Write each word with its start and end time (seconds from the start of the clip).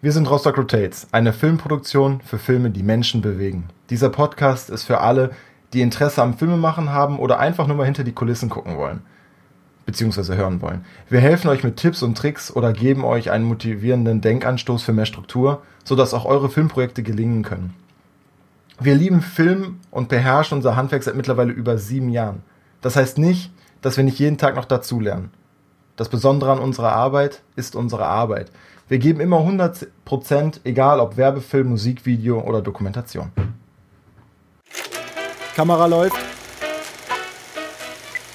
Wir 0.00 0.12
sind 0.12 0.30
Rostock 0.30 0.56
Rotates, 0.56 1.08
eine 1.10 1.32
Filmproduktion 1.32 2.20
für 2.20 2.38
Filme, 2.38 2.70
die 2.70 2.84
Menschen 2.84 3.20
bewegen. 3.20 3.64
Dieser 3.90 4.10
Podcast 4.10 4.70
ist 4.70 4.84
für 4.84 5.00
alle, 5.00 5.32
die 5.72 5.80
Interesse 5.80 6.22
am 6.22 6.38
Filmemachen 6.38 6.90
haben 6.90 7.18
oder 7.18 7.40
einfach 7.40 7.66
nur 7.66 7.76
mal 7.76 7.84
hinter 7.84 8.04
die 8.04 8.12
Kulissen 8.12 8.48
gucken 8.48 8.76
wollen. 8.76 9.02
Beziehungsweise 9.86 10.36
hören 10.36 10.62
wollen. 10.62 10.84
Wir 11.08 11.18
helfen 11.18 11.48
euch 11.48 11.64
mit 11.64 11.78
Tipps 11.78 12.04
und 12.04 12.16
Tricks 12.16 12.54
oder 12.54 12.72
geben 12.72 13.04
euch 13.04 13.32
einen 13.32 13.44
motivierenden 13.44 14.20
Denkanstoß 14.20 14.84
für 14.84 14.92
mehr 14.92 15.04
Struktur, 15.04 15.62
sodass 15.82 16.14
auch 16.14 16.26
eure 16.26 16.48
Filmprojekte 16.48 17.02
gelingen 17.02 17.42
können. 17.42 17.74
Wir 18.78 18.94
lieben 18.94 19.20
Film 19.20 19.80
und 19.90 20.08
beherrschen 20.08 20.58
unser 20.58 20.76
Handwerk 20.76 21.02
seit 21.02 21.16
mittlerweile 21.16 21.50
über 21.50 21.76
sieben 21.76 22.10
Jahren. 22.10 22.44
Das 22.82 22.94
heißt 22.94 23.18
nicht, 23.18 23.50
dass 23.82 23.96
wir 23.96 24.04
nicht 24.04 24.20
jeden 24.20 24.38
Tag 24.38 24.54
noch 24.54 24.64
dazulernen. 24.64 25.32
Das 25.98 26.08
Besondere 26.08 26.52
an 26.52 26.60
unserer 26.60 26.92
Arbeit 26.92 27.42
ist 27.56 27.74
unsere 27.74 28.06
Arbeit. 28.06 28.52
Wir 28.86 28.98
geben 28.98 29.18
immer 29.18 29.38
100%, 29.38 30.60
egal 30.62 31.00
ob 31.00 31.16
Werbefilm, 31.16 31.70
Musikvideo 31.70 32.40
oder 32.40 32.62
Dokumentation. 32.62 33.32
Kamera 35.56 35.86
läuft. 35.86 36.16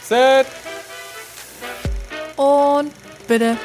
Set. 0.03 0.45
Und 2.35 2.91
bitte. 3.29 3.55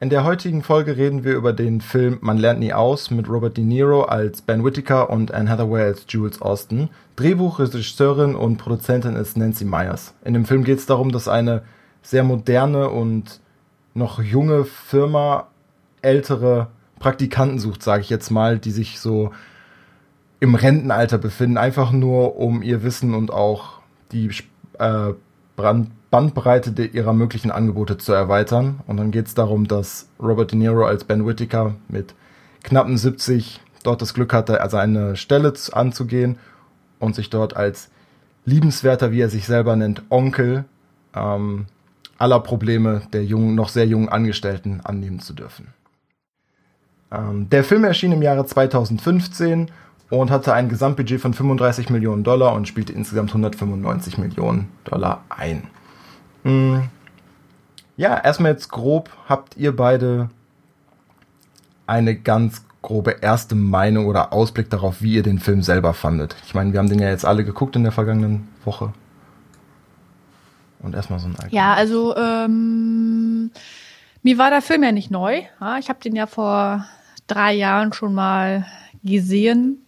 In 0.00 0.10
der 0.10 0.22
heutigen 0.22 0.62
Folge 0.62 0.96
reden 0.96 1.24
wir 1.24 1.34
über 1.34 1.52
den 1.52 1.80
Film 1.80 2.18
Man 2.20 2.38
lernt 2.38 2.60
nie 2.60 2.72
aus 2.72 3.10
mit 3.10 3.28
Robert 3.28 3.56
De 3.56 3.64
Niro 3.64 4.02
als 4.02 4.42
Ben 4.42 4.64
Whittaker 4.64 5.10
und 5.10 5.34
Anne 5.34 5.50
Hathaway 5.50 5.82
als 5.82 6.06
Jules 6.08 6.40
Austin. 6.40 6.88
Drehbuch, 7.16 7.58
Regisseurin 7.58 8.36
und 8.36 8.58
Produzentin 8.58 9.16
ist 9.16 9.36
Nancy 9.36 9.64
Myers. 9.64 10.14
In 10.24 10.34
dem 10.34 10.44
Film 10.44 10.62
geht 10.62 10.78
es 10.78 10.86
darum, 10.86 11.10
dass 11.10 11.26
eine 11.26 11.62
sehr 12.00 12.22
moderne 12.22 12.90
und 12.90 13.40
noch 13.94 14.22
junge 14.22 14.66
Firma 14.66 15.48
ältere 16.00 16.68
Praktikanten 17.00 17.58
sucht, 17.58 17.82
sage 17.82 18.02
ich 18.02 18.08
jetzt 18.08 18.30
mal, 18.30 18.60
die 18.60 18.70
sich 18.70 19.00
so 19.00 19.32
im 20.38 20.54
Rentenalter 20.54 21.18
befinden, 21.18 21.56
einfach 21.56 21.90
nur 21.90 22.36
um 22.36 22.62
ihr 22.62 22.84
Wissen 22.84 23.14
und 23.14 23.32
auch 23.32 23.80
die 24.12 24.30
äh, 24.78 25.12
Brand 25.58 25.90
Bandbreite 26.10 26.84
ihrer 26.84 27.12
möglichen 27.12 27.50
Angebote 27.50 27.98
zu 27.98 28.12
erweitern. 28.12 28.80
Und 28.86 28.96
dann 28.96 29.10
geht 29.10 29.26
es 29.26 29.34
darum, 29.34 29.68
dass 29.68 30.08
Robert 30.18 30.52
De 30.52 30.58
Niro 30.58 30.86
als 30.86 31.04
Ben 31.04 31.26
Whittaker 31.26 31.74
mit 31.88 32.14
knappen 32.62 32.96
70 32.96 33.60
dort 33.82 34.00
das 34.00 34.14
Glück 34.14 34.32
hatte, 34.32 34.58
seine 34.70 35.16
Stelle 35.16 35.52
anzugehen 35.72 36.38
und 36.98 37.14
sich 37.14 37.28
dort 37.28 37.56
als 37.56 37.90
liebenswerter, 38.46 39.12
wie 39.12 39.20
er 39.20 39.28
sich 39.28 39.46
selber 39.46 39.76
nennt, 39.76 40.02
Onkel 40.08 40.64
ähm, 41.14 41.66
aller 42.16 42.40
Probleme 42.40 43.02
der 43.12 43.24
jungen, 43.24 43.54
noch 43.54 43.68
sehr 43.68 43.86
jungen 43.86 44.08
Angestellten 44.08 44.80
annehmen 44.82 45.20
zu 45.20 45.34
dürfen. 45.34 45.74
Ähm, 47.12 47.50
der 47.50 47.64
Film 47.64 47.84
erschien 47.84 48.12
im 48.12 48.22
Jahre 48.22 48.46
2015 48.46 49.70
und 50.10 50.30
hatte 50.30 50.54
ein 50.54 50.68
Gesamtbudget 50.68 51.20
von 51.20 51.34
35 51.34 51.90
Millionen 51.90 52.24
Dollar 52.24 52.54
und 52.54 52.66
spielte 52.66 52.92
insgesamt 52.92 53.30
195 53.30 54.18
Millionen 54.18 54.68
Dollar 54.84 55.24
ein. 55.28 55.64
Mm. 56.44 56.80
Ja, 57.96 58.16
erstmal 58.16 58.52
jetzt 58.52 58.70
grob, 58.70 59.10
habt 59.28 59.56
ihr 59.56 59.74
beide 59.74 60.30
eine 61.86 62.14
ganz 62.14 62.64
grobe 62.80 63.16
erste 63.20 63.54
Meinung 63.56 64.06
oder 64.06 64.32
Ausblick 64.32 64.70
darauf, 64.70 65.02
wie 65.02 65.14
ihr 65.14 65.22
den 65.22 65.40
Film 65.40 65.62
selber 65.62 65.94
fandet? 65.94 66.36
Ich 66.46 66.54
meine, 66.54 66.72
wir 66.72 66.78
haben 66.78 66.88
den 66.88 67.00
ja 67.00 67.08
jetzt 67.08 67.24
alle 67.24 67.44
geguckt 67.44 67.74
in 67.76 67.82
der 67.82 67.92
vergangenen 67.92 68.48
Woche. 68.64 68.92
Und 70.80 70.94
erstmal 70.94 71.18
so 71.18 71.26
ein 71.26 71.32
Allgemein. 71.32 71.54
Ja, 71.54 71.74
also 71.74 72.16
ähm, 72.16 73.50
mir 74.22 74.38
war 74.38 74.50
der 74.50 74.62
Film 74.62 74.84
ja 74.84 74.92
nicht 74.92 75.10
neu. 75.10 75.42
Ich 75.80 75.88
habe 75.88 75.98
den 76.02 76.14
ja 76.14 76.26
vor 76.26 76.86
drei 77.26 77.52
Jahren 77.52 77.92
schon 77.92 78.14
mal 78.14 78.64
gesehen. 79.02 79.84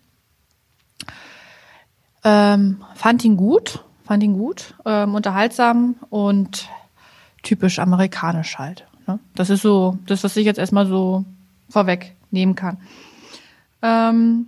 Ähm, 2.23 2.85
fand 2.95 3.25
ihn 3.25 3.37
gut 3.37 3.85
fand 4.11 4.25
ihn 4.25 4.33
gut, 4.33 4.75
ähm, 4.85 5.15
unterhaltsam 5.15 5.95
und 6.09 6.69
typisch 7.45 7.79
amerikanisch 7.79 8.59
halt. 8.59 8.85
Ne? 9.07 9.21
Das 9.37 9.51
ist 9.51 9.63
so, 9.63 9.99
das, 10.05 10.25
was 10.25 10.37
ich 10.37 10.45
jetzt 10.45 10.59
erstmal 10.59 10.89
so 10.89 11.25
vorwegnehmen 11.69 12.57
kann. 12.57 12.79
Ähm, 13.83 14.47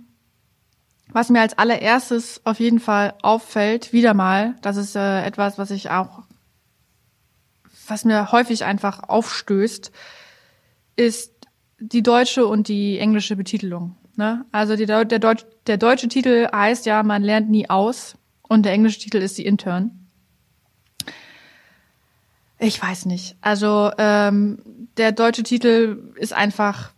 was 1.13 1.29
mir 1.29 1.39
als 1.39 1.57
allererstes 1.57 2.41
auf 2.43 2.59
jeden 2.59 2.81
Fall 2.81 3.13
auffällt, 3.21 3.93
wieder 3.93 4.13
mal, 4.13 4.55
das 4.61 4.75
ist 4.75 4.97
äh, 4.97 5.23
etwas, 5.23 5.57
was 5.57 5.71
ich 5.71 5.91
auch, 5.91 6.23
was 7.87 8.03
mir 8.03 8.33
häufig 8.33 8.65
einfach 8.65 9.07
aufstößt, 9.07 9.93
ist 10.97 11.31
die 11.79 12.03
deutsche 12.03 12.47
und 12.47 12.67
die 12.67 12.99
englische 12.99 13.37
Betitelung. 13.37 13.95
Ne? 14.15 14.45
Also 14.51 14.75
die, 14.75 14.85
der, 14.85 15.05
Deutsch, 15.05 15.45
der 15.67 15.77
deutsche 15.77 16.07
Titel 16.07 16.47
heißt 16.51 16.85
ja, 16.85 17.03
man 17.03 17.23
lernt 17.23 17.49
nie 17.49 17.69
aus. 17.69 18.15
Und 18.47 18.63
der 18.63 18.73
englische 18.73 18.99
Titel 18.99 19.17
ist 19.17 19.35
The 19.37 19.45
Intern. 19.45 19.91
Ich 22.59 22.81
weiß 22.81 23.05
nicht. 23.07 23.35
Also 23.41 23.91
ähm, 23.97 24.59
der 24.97 25.11
deutsche 25.11 25.43
Titel 25.43 26.13
ist 26.15 26.33
einfach 26.33 26.91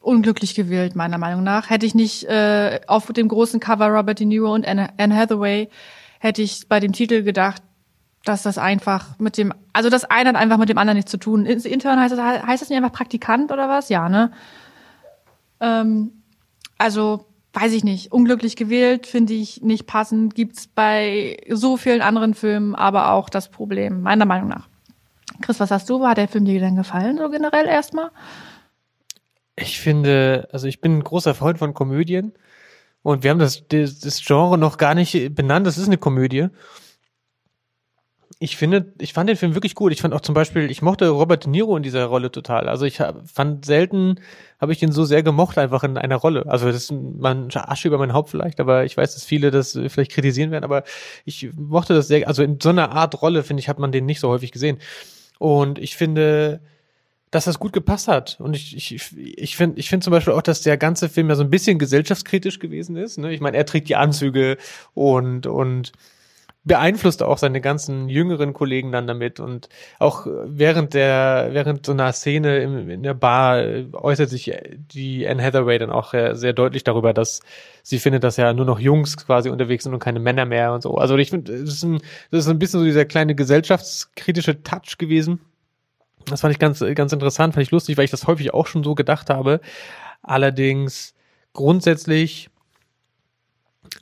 unglücklich 0.00 0.54
gewählt, 0.54 0.96
meiner 0.96 1.18
Meinung 1.18 1.42
nach. 1.42 1.68
Hätte 1.70 1.86
ich 1.86 1.94
nicht 1.94 2.24
äh, 2.24 2.80
auf 2.86 3.12
dem 3.12 3.28
großen 3.28 3.60
Cover 3.60 3.88
Robert 3.88 4.20
De 4.20 4.26
Niro 4.26 4.54
und 4.54 4.66
Anne, 4.66 4.90
Anne 4.96 5.16
Hathaway, 5.16 5.68
hätte 6.18 6.42
ich 6.42 6.68
bei 6.68 6.80
dem 6.80 6.92
Titel 6.92 7.22
gedacht, 7.22 7.62
dass 8.24 8.42
das 8.42 8.58
einfach 8.58 9.18
mit 9.18 9.36
dem, 9.36 9.52
also 9.72 9.90
das 9.90 10.04
eine 10.04 10.30
hat 10.30 10.36
einfach 10.36 10.58
mit 10.58 10.68
dem 10.68 10.78
anderen 10.78 10.96
nichts 10.96 11.10
zu 11.10 11.18
tun. 11.18 11.46
Intern 11.46 12.00
heißt 12.00 12.12
das, 12.16 12.20
heißt 12.20 12.62
das 12.62 12.68
nicht 12.68 12.78
einfach 12.78 12.92
Praktikant 12.92 13.50
oder 13.50 13.68
was? 13.68 13.88
Ja, 13.88 14.08
ne? 14.08 14.30
Ähm, 15.60 16.19
also 16.80 17.26
weiß 17.52 17.72
ich 17.72 17.84
nicht, 17.84 18.12
unglücklich 18.12 18.56
gewählt, 18.56 19.06
finde 19.06 19.34
ich 19.34 19.60
nicht 19.60 19.86
passend, 19.86 20.34
gibt's 20.34 20.68
bei 20.68 21.36
so 21.48 21.76
vielen 21.76 22.00
anderen 22.00 22.34
Filmen 22.34 22.74
aber 22.74 23.12
auch 23.12 23.28
das 23.28 23.50
Problem, 23.50 24.02
meiner 24.02 24.24
Meinung 24.24 24.48
nach. 24.48 24.68
Chris, 25.42 25.58
was 25.58 25.70
hast 25.70 25.90
du? 25.90 26.06
Hat 26.06 26.16
der 26.16 26.28
Film 26.28 26.44
dir 26.44 26.60
denn 26.60 26.76
gefallen, 26.76 27.18
so 27.18 27.28
generell 27.28 27.66
erstmal? 27.66 28.10
Ich 29.56 29.80
finde, 29.80 30.48
also 30.52 30.68
ich 30.68 30.80
bin 30.80 30.98
ein 30.98 31.04
großer 31.04 31.34
Freund 31.34 31.58
von 31.58 31.74
Komödien 31.74 32.32
und 33.02 33.24
wir 33.24 33.30
haben 33.30 33.38
das, 33.38 33.64
das 33.68 34.22
Genre 34.24 34.56
noch 34.56 34.78
gar 34.78 34.94
nicht 34.94 35.34
benannt, 35.34 35.66
das 35.66 35.76
ist 35.76 35.88
eine 35.88 35.98
Komödie 35.98 36.48
ich 38.42 38.56
finde, 38.56 38.94
ich 38.98 39.12
fand 39.12 39.28
den 39.28 39.36
Film 39.36 39.54
wirklich 39.54 39.74
gut. 39.74 39.92
Ich 39.92 40.00
fand 40.00 40.14
auch 40.14 40.22
zum 40.22 40.34
Beispiel, 40.34 40.70
ich 40.70 40.80
mochte 40.80 41.10
Robert 41.10 41.44
De 41.44 41.50
Niro 41.50 41.76
in 41.76 41.82
dieser 41.82 42.06
Rolle 42.06 42.32
total. 42.32 42.70
Also 42.70 42.86
ich 42.86 42.98
hab, 42.98 43.28
fand 43.28 43.66
selten, 43.66 44.18
habe 44.58 44.72
ich 44.72 44.78
den 44.78 44.92
so 44.92 45.04
sehr 45.04 45.22
gemocht 45.22 45.58
einfach 45.58 45.84
in 45.84 45.98
einer 45.98 46.16
Rolle. 46.16 46.46
Also 46.46 46.64
das 46.64 46.84
ist 46.84 46.90
man 46.90 47.50
Asche 47.52 47.88
über 47.88 47.98
mein 47.98 48.14
Haupt 48.14 48.30
vielleicht, 48.30 48.58
aber 48.58 48.86
ich 48.86 48.96
weiß, 48.96 49.12
dass 49.12 49.26
viele 49.26 49.50
das 49.50 49.78
vielleicht 49.88 50.12
kritisieren 50.12 50.52
werden, 50.52 50.64
aber 50.64 50.84
ich 51.26 51.50
mochte 51.54 51.92
das 51.92 52.08
sehr, 52.08 52.26
also 52.28 52.42
in 52.42 52.58
so 52.62 52.70
einer 52.70 52.92
Art 52.92 53.20
Rolle, 53.20 53.42
finde 53.42 53.60
ich, 53.60 53.68
hat 53.68 53.78
man 53.78 53.92
den 53.92 54.06
nicht 54.06 54.20
so 54.20 54.30
häufig 54.30 54.52
gesehen. 54.52 54.78
Und 55.38 55.78
ich 55.78 55.94
finde, 55.94 56.62
dass 57.30 57.44
das 57.44 57.58
gut 57.58 57.74
gepasst 57.74 58.08
hat. 58.08 58.38
Und 58.40 58.56
ich, 58.56 58.74
ich, 58.74 59.14
ich 59.18 59.54
finde 59.54 59.78
ich 59.78 59.90
finde 59.90 60.04
zum 60.04 60.12
Beispiel 60.12 60.32
auch, 60.32 60.40
dass 60.40 60.62
der 60.62 60.78
ganze 60.78 61.10
Film 61.10 61.28
ja 61.28 61.34
so 61.34 61.44
ein 61.44 61.50
bisschen 61.50 61.78
gesellschaftskritisch 61.78 62.58
gewesen 62.58 62.96
ist. 62.96 63.18
Ne? 63.18 63.34
Ich 63.34 63.42
meine, 63.42 63.58
er 63.58 63.66
trägt 63.66 63.90
die 63.90 63.96
Anzüge 63.96 64.56
und, 64.94 65.46
und 65.46 65.92
beeinflusst 66.64 67.22
auch 67.22 67.38
seine 67.38 67.62
ganzen 67.62 68.10
jüngeren 68.10 68.52
Kollegen 68.52 68.92
dann 68.92 69.06
damit 69.06 69.40
und 69.40 69.70
auch 69.98 70.26
während 70.26 70.92
der 70.92 71.48
während 71.52 71.86
so 71.86 71.92
einer 71.92 72.12
Szene 72.12 72.58
im, 72.58 72.90
in 72.90 73.02
der 73.02 73.14
Bar 73.14 73.62
äußert 73.92 74.28
sich 74.28 74.52
die 74.76 75.26
Anne 75.26 75.42
Hathaway 75.42 75.78
dann 75.78 75.90
auch 75.90 76.12
sehr 76.12 76.52
deutlich 76.52 76.84
darüber, 76.84 77.14
dass 77.14 77.40
sie 77.82 77.98
findet, 77.98 78.24
dass 78.24 78.36
ja 78.36 78.52
nur 78.52 78.66
noch 78.66 78.78
Jungs 78.78 79.16
quasi 79.16 79.48
unterwegs 79.48 79.84
sind 79.84 79.94
und 79.94 80.00
keine 80.00 80.20
Männer 80.20 80.44
mehr 80.44 80.74
und 80.74 80.82
so. 80.82 80.96
Also 80.96 81.16
ich 81.16 81.30
finde, 81.30 81.64
das 81.64 81.86
das 82.30 82.44
ist 82.44 82.48
ein 82.48 82.58
bisschen 82.58 82.80
so 82.80 82.84
dieser 82.84 83.06
kleine 83.06 83.34
gesellschaftskritische 83.34 84.62
Touch 84.62 84.98
gewesen. 84.98 85.40
Das 86.26 86.42
fand 86.42 86.52
ich 86.52 86.58
ganz 86.58 86.84
ganz 86.94 87.12
interessant, 87.14 87.54
fand 87.54 87.64
ich 87.64 87.70
lustig, 87.70 87.96
weil 87.96 88.04
ich 88.04 88.10
das 88.10 88.26
häufig 88.26 88.52
auch 88.52 88.66
schon 88.66 88.84
so 88.84 88.94
gedacht 88.94 89.30
habe. 89.30 89.60
Allerdings 90.22 91.14
grundsätzlich 91.54 92.50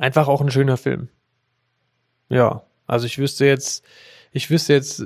einfach 0.00 0.26
auch 0.26 0.40
ein 0.40 0.50
schöner 0.50 0.76
Film. 0.76 1.08
Ja, 2.28 2.62
also 2.86 3.06
ich 3.06 3.18
wüsste 3.18 3.46
jetzt, 3.46 3.84
ich 4.32 4.50
wüsste 4.50 4.72
jetzt, 4.74 5.02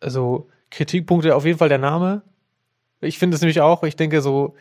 also 0.00 0.48
Kritikpunkte 0.70 1.34
auf 1.34 1.44
jeden 1.44 1.58
Fall 1.58 1.68
der 1.68 1.78
Name. 1.78 2.22
Ich 3.00 3.18
finde 3.18 3.34
es 3.34 3.40
nämlich 3.40 3.60
auch, 3.60 3.82
ich 3.82 3.96
denke 3.96 4.20
so, 4.20 4.54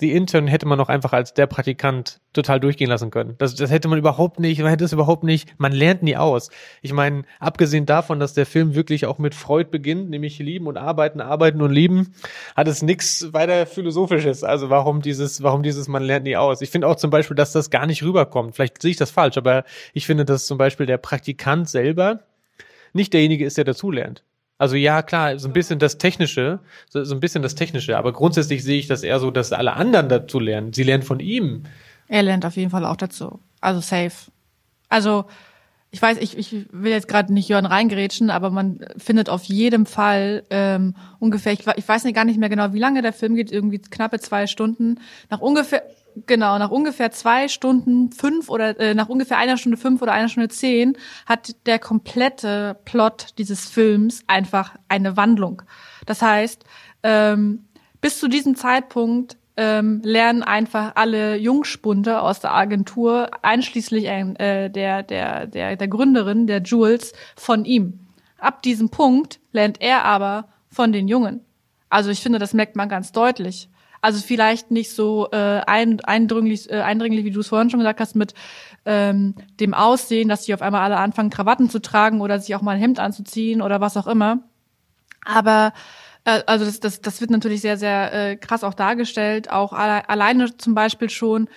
die 0.00 0.12
Intern 0.12 0.46
hätte 0.46 0.66
man 0.66 0.78
noch 0.78 0.88
einfach 0.88 1.12
als 1.12 1.32
der 1.32 1.46
Praktikant 1.46 2.20
total 2.32 2.60
durchgehen 2.60 2.90
lassen 2.90 3.10
können. 3.10 3.34
Das, 3.38 3.54
das 3.54 3.70
hätte 3.70 3.88
man 3.88 3.98
überhaupt 3.98 4.38
nicht, 4.40 4.60
man 4.60 4.68
hätte 4.68 4.84
es 4.84 4.92
überhaupt 4.92 5.24
nicht, 5.24 5.58
man 5.58 5.72
lernt 5.72 6.02
nie 6.02 6.16
aus. 6.16 6.50
Ich 6.82 6.92
meine, 6.92 7.22
abgesehen 7.40 7.86
davon, 7.86 8.20
dass 8.20 8.34
der 8.34 8.44
Film 8.44 8.74
wirklich 8.74 9.06
auch 9.06 9.18
mit 9.18 9.34
Freud 9.34 9.70
beginnt, 9.70 10.10
nämlich 10.10 10.38
lieben 10.38 10.66
und 10.66 10.76
arbeiten, 10.76 11.20
arbeiten 11.20 11.62
und 11.62 11.72
lieben, 11.72 12.14
hat 12.54 12.68
es 12.68 12.82
nichts 12.82 13.32
weiter 13.32 13.66
Philosophisches. 13.66 14.44
Also 14.44 14.68
warum 14.68 15.00
dieses, 15.00 15.42
warum 15.42 15.62
dieses, 15.62 15.88
man 15.88 16.02
lernt 16.02 16.24
nie 16.24 16.36
aus. 16.36 16.60
Ich 16.60 16.70
finde 16.70 16.88
auch 16.88 16.96
zum 16.96 17.10
Beispiel, 17.10 17.36
dass 17.36 17.52
das 17.52 17.70
gar 17.70 17.86
nicht 17.86 18.02
rüberkommt. 18.02 18.54
Vielleicht 18.54 18.82
sehe 18.82 18.90
ich 18.90 18.96
das 18.98 19.10
falsch, 19.10 19.38
aber 19.38 19.64
ich 19.94 20.06
finde, 20.06 20.24
dass 20.24 20.46
zum 20.46 20.58
Beispiel 20.58 20.86
der 20.86 20.98
Praktikant 20.98 21.68
selber 21.68 22.20
nicht 22.92 23.12
derjenige 23.12 23.46
ist, 23.46 23.56
der 23.56 23.64
dazulernt. 23.64 24.22
Also 24.58 24.76
ja, 24.76 25.02
klar, 25.02 25.38
so 25.38 25.48
ein 25.48 25.52
bisschen 25.52 25.78
das 25.78 25.98
Technische, 25.98 26.60
so, 26.88 27.04
so 27.04 27.14
ein 27.14 27.20
bisschen 27.20 27.42
das 27.42 27.54
Technische, 27.54 27.98
aber 27.98 28.12
grundsätzlich 28.12 28.64
sehe 28.64 28.78
ich 28.78 28.86
das 28.86 29.02
eher 29.02 29.20
so, 29.20 29.30
dass 29.30 29.52
alle 29.52 29.74
anderen 29.74 30.08
dazu 30.08 30.40
lernen. 30.40 30.72
Sie 30.72 30.82
lernen 30.82 31.02
von 31.02 31.20
ihm. 31.20 31.64
Er 32.08 32.22
lernt 32.22 32.46
auf 32.46 32.56
jeden 32.56 32.70
Fall 32.70 32.84
auch 32.84 32.96
dazu. 32.96 33.40
Also 33.60 33.80
safe. 33.80 34.30
Also 34.88 35.26
ich 35.90 36.02
weiß, 36.02 36.18
ich, 36.18 36.36
ich 36.36 36.66
will 36.72 36.92
jetzt 36.92 37.08
gerade 37.08 37.32
nicht 37.32 37.48
Jörn 37.48 37.66
reingerätschen, 37.66 38.30
aber 38.30 38.50
man 38.50 38.80
findet 38.96 39.28
auf 39.28 39.44
jedem 39.44 39.86
Fall 39.86 40.44
ähm, 40.50 40.94
ungefähr, 41.18 41.52
ich, 41.52 41.60
ich 41.76 41.88
weiß 41.88 42.04
nicht 42.04 42.14
gar 42.14 42.24
nicht 42.24 42.38
mehr 42.38 42.48
genau, 42.48 42.72
wie 42.72 42.78
lange 42.78 43.02
der 43.02 43.12
Film 43.12 43.34
geht, 43.34 43.52
irgendwie 43.52 43.78
knappe 43.78 44.20
zwei 44.20 44.46
Stunden. 44.46 45.00
Nach 45.30 45.40
ungefähr 45.40 45.82
Genau, 46.24 46.58
nach 46.58 46.70
ungefähr 46.70 47.10
zwei 47.10 47.46
Stunden 47.46 48.10
fünf 48.10 48.48
oder 48.48 48.80
äh, 48.80 48.94
nach 48.94 49.10
ungefähr 49.10 49.36
einer 49.36 49.58
Stunde 49.58 49.76
fünf 49.76 50.00
oder 50.00 50.12
einer 50.12 50.30
Stunde 50.30 50.48
zehn 50.48 50.96
hat 51.26 51.54
der 51.66 51.78
komplette 51.78 52.78
Plot 52.86 53.34
dieses 53.36 53.68
Films 53.68 54.24
einfach 54.26 54.76
eine 54.88 55.18
Wandlung. 55.18 55.60
Das 56.06 56.22
heißt, 56.22 56.64
ähm, 57.02 57.66
bis 58.00 58.18
zu 58.18 58.28
diesem 58.28 58.56
Zeitpunkt 58.56 59.36
ähm, 59.58 60.00
lernen 60.04 60.42
einfach 60.42 60.92
alle 60.94 61.36
Jungspunde 61.36 62.22
aus 62.22 62.40
der 62.40 62.54
Agentur, 62.54 63.28
einschließlich 63.42 64.06
äh, 64.06 64.70
der, 64.70 65.02
der, 65.02 65.46
der, 65.46 65.76
der 65.76 65.88
Gründerin, 65.88 66.46
der 66.46 66.62
Jules, 66.62 67.12
von 67.36 67.66
ihm. 67.66 68.00
Ab 68.38 68.62
diesem 68.62 68.88
Punkt 68.88 69.38
lernt 69.52 69.82
er 69.82 70.04
aber 70.04 70.48
von 70.70 70.92
den 70.92 71.08
Jungen. 71.08 71.40
Also 71.90 72.08
ich 72.10 72.20
finde, 72.20 72.38
das 72.38 72.54
merkt 72.54 72.74
man 72.76 72.88
ganz 72.88 73.12
deutlich. 73.12 73.68
Also 74.06 74.20
vielleicht 74.24 74.70
nicht 74.70 74.92
so 74.92 75.28
äh, 75.32 75.62
ein, 75.66 76.00
eindringlich, 76.04 76.70
äh, 76.70 76.80
eindringlich, 76.80 77.24
wie 77.24 77.32
du 77.32 77.40
es 77.40 77.48
vorhin 77.48 77.70
schon 77.70 77.80
gesagt 77.80 77.98
hast, 77.98 78.14
mit 78.14 78.34
ähm, 78.84 79.34
dem 79.58 79.74
Aussehen, 79.74 80.28
dass 80.28 80.44
sie 80.44 80.54
auf 80.54 80.62
einmal 80.62 80.82
alle 80.82 80.98
anfangen, 80.98 81.28
Krawatten 81.28 81.68
zu 81.68 81.80
tragen 81.80 82.20
oder 82.20 82.38
sich 82.38 82.54
auch 82.54 82.62
mal 82.62 82.76
ein 82.76 82.80
Hemd 82.80 83.00
anzuziehen 83.00 83.60
oder 83.60 83.80
was 83.80 83.96
auch 83.96 84.06
immer. 84.06 84.44
Aber 85.24 85.72
äh, 86.22 86.40
also 86.46 86.64
das, 86.64 86.78
das, 86.78 87.00
das 87.00 87.20
wird 87.20 87.32
natürlich 87.32 87.62
sehr, 87.62 87.78
sehr 87.78 88.12
äh, 88.12 88.36
krass 88.36 88.62
auch 88.62 88.74
dargestellt. 88.74 89.50
Auch 89.50 89.72
alle, 89.72 90.08
alleine 90.08 90.56
zum 90.56 90.76
Beispiel 90.76 91.10
schon, 91.10 91.48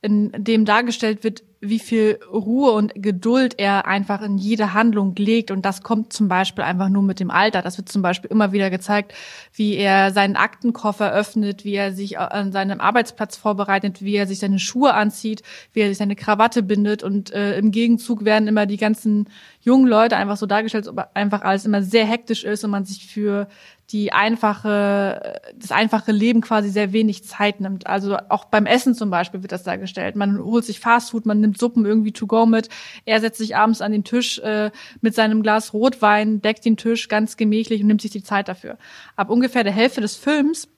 in 0.00 0.32
dem 0.32 0.64
dargestellt 0.64 1.24
wird, 1.24 1.42
wie 1.60 1.80
viel 1.80 2.20
Ruhe 2.32 2.70
und 2.72 2.92
Geduld 2.94 3.54
er 3.58 3.86
einfach 3.86 4.22
in 4.22 4.38
jede 4.38 4.74
Handlung 4.74 5.14
legt. 5.16 5.50
Und 5.50 5.64
das 5.64 5.82
kommt 5.82 6.12
zum 6.12 6.28
Beispiel 6.28 6.62
einfach 6.62 6.88
nur 6.88 7.02
mit 7.02 7.18
dem 7.18 7.30
Alter. 7.30 7.62
Das 7.62 7.78
wird 7.78 7.88
zum 7.88 8.00
Beispiel 8.00 8.30
immer 8.30 8.52
wieder 8.52 8.70
gezeigt, 8.70 9.12
wie 9.52 9.74
er 9.74 10.12
seinen 10.12 10.36
Aktenkoffer 10.36 11.10
öffnet, 11.12 11.64
wie 11.64 11.74
er 11.74 11.92
sich 11.92 12.18
an 12.18 12.52
seinem 12.52 12.80
Arbeitsplatz 12.80 13.36
vorbereitet, 13.36 14.02
wie 14.02 14.14
er 14.14 14.26
sich 14.26 14.38
seine 14.38 14.60
Schuhe 14.60 14.94
anzieht, 14.94 15.42
wie 15.72 15.80
er 15.80 15.88
sich 15.88 15.98
seine 15.98 16.16
Krawatte 16.16 16.62
bindet. 16.62 17.02
Und 17.02 17.32
äh, 17.32 17.58
im 17.58 17.72
Gegenzug 17.72 18.24
werden 18.24 18.46
immer 18.46 18.66
die 18.66 18.76
ganzen 18.76 19.28
jungen 19.60 19.88
Leute 19.88 20.16
einfach 20.16 20.36
so 20.36 20.46
dargestellt, 20.46 20.86
ob 20.86 21.08
einfach 21.14 21.42
alles 21.42 21.66
immer 21.66 21.82
sehr 21.82 22.06
hektisch 22.06 22.44
ist 22.44 22.62
und 22.64 22.70
man 22.70 22.84
sich 22.84 23.06
für 23.06 23.48
die 23.90 24.12
einfache, 24.12 25.40
das 25.56 25.72
einfache 25.72 26.12
Leben 26.12 26.42
quasi 26.42 26.68
sehr 26.68 26.92
wenig 26.92 27.24
Zeit 27.24 27.60
nimmt. 27.60 27.86
Also 27.86 28.18
auch 28.28 28.44
beim 28.44 28.66
Essen 28.66 28.94
zum 28.94 29.08
Beispiel 29.08 29.42
wird 29.42 29.52
das 29.52 29.62
dargestellt. 29.62 30.14
Man 30.14 30.38
holt 30.38 30.66
sich 30.66 30.78
Fastfood, 30.78 31.24
man 31.24 31.40
nimmt 31.40 31.47
Suppen 31.54 31.86
irgendwie 31.86 32.12
to 32.12 32.26
go 32.26 32.46
mit. 32.46 32.68
Er 33.04 33.20
setzt 33.20 33.38
sich 33.38 33.56
abends 33.56 33.80
an 33.80 33.92
den 33.92 34.04
Tisch 34.04 34.38
äh, 34.40 34.70
mit 35.00 35.14
seinem 35.14 35.42
Glas 35.42 35.72
Rotwein, 35.72 36.40
deckt 36.40 36.64
den 36.64 36.76
Tisch 36.76 37.08
ganz 37.08 37.36
gemächlich 37.36 37.80
und 37.80 37.88
nimmt 37.88 38.02
sich 38.02 38.10
die 38.10 38.22
Zeit 38.22 38.48
dafür. 38.48 38.78
Ab 39.16 39.30
ungefähr 39.30 39.64
der 39.64 39.72
Hälfte 39.72 40.00
des 40.00 40.16
Films 40.16 40.68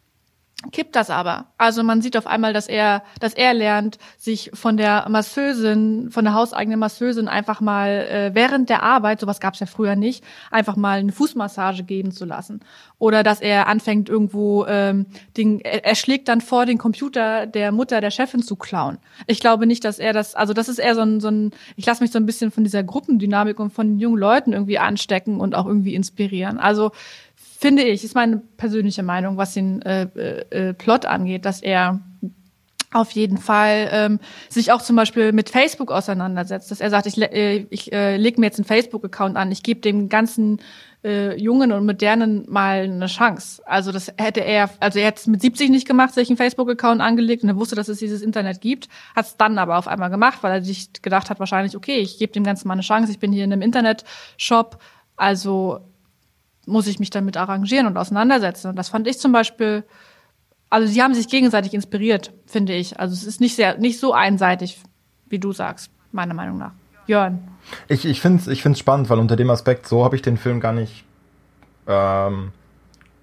kippt 0.72 0.94
das 0.94 1.08
aber. 1.08 1.46
Also 1.56 1.82
man 1.82 2.02
sieht 2.02 2.16
auf 2.16 2.26
einmal, 2.26 2.52
dass 2.52 2.68
er, 2.68 3.02
dass 3.18 3.32
er 3.32 3.54
lernt, 3.54 3.98
sich 4.18 4.50
von 4.52 4.76
der 4.76 5.08
Masseusin, 5.08 6.10
von 6.10 6.24
der 6.24 6.34
hauseigenen 6.34 6.78
Masseusin 6.78 7.28
einfach 7.28 7.60
mal 7.60 7.88
äh, 7.88 8.34
während 8.34 8.68
der 8.68 8.82
Arbeit, 8.82 9.20
sowas 9.20 9.40
gab 9.40 9.54
es 9.54 9.60
ja 9.60 9.66
früher 9.66 9.96
nicht, 9.96 10.22
einfach 10.50 10.76
mal 10.76 10.98
eine 10.98 11.12
Fußmassage 11.12 11.84
geben 11.84 12.12
zu 12.12 12.26
lassen. 12.26 12.60
Oder 12.98 13.22
dass 13.22 13.40
er 13.40 13.68
anfängt 13.68 14.10
irgendwo, 14.10 14.66
ähm, 14.66 15.06
den, 15.36 15.60
er, 15.60 15.84
er 15.84 15.94
schlägt 15.94 16.28
dann 16.28 16.42
vor, 16.42 16.66
den 16.66 16.76
Computer 16.76 17.46
der 17.46 17.72
Mutter 17.72 18.02
der 18.02 18.10
Chefin 18.10 18.42
zu 18.42 18.56
klauen. 18.56 18.98
Ich 19.26 19.40
glaube 19.40 19.66
nicht, 19.66 19.84
dass 19.84 19.98
er 19.98 20.12
das, 20.12 20.34
also 20.34 20.52
das 20.52 20.68
ist 20.68 20.78
eher 20.78 20.94
so 20.94 21.00
ein, 21.00 21.20
so 21.20 21.28
ein 21.28 21.52
ich 21.76 21.86
lasse 21.86 22.02
mich 22.02 22.12
so 22.12 22.18
ein 22.18 22.26
bisschen 22.26 22.50
von 22.50 22.64
dieser 22.64 22.82
Gruppendynamik 22.82 23.58
und 23.58 23.72
von 23.72 23.86
den 23.86 23.98
jungen 23.98 24.18
Leuten 24.18 24.52
irgendwie 24.52 24.78
anstecken 24.78 25.40
und 25.40 25.54
auch 25.54 25.66
irgendwie 25.66 25.94
inspirieren. 25.94 26.58
Also 26.58 26.92
finde 27.60 27.82
ich, 27.82 28.04
ist 28.04 28.14
meine 28.14 28.38
persönliche 28.56 29.02
Meinung, 29.02 29.36
was 29.36 29.52
den 29.52 29.82
äh, 29.82 30.04
äh, 30.16 30.68
äh, 30.68 30.74
Plot 30.74 31.04
angeht, 31.04 31.44
dass 31.44 31.60
er 31.60 32.00
auf 32.92 33.12
jeden 33.12 33.38
Fall 33.38 33.88
ähm, 33.92 34.18
sich 34.48 34.72
auch 34.72 34.82
zum 34.82 34.96
Beispiel 34.96 35.32
mit 35.32 35.50
Facebook 35.50 35.92
auseinandersetzt, 35.92 36.70
dass 36.70 36.80
er 36.80 36.90
sagt, 36.90 37.06
ich, 37.06 37.20
äh, 37.20 37.66
ich 37.70 37.92
äh, 37.92 38.16
lege 38.16 38.40
mir 38.40 38.46
jetzt 38.46 38.58
einen 38.58 38.64
Facebook-Account 38.64 39.36
an, 39.36 39.52
ich 39.52 39.62
gebe 39.62 39.80
dem 39.80 40.08
ganzen 40.08 40.60
äh, 41.04 41.36
Jungen 41.36 41.70
und 41.70 41.86
Modernen 41.86 42.46
mal 42.48 42.82
eine 42.82 43.06
Chance. 43.06 43.62
Also 43.66 43.92
das 43.92 44.12
hätte 44.16 44.40
er, 44.40 44.70
also 44.80 44.98
er 44.98 45.08
hat 45.08 45.18
es 45.18 45.26
mit 45.26 45.42
70 45.42 45.70
nicht 45.70 45.86
gemacht, 45.86 46.14
sich 46.14 46.30
einen 46.30 46.38
Facebook-Account 46.38 47.00
angelegt 47.00 47.42
und 47.42 47.50
er 47.50 47.56
wusste, 47.56 47.76
dass 47.76 47.88
es 47.88 47.98
dieses 47.98 48.22
Internet 48.22 48.60
gibt, 48.60 48.88
hat 49.14 49.26
es 49.26 49.36
dann 49.36 49.58
aber 49.58 49.78
auf 49.78 49.86
einmal 49.86 50.10
gemacht, 50.10 50.38
weil 50.40 50.52
er 50.52 50.64
sich 50.64 50.92
gedacht 51.02 51.30
hat, 51.30 51.38
wahrscheinlich, 51.38 51.76
okay, 51.76 51.98
ich 51.98 52.18
gebe 52.18 52.32
dem 52.32 52.42
Ganzen 52.42 52.66
mal 52.66 52.74
eine 52.74 52.82
Chance, 52.82 53.12
ich 53.12 53.20
bin 53.20 53.32
hier 53.32 53.44
in 53.44 53.52
einem 53.52 53.62
Internet-Shop, 53.62 54.80
also 55.16 55.80
muss 56.66 56.86
ich 56.86 56.98
mich 56.98 57.10
damit 57.10 57.36
arrangieren 57.36 57.86
und 57.86 57.96
auseinandersetzen. 57.96 58.68
Und 58.68 58.76
das 58.76 58.88
fand 58.88 59.06
ich 59.08 59.18
zum 59.18 59.32
Beispiel, 59.32 59.84
also 60.68 60.86
sie 60.86 61.02
haben 61.02 61.14
sich 61.14 61.28
gegenseitig 61.28 61.74
inspiriert, 61.74 62.32
finde 62.46 62.74
ich. 62.74 62.98
Also 63.00 63.14
es 63.14 63.24
ist 63.24 63.40
nicht 63.40 63.56
sehr, 63.56 63.78
nicht 63.78 63.98
so 63.98 64.12
einseitig, 64.12 64.80
wie 65.28 65.38
du 65.38 65.52
sagst, 65.52 65.90
meiner 66.12 66.34
Meinung 66.34 66.58
nach. 66.58 66.72
Jörn. 67.06 67.40
Ich, 67.88 68.04
ich 68.04 68.20
finde 68.20 68.40
es 68.40 68.48
ich 68.48 68.62
find's 68.62 68.78
spannend, 68.78 69.10
weil 69.10 69.18
unter 69.18 69.36
dem 69.36 69.50
Aspekt, 69.50 69.86
so 69.86 70.04
habe 70.04 70.16
ich 70.16 70.22
den 70.22 70.36
Film 70.36 70.60
gar 70.60 70.72
nicht 70.72 71.04
ähm, 71.86 72.52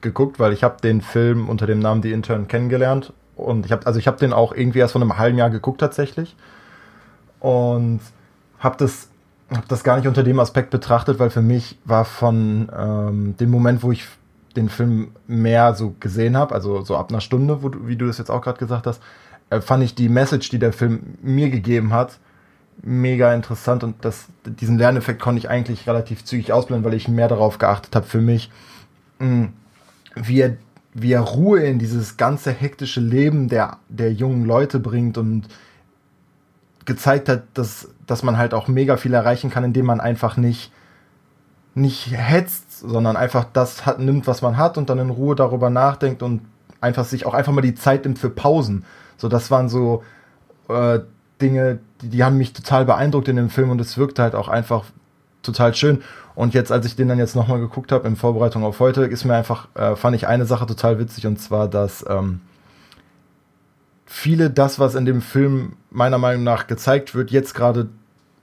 geguckt, 0.02 0.40
weil 0.40 0.54
ich 0.54 0.64
habe 0.64 0.82
den 0.82 1.02
Film 1.02 1.50
unter 1.50 1.68
dem 1.68 1.80
Namen 1.80 2.02
Die 2.02 2.12
Intern 2.12 2.48
kennengelernt. 2.48 3.14
Und 3.36 3.66
ich 3.66 3.72
habe, 3.72 3.86
also 3.86 4.00
ich 4.00 4.08
habe 4.08 4.18
den 4.18 4.34
auch 4.34 4.54
irgendwie 4.54 4.80
erst 4.80 4.94
vor 4.94 5.02
einem 5.02 5.18
halben 5.18 5.38
Jahr 5.38 5.50
geguckt 5.50 5.80
tatsächlich. 5.80 6.36
Und 7.40 8.02
habe 8.60 8.78
das 8.78 9.10
habe 9.50 9.68
das 9.68 9.84
gar 9.84 9.98
nicht 9.98 10.08
unter 10.08 10.24
dem 10.24 10.40
Aspekt 10.40 10.72
betrachtet, 10.72 11.20
weil 11.20 11.30
für 11.30 11.42
mich 11.42 11.78
war 11.86 12.06
von 12.06 12.70
ähm, 12.78 13.38
dem 13.38 13.50
Moment, 13.50 13.84
wo 13.84 13.92
ich 13.92 14.06
den 14.56 14.70
Film 14.70 15.10
mehr 15.28 15.76
so 15.76 15.96
gesehen 16.00 16.36
habe, 16.36 16.54
also 16.54 16.82
so 16.82 16.98
ab 16.98 17.10
einer 17.10 17.22
Stunde, 17.22 17.62
wo 17.64 17.70
du, 17.70 17.88
wie 17.88 17.96
du 17.96 18.08
das 18.08 18.18
jetzt 18.18 18.32
auch 18.32 18.42
gerade 18.42 18.60
gesagt 18.60 18.88
hast, 18.88 19.02
äh, 19.50 19.62
fand 19.62 19.84
ich 19.84 19.96
die 19.96 20.10
Message, 20.10 20.50
die 20.50 20.60
der 20.60 20.74
Film 20.74 21.18
mir 21.22 21.50
gegeben 21.50 21.94
hat, 21.94 22.18
mega 22.82 23.34
interessant 23.34 23.84
und 23.84 24.04
das, 24.04 24.28
diesen 24.46 24.78
Lerneffekt 24.78 25.22
konnte 25.22 25.40
ich 25.40 25.50
eigentlich 25.50 25.88
relativ 25.88 26.26
zügig 26.26 26.52
ausblenden, 26.52 26.86
weil 26.86 26.98
ich 26.98 27.08
mehr 27.08 27.28
darauf 27.28 27.58
geachtet 27.58 27.96
habe 27.96 28.06
für 28.06 28.22
mich, 28.22 28.52
mh, 29.20 29.28
mm, 29.28 29.54
wie 30.16 30.42
er, 30.42 30.58
wie 30.94 31.14
er 31.14 31.22
Ruhe 31.22 31.62
in 31.62 31.80
dieses 31.80 32.18
ganze 32.18 32.52
hektische 32.52 33.00
Leben 33.02 33.50
der, 33.50 33.78
der 33.88 34.12
jungen 34.12 34.46
Leute 34.46 34.80
bringt 34.80 35.18
und 35.18 35.48
gezeigt 36.86 37.30
hat, 37.30 37.44
dass, 37.54 37.90
dass 38.08 38.24
man 38.24 38.38
halt 38.38 38.54
auch 38.54 38.68
mega 38.68 38.98
viel 38.98 39.14
erreichen 39.14 39.50
kann, 39.50 39.64
indem 39.64 39.86
man 39.86 40.00
einfach 40.00 40.38
nicht, 40.38 40.72
nicht 41.76 42.12
hetzt, 42.12 42.80
sondern 42.80 43.16
einfach 43.16 43.46
das 43.54 43.86
hat, 43.86 44.00
nimmt, 44.00 44.26
was 44.26 44.42
man 44.42 44.58
hat 44.58 44.78
und 44.78 44.90
dann 44.90 44.98
in 44.98 45.10
Ruhe 45.10 45.36
darüber 45.36 45.70
nachdenkt 45.70 46.24
und 46.24 46.42
einfach 46.82 47.06
sich 47.06 47.26
auch 47.26 47.34
einfach 47.34 47.54
mal 47.54 47.62
die 47.62 47.76
Zeit 47.76 48.06
nimmt 48.06 48.18
für 48.18 48.30
Pausen. 48.30 48.86
So, 49.18 49.28
das 49.28 49.52
waren 49.52 49.70
so 49.70 50.04
äh, 50.70 51.00
Dinge, 51.42 51.80
die, 52.02 52.10
die 52.10 52.24
haben 52.24 52.38
mich 52.38 52.54
total 52.54 52.86
beeindruckt 52.86 53.28
in 53.28 53.36
dem 53.36 53.50
Film 53.50 53.70
und 53.70 53.82
es 53.82 53.98
wirkte 53.98 54.24
halt 54.24 54.36
auch 54.36 54.48
einfach 54.48 54.86
total 55.44 55.74
schön. 55.74 56.02
Und 56.36 56.54
jetzt, 56.54 56.72
als 56.72 56.86
ich 56.86 56.96
den 56.96 57.08
dann 57.08 57.18
jetzt 57.18 57.36
nochmal 57.36 57.60
geguckt 57.60 57.92
habe 57.92 58.08
in 58.08 58.16
Vorbereitung 58.16 58.64
auf 58.64 58.80
heute, 58.80 59.04
ist 59.06 59.26
mir 59.26 59.36
einfach, 59.36 59.68
äh, 59.76 59.96
fand 59.96 60.16
ich 60.16 60.28
eine 60.28 60.46
Sache 60.46 60.66
total 60.66 61.00
witzig 61.00 61.26
und 61.26 61.40
zwar, 61.40 61.68
dass 61.68 62.06
ähm, 62.08 62.42
viele 64.08 64.50
das, 64.50 64.80
was 64.80 64.96
in 64.96 65.06
dem 65.06 65.22
Film 65.22 65.74
meiner 65.92 66.18
Meinung 66.18 66.44
nach 66.44 66.66
gezeigt 66.66 67.14
wird, 67.14 67.30
jetzt 67.30 67.54
gerade 67.54 67.90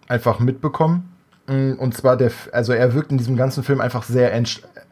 einfach 0.06 0.38
mitbekommen. 0.38 1.10
Mm, 1.46 1.72
und 1.72 1.96
zwar 1.96 2.16
der, 2.16 2.30
also 2.52 2.72
er 2.72 2.94
wirkt 2.94 3.10
in 3.10 3.18
diesem 3.18 3.36
ganzen 3.36 3.64
Film 3.64 3.80
einfach 3.80 4.04
sehr 4.04 4.32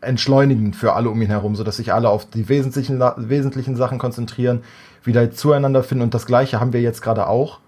entschleunigend 0.01 0.75
für 0.75 0.95
alle 0.95 1.11
um 1.11 1.21
ihn 1.21 1.29
herum, 1.29 1.55
sodass 1.55 1.77
sich 1.77 1.93
alle 1.93 2.09
auf 2.09 2.29
die 2.29 2.49
wesentlichen, 2.49 3.01
wesentlichen 3.01 3.77
Sachen 3.77 3.99
konzentrieren, 3.99 4.63
wieder 5.05 5.31
zueinander 5.31 5.83
finden. 5.83 6.03
Und 6.03 6.15
das 6.15 6.27
Gleiche 6.27 6.59
haben 6.59 6.73
wir 6.73 6.81
jetzt 6.81 7.03
gerade 7.03 7.29
auch. 7.29 7.61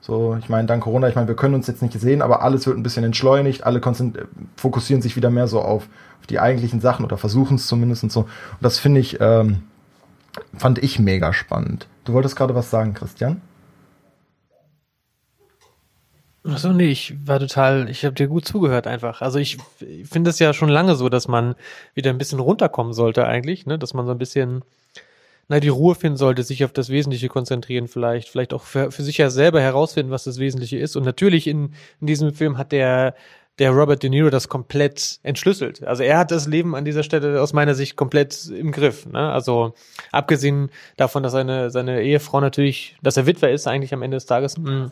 So, 0.00 0.36
ich 0.38 0.48
meine, 0.48 0.68
dank 0.68 0.84
Corona, 0.84 1.08
ich 1.08 1.16
meine, 1.16 1.26
wir 1.26 1.34
können 1.34 1.54
uns 1.54 1.66
jetzt 1.66 1.82
nicht 1.82 1.98
sehen, 2.00 2.22
aber 2.22 2.42
alles 2.42 2.64
wird 2.66 2.76
ein 2.76 2.84
bisschen 2.84 3.02
entschleunigt, 3.02 3.64
alle 3.64 3.80
fokussieren 4.56 5.02
sich 5.02 5.16
wieder 5.16 5.30
mehr 5.30 5.48
so 5.48 5.60
auf, 5.60 5.88
auf 6.20 6.26
die 6.28 6.38
eigentlichen 6.38 6.80
Sachen 6.80 7.04
oder 7.04 7.16
versuchen 7.16 7.56
es 7.56 7.66
zumindest 7.66 8.04
und 8.04 8.12
so. 8.12 8.20
Und 8.20 8.28
das 8.60 8.78
finde 8.78 9.00
ich, 9.00 9.18
ähm, 9.20 9.64
fand 10.56 10.78
ich 10.78 11.00
mega 11.00 11.32
spannend 11.32 11.88
Du 12.06 12.12
wolltest 12.12 12.36
gerade 12.36 12.54
was 12.54 12.70
sagen, 12.70 12.94
Christian? 12.94 13.42
Achso, 16.44 16.72
nee, 16.72 16.90
ich 16.90 17.14
war 17.26 17.40
total, 17.40 17.90
ich 17.90 18.04
habe 18.04 18.14
dir 18.14 18.28
gut 18.28 18.44
zugehört 18.44 18.86
einfach. 18.86 19.20
Also 19.20 19.40
ich, 19.40 19.58
ich 19.80 20.08
finde 20.08 20.30
es 20.30 20.38
ja 20.38 20.54
schon 20.54 20.68
lange 20.68 20.94
so, 20.94 21.08
dass 21.08 21.26
man 21.26 21.56
wieder 21.94 22.10
ein 22.10 22.18
bisschen 22.18 22.38
runterkommen 22.38 22.92
sollte 22.92 23.26
eigentlich, 23.26 23.66
ne? 23.66 23.76
dass 23.76 23.92
man 23.92 24.06
so 24.06 24.12
ein 24.12 24.18
bisschen 24.18 24.62
na, 25.48 25.58
die 25.58 25.68
Ruhe 25.68 25.96
finden 25.96 26.16
sollte, 26.16 26.44
sich 26.44 26.64
auf 26.64 26.72
das 26.72 26.88
Wesentliche 26.88 27.28
konzentrieren 27.28 27.88
vielleicht, 27.88 28.28
vielleicht 28.28 28.54
auch 28.54 28.62
für, 28.62 28.92
für 28.92 29.02
sich 29.02 29.18
ja 29.18 29.28
selber 29.28 29.60
herausfinden, 29.60 30.12
was 30.12 30.22
das 30.22 30.38
Wesentliche 30.38 30.78
ist. 30.78 30.94
Und 30.94 31.04
natürlich 31.04 31.48
in, 31.48 31.74
in 32.00 32.06
diesem 32.06 32.32
Film 32.32 32.56
hat 32.58 32.70
der, 32.70 33.16
der 33.58 33.70
Robert 33.70 34.02
De 34.02 34.10
Niro 34.10 34.30
das 34.30 34.48
komplett 34.48 35.18
entschlüsselt. 35.22 35.82
Also 35.84 36.02
er 36.02 36.18
hat 36.18 36.30
das 36.30 36.46
Leben 36.46 36.74
an 36.74 36.84
dieser 36.84 37.02
Stelle 37.02 37.40
aus 37.40 37.52
meiner 37.52 37.74
Sicht 37.74 37.96
komplett 37.96 38.46
im 38.46 38.70
Griff. 38.70 39.06
Ne? 39.06 39.32
Also 39.32 39.74
abgesehen 40.12 40.70
davon, 40.96 41.22
dass 41.22 41.32
seine, 41.32 41.70
seine 41.70 42.02
Ehefrau 42.02 42.40
natürlich, 42.40 42.96
dass 43.02 43.16
er 43.16 43.26
Witwer 43.26 43.52
ist 43.52 43.66
eigentlich 43.66 43.94
am 43.94 44.02
Ende 44.02 44.16
des 44.16 44.26
Tages. 44.26 44.58
Mh, 44.58 44.90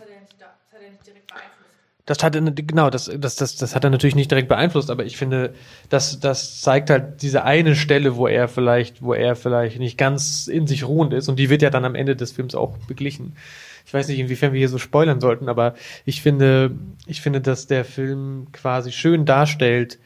das 2.06 2.22
hat 2.22 2.34
genau, 2.34 2.90
das, 2.90 3.10
das, 3.16 3.36
das, 3.36 3.56
das 3.56 3.74
hat 3.74 3.82
er 3.84 3.88
natürlich 3.88 4.14
nicht 4.14 4.30
direkt 4.30 4.48
beeinflusst, 4.48 4.90
aber 4.90 5.06
ich 5.06 5.16
finde, 5.16 5.54
das, 5.88 6.20
das 6.20 6.60
zeigt 6.60 6.90
halt 6.90 7.22
diese 7.22 7.44
eine 7.44 7.74
Stelle, 7.74 8.16
wo 8.16 8.26
er 8.26 8.46
vielleicht, 8.46 9.00
wo 9.00 9.14
er 9.14 9.36
vielleicht 9.36 9.78
nicht 9.78 9.96
ganz 9.96 10.46
in 10.46 10.66
sich 10.66 10.84
ruhend 10.84 11.14
ist 11.14 11.28
und 11.28 11.38
die 11.38 11.48
wird 11.48 11.62
ja 11.62 11.70
dann 11.70 11.86
am 11.86 11.94
Ende 11.94 12.14
des 12.14 12.32
Films 12.32 12.54
auch 12.54 12.76
beglichen. 12.86 13.36
Ich 13.84 13.92
weiß 13.92 14.08
nicht, 14.08 14.18
inwiefern 14.18 14.52
wir 14.52 14.58
hier 14.58 14.68
so 14.68 14.78
spoilern 14.78 15.20
sollten, 15.20 15.48
aber 15.48 15.74
ich 16.04 16.22
finde, 16.22 16.72
ich 17.06 17.20
finde, 17.20 17.40
dass 17.40 17.66
der 17.66 17.84
Film 17.84 18.48
quasi 18.52 18.92
schön 18.92 19.24
darstellt, 19.24 19.98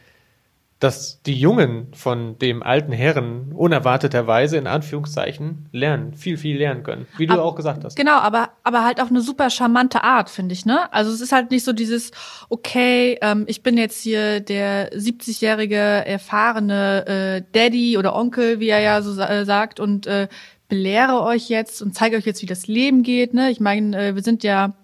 dass 0.81 1.21
die 1.23 1.35
Jungen 1.35 1.89
von 1.93 2.39
dem 2.39 2.63
alten 2.63 2.93
Herren 2.93 3.53
unerwarteterweise 3.53 4.57
in 4.57 4.69
Anführungszeichen 4.69 5.69
lernen, 5.73 6.15
viel, 6.15 6.37
viel 6.37 6.57
lernen 6.57 6.85
können, 6.85 7.07
wie 7.17 7.27
du 7.27 7.35
Ab, 7.35 7.41
auch 7.41 7.57
gesagt 7.57 7.85
hast. 7.85 7.97
Genau, 7.97 8.19
aber, 8.19 8.51
aber 8.63 8.85
halt 8.85 9.01
auch 9.01 9.11
eine 9.11 9.21
super 9.21 9.51
charmante 9.51 10.05
Art, 10.05 10.31
finde 10.31 10.53
ich, 10.53 10.67
ne? 10.67 10.93
Also 10.93 11.11
es 11.11 11.21
ist 11.21 11.33
halt 11.33 11.51
nicht 11.51 11.65
so 11.65 11.73
dieses, 11.73 12.13
okay, 12.49 13.19
ähm, 13.23 13.45
ich 13.49 13.65
bin 13.65 13.77
jetzt 13.77 14.01
hier 14.03 14.39
der 14.39 14.93
70-jährige 14.93 15.77
erfahrene 15.77 17.07
äh, 17.07 17.43
Daddy 17.53 17.99
oder 17.99 18.15
Onkel, 18.15 18.61
wie 18.61 18.69
er 18.69 18.81
ja 18.81 19.03
so 19.03 19.21
äh, 19.21 19.45
sagt, 19.45 19.81
und 19.81 20.07
äh, 20.07 20.29
belehre 20.69 21.23
euch 21.23 21.49
jetzt 21.49 21.83
und 21.83 21.95
zeige 21.95 22.17
euch 22.17 22.27
jetzt, 22.27 22.43
wie 22.43 22.47
das 22.47 22.67
Leben 22.67 23.03
geht, 23.03 23.35
ne? 23.35 23.51
Ich 23.51 23.61
meine, 23.61 24.09
äh, 24.09 24.15
wir 24.15 24.23
sind 24.23 24.43
ja 24.43 24.75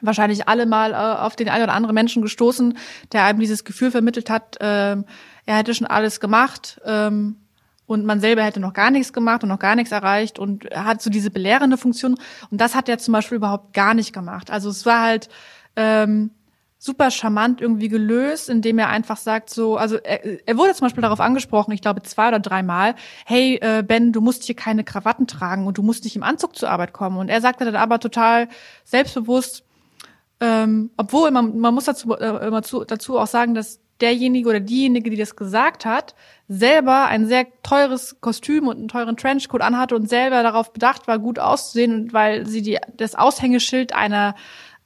wahrscheinlich 0.00 0.48
alle 0.48 0.66
mal 0.66 0.92
äh, 0.92 0.94
auf 0.94 1.36
den 1.36 1.48
einen 1.48 1.64
oder 1.64 1.74
anderen 1.74 1.94
Menschen 1.94 2.22
gestoßen, 2.22 2.76
der 3.12 3.24
einem 3.24 3.40
dieses 3.40 3.64
Gefühl 3.64 3.90
vermittelt 3.90 4.30
hat, 4.30 4.56
ähm, 4.60 5.04
er 5.46 5.56
hätte 5.56 5.74
schon 5.74 5.86
alles 5.86 6.20
gemacht 6.20 6.80
ähm, 6.84 7.36
und 7.86 8.06
man 8.06 8.20
selber 8.20 8.42
hätte 8.42 8.60
noch 8.60 8.72
gar 8.72 8.90
nichts 8.90 9.12
gemacht 9.12 9.42
und 9.42 9.48
noch 9.48 9.58
gar 9.58 9.74
nichts 9.74 9.92
erreicht 9.92 10.38
und 10.38 10.64
hat 10.74 11.02
so 11.02 11.10
diese 11.10 11.30
belehrende 11.30 11.76
Funktion 11.76 12.16
und 12.50 12.60
das 12.60 12.74
hat 12.74 12.88
er 12.88 12.98
zum 12.98 13.12
Beispiel 13.12 13.36
überhaupt 13.36 13.74
gar 13.74 13.94
nicht 13.94 14.12
gemacht. 14.12 14.50
Also 14.50 14.70
es 14.70 14.86
war 14.86 15.02
halt 15.02 15.28
ähm, 15.76 16.30
super 16.82 17.10
charmant 17.10 17.60
irgendwie 17.60 17.88
gelöst, 17.88 18.48
indem 18.48 18.78
er 18.78 18.88
einfach 18.88 19.18
sagt 19.18 19.50
so, 19.50 19.76
also 19.76 19.96
er, 19.96 20.48
er 20.48 20.56
wurde 20.56 20.74
zum 20.74 20.86
Beispiel 20.86 21.02
darauf 21.02 21.20
angesprochen, 21.20 21.72
ich 21.72 21.82
glaube 21.82 22.02
zwei 22.02 22.28
oder 22.28 22.40
dreimal, 22.40 22.94
hey 23.26 23.58
äh, 23.60 23.82
Ben, 23.82 24.12
du 24.12 24.22
musst 24.22 24.44
hier 24.44 24.56
keine 24.56 24.82
Krawatten 24.82 25.26
tragen 25.26 25.66
und 25.66 25.76
du 25.76 25.82
musst 25.82 26.04
nicht 26.04 26.16
im 26.16 26.22
Anzug 26.22 26.56
zur 26.56 26.70
Arbeit 26.70 26.94
kommen. 26.94 27.18
Und 27.18 27.28
er 27.28 27.42
sagte 27.42 27.66
dann 27.66 27.76
aber 27.76 28.00
total 28.00 28.48
selbstbewusst, 28.84 29.62
ähm, 30.40 30.90
obwohl 30.96 31.30
man, 31.30 31.58
man 31.58 31.74
muss 31.74 31.84
dazu, 31.84 32.14
äh, 32.14 32.46
immer 32.46 32.62
zu, 32.62 32.86
dazu 32.86 33.18
auch 33.18 33.26
sagen, 33.26 33.54
dass 33.54 33.80
derjenige 34.00 34.48
oder 34.48 34.60
diejenige, 34.60 35.10
die 35.10 35.18
das 35.18 35.36
gesagt 35.36 35.84
hat, 35.84 36.14
selber 36.48 37.08
ein 37.08 37.26
sehr 37.26 37.46
teures 37.62 38.22
Kostüm 38.22 38.68
und 38.68 38.78
einen 38.78 38.88
teuren 38.88 39.18
Trenchcoat 39.18 39.60
anhatte 39.60 39.94
und 39.96 40.08
selber 40.08 40.42
darauf 40.42 40.72
bedacht 40.72 41.06
war, 41.08 41.18
gut 41.18 41.38
auszusehen, 41.38 42.10
weil 42.14 42.46
sie 42.46 42.62
die, 42.62 42.78
das 42.96 43.16
Aushängeschild 43.16 43.94
einer, 43.94 44.34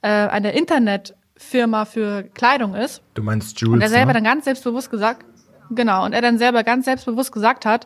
äh, 0.01 0.09
einer 0.09 0.53
Internetfirma 1.35 1.85
für 1.85 2.23
Kleidung 2.23 2.75
ist. 2.75 3.01
Du 3.13 3.23
meinst 3.23 3.59
Jules, 3.59 3.73
Und 3.73 3.81
er 3.81 3.89
selber 3.89 4.07
ne? 4.07 4.13
dann 4.13 4.23
ganz 4.23 4.45
selbstbewusst 4.45 4.89
gesagt, 4.89 5.25
genau, 5.69 6.05
und 6.05 6.13
er 6.13 6.21
dann 6.21 6.37
selber 6.37 6.63
ganz 6.63 6.85
selbstbewusst 6.85 7.31
gesagt 7.31 7.65
hat, 7.65 7.85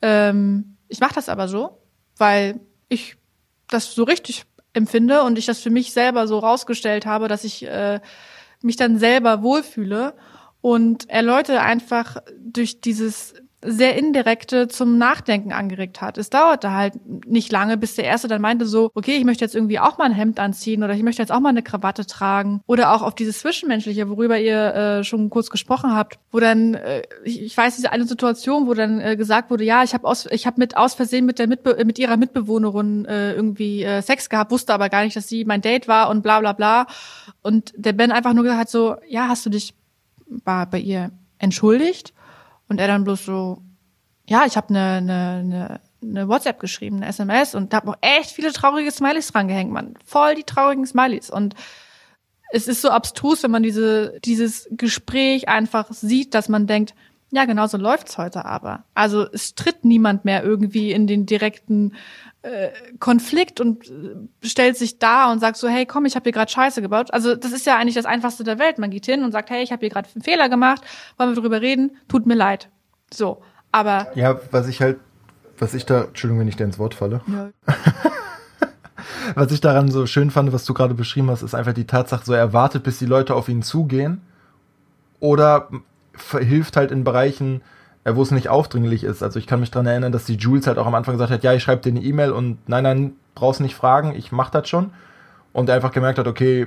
ähm, 0.00 0.76
ich 0.88 1.00
mache 1.00 1.14
das 1.14 1.28
aber 1.28 1.48
so, 1.48 1.80
weil 2.16 2.60
ich 2.88 3.16
das 3.68 3.94
so 3.94 4.04
richtig 4.04 4.44
empfinde 4.72 5.22
und 5.22 5.38
ich 5.38 5.46
das 5.46 5.60
für 5.60 5.70
mich 5.70 5.92
selber 5.92 6.26
so 6.26 6.38
rausgestellt 6.38 7.06
habe, 7.06 7.28
dass 7.28 7.44
ich 7.44 7.66
äh, 7.66 8.00
mich 8.62 8.76
dann 8.76 8.98
selber 8.98 9.42
wohlfühle 9.42 10.14
und 10.60 11.08
er 11.10 11.22
Leute 11.22 11.60
einfach 11.60 12.18
durch 12.38 12.80
dieses 12.80 13.34
sehr 13.64 13.96
indirekte 13.96 14.68
zum 14.68 14.98
Nachdenken 14.98 15.52
angeregt 15.52 16.00
hat. 16.00 16.18
Es 16.18 16.30
dauerte 16.30 16.72
halt 16.72 16.94
nicht 17.26 17.50
lange, 17.50 17.76
bis 17.76 17.94
der 17.94 18.04
erste 18.04 18.28
dann 18.28 18.42
meinte 18.42 18.66
so, 18.66 18.90
okay, 18.94 19.16
ich 19.16 19.24
möchte 19.24 19.44
jetzt 19.44 19.54
irgendwie 19.54 19.78
auch 19.78 19.98
mal 19.98 20.04
ein 20.04 20.12
Hemd 20.12 20.38
anziehen 20.38 20.82
oder 20.82 20.94
ich 20.94 21.02
möchte 21.02 21.22
jetzt 21.22 21.32
auch 21.32 21.40
mal 21.40 21.48
eine 21.48 21.62
Krawatte 21.62 22.06
tragen 22.06 22.60
oder 22.66 22.92
auch 22.94 23.02
auf 23.02 23.14
dieses 23.14 23.40
Zwischenmenschliche, 23.40 24.08
worüber 24.08 24.38
ihr 24.38 24.74
äh, 24.74 25.04
schon 25.04 25.30
kurz 25.30 25.50
gesprochen 25.50 25.94
habt, 25.94 26.18
wo 26.30 26.40
dann 26.40 26.74
äh, 26.74 27.02
ich, 27.24 27.42
ich 27.42 27.56
weiß 27.56 27.76
diese 27.76 27.92
eine 27.92 28.04
Situation, 28.04 28.66
wo 28.66 28.74
dann 28.74 29.00
äh, 29.00 29.16
gesagt 29.16 29.50
wurde, 29.50 29.64
ja, 29.64 29.82
ich 29.82 29.94
habe 29.94 30.06
aus 30.06 30.26
ich 30.26 30.46
habe 30.46 30.60
mit 30.60 30.76
aus 30.76 30.94
Versehen 30.94 31.24
mit 31.24 31.38
der 31.38 31.46
Mitbe 31.46 31.82
mit 31.84 31.98
ihrer 31.98 32.16
Mitbewohnerin 32.16 33.06
äh, 33.06 33.32
irgendwie 33.32 33.82
äh, 33.82 34.02
Sex 34.02 34.28
gehabt, 34.28 34.50
wusste 34.50 34.74
aber 34.74 34.88
gar 34.88 35.04
nicht, 35.04 35.16
dass 35.16 35.28
sie 35.28 35.44
mein 35.44 35.62
Date 35.62 35.88
war 35.88 36.10
und 36.10 36.22
bla 36.22 36.40
bla 36.40 36.52
bla 36.52 36.86
und 37.42 37.72
der 37.76 37.92
Ben 37.92 38.12
einfach 38.12 38.34
nur 38.34 38.44
gesagt 38.44 38.60
hat 38.60 38.70
so, 38.70 38.96
ja, 39.08 39.28
hast 39.28 39.46
du 39.46 39.50
dich 39.50 39.74
bei, 40.26 40.66
bei 40.66 40.78
ihr 40.78 41.10
entschuldigt? 41.38 42.12
Und 42.74 42.80
er 42.80 42.88
dann 42.88 43.04
bloß 43.04 43.24
so, 43.24 43.62
ja, 44.26 44.46
ich 44.46 44.56
habe 44.56 44.70
eine, 44.70 44.96
eine, 44.96 45.40
eine, 45.44 45.80
eine 46.02 46.28
WhatsApp 46.28 46.58
geschrieben, 46.58 46.96
eine 46.96 47.06
SMS 47.06 47.54
und 47.54 47.72
da 47.72 47.76
hab 47.76 47.86
auch 47.86 47.98
echt 48.00 48.32
viele 48.32 48.52
traurige 48.52 48.90
Smileys 48.90 49.28
dran 49.28 49.46
gehängt, 49.46 49.70
man. 49.70 49.94
Voll 50.04 50.34
die 50.34 50.42
traurigen 50.42 50.84
Smileys. 50.84 51.30
Und 51.30 51.54
es 52.50 52.66
ist 52.66 52.82
so 52.82 52.90
abstrus, 52.90 53.44
wenn 53.44 53.52
man 53.52 53.62
diese, 53.62 54.18
dieses 54.24 54.68
Gespräch 54.72 55.48
einfach 55.48 55.86
sieht, 55.92 56.34
dass 56.34 56.48
man 56.48 56.66
denkt, 56.66 56.96
ja, 57.30 57.44
genau 57.46 57.66
so 57.66 57.76
läuft's 57.76 58.18
heute 58.18 58.44
aber. 58.44 58.84
Also 58.94 59.26
es 59.32 59.54
tritt 59.54 59.84
niemand 59.84 60.24
mehr 60.24 60.44
irgendwie 60.44 60.92
in 60.92 61.06
den 61.06 61.26
direkten 61.26 61.94
äh, 62.42 62.68
Konflikt 63.00 63.60
und 63.60 63.88
äh, 63.88 64.46
stellt 64.46 64.76
sich 64.76 64.98
da 64.98 65.32
und 65.32 65.40
sagt 65.40 65.56
so, 65.56 65.68
hey, 65.68 65.86
komm, 65.86 66.04
ich 66.04 66.14
habe 66.14 66.24
hier 66.24 66.32
gerade 66.32 66.50
Scheiße 66.50 66.82
gebaut. 66.82 67.12
Also 67.12 67.34
das 67.34 67.52
ist 67.52 67.66
ja 67.66 67.76
eigentlich 67.76 67.94
das 67.94 68.06
Einfachste 68.06 68.44
der 68.44 68.58
Welt. 68.58 68.78
Man 68.78 68.90
geht 68.90 69.06
hin 69.06 69.24
und 69.24 69.32
sagt, 69.32 69.50
hey, 69.50 69.62
ich 69.62 69.72
habe 69.72 69.80
hier 69.80 69.90
gerade 69.90 70.08
einen 70.14 70.22
Fehler 70.22 70.48
gemacht, 70.48 70.82
wollen 71.16 71.34
wir 71.34 71.40
drüber 71.40 71.60
reden? 71.60 71.96
Tut 72.08 72.26
mir 72.26 72.34
leid. 72.34 72.68
So, 73.12 73.42
aber 73.72 74.08
Ja, 74.14 74.38
was 74.50 74.68
ich 74.68 74.80
halt, 74.80 74.98
was 75.58 75.74
ich 75.74 75.86
da, 75.86 76.04
Entschuldigung, 76.04 76.40
wenn 76.40 76.48
ich 76.48 76.56
dir 76.56 76.64
ins 76.64 76.78
Wort 76.78 76.94
falle. 76.94 77.22
ja, 77.26 77.50
Was 79.34 79.50
ich 79.52 79.60
daran 79.60 79.90
so 79.90 80.06
schön 80.06 80.30
fand, 80.30 80.52
was 80.52 80.64
du 80.64 80.74
gerade 80.74 80.94
beschrieben 80.94 81.30
hast, 81.30 81.42
ist 81.42 81.54
einfach 81.54 81.72
die 81.72 81.86
Tatsache, 81.86 82.24
so 82.24 82.32
er 82.32 82.52
wartet, 82.52 82.82
bis 82.82 82.98
die 82.98 83.06
Leute 83.06 83.34
auf 83.34 83.48
ihn 83.48 83.62
zugehen. 83.62 84.20
Oder 85.20 85.68
hilft 86.16 86.76
halt 86.76 86.90
in 86.90 87.04
Bereichen, 87.04 87.62
äh, 88.04 88.14
wo 88.14 88.22
es 88.22 88.30
nicht 88.30 88.48
aufdringlich 88.48 89.04
ist. 89.04 89.22
Also 89.22 89.38
ich 89.38 89.46
kann 89.46 89.60
mich 89.60 89.70
dran 89.70 89.86
erinnern, 89.86 90.12
dass 90.12 90.24
die 90.24 90.36
Jules 90.36 90.66
halt 90.66 90.78
auch 90.78 90.86
am 90.86 90.94
Anfang 90.94 91.14
gesagt 91.14 91.30
hat, 91.30 91.42
ja, 91.42 91.52
ich 91.52 91.62
schreibe 91.62 91.82
dir 91.82 91.90
eine 91.90 92.02
E-Mail 92.02 92.32
und 92.32 92.58
nein, 92.68 92.84
nein, 92.84 93.12
brauchst 93.34 93.60
nicht 93.60 93.74
fragen, 93.74 94.14
ich 94.14 94.32
mach 94.32 94.50
das 94.50 94.68
schon. 94.68 94.90
Und 95.52 95.68
er 95.68 95.76
einfach 95.76 95.92
gemerkt 95.92 96.18
hat, 96.18 96.26
okay, 96.26 96.66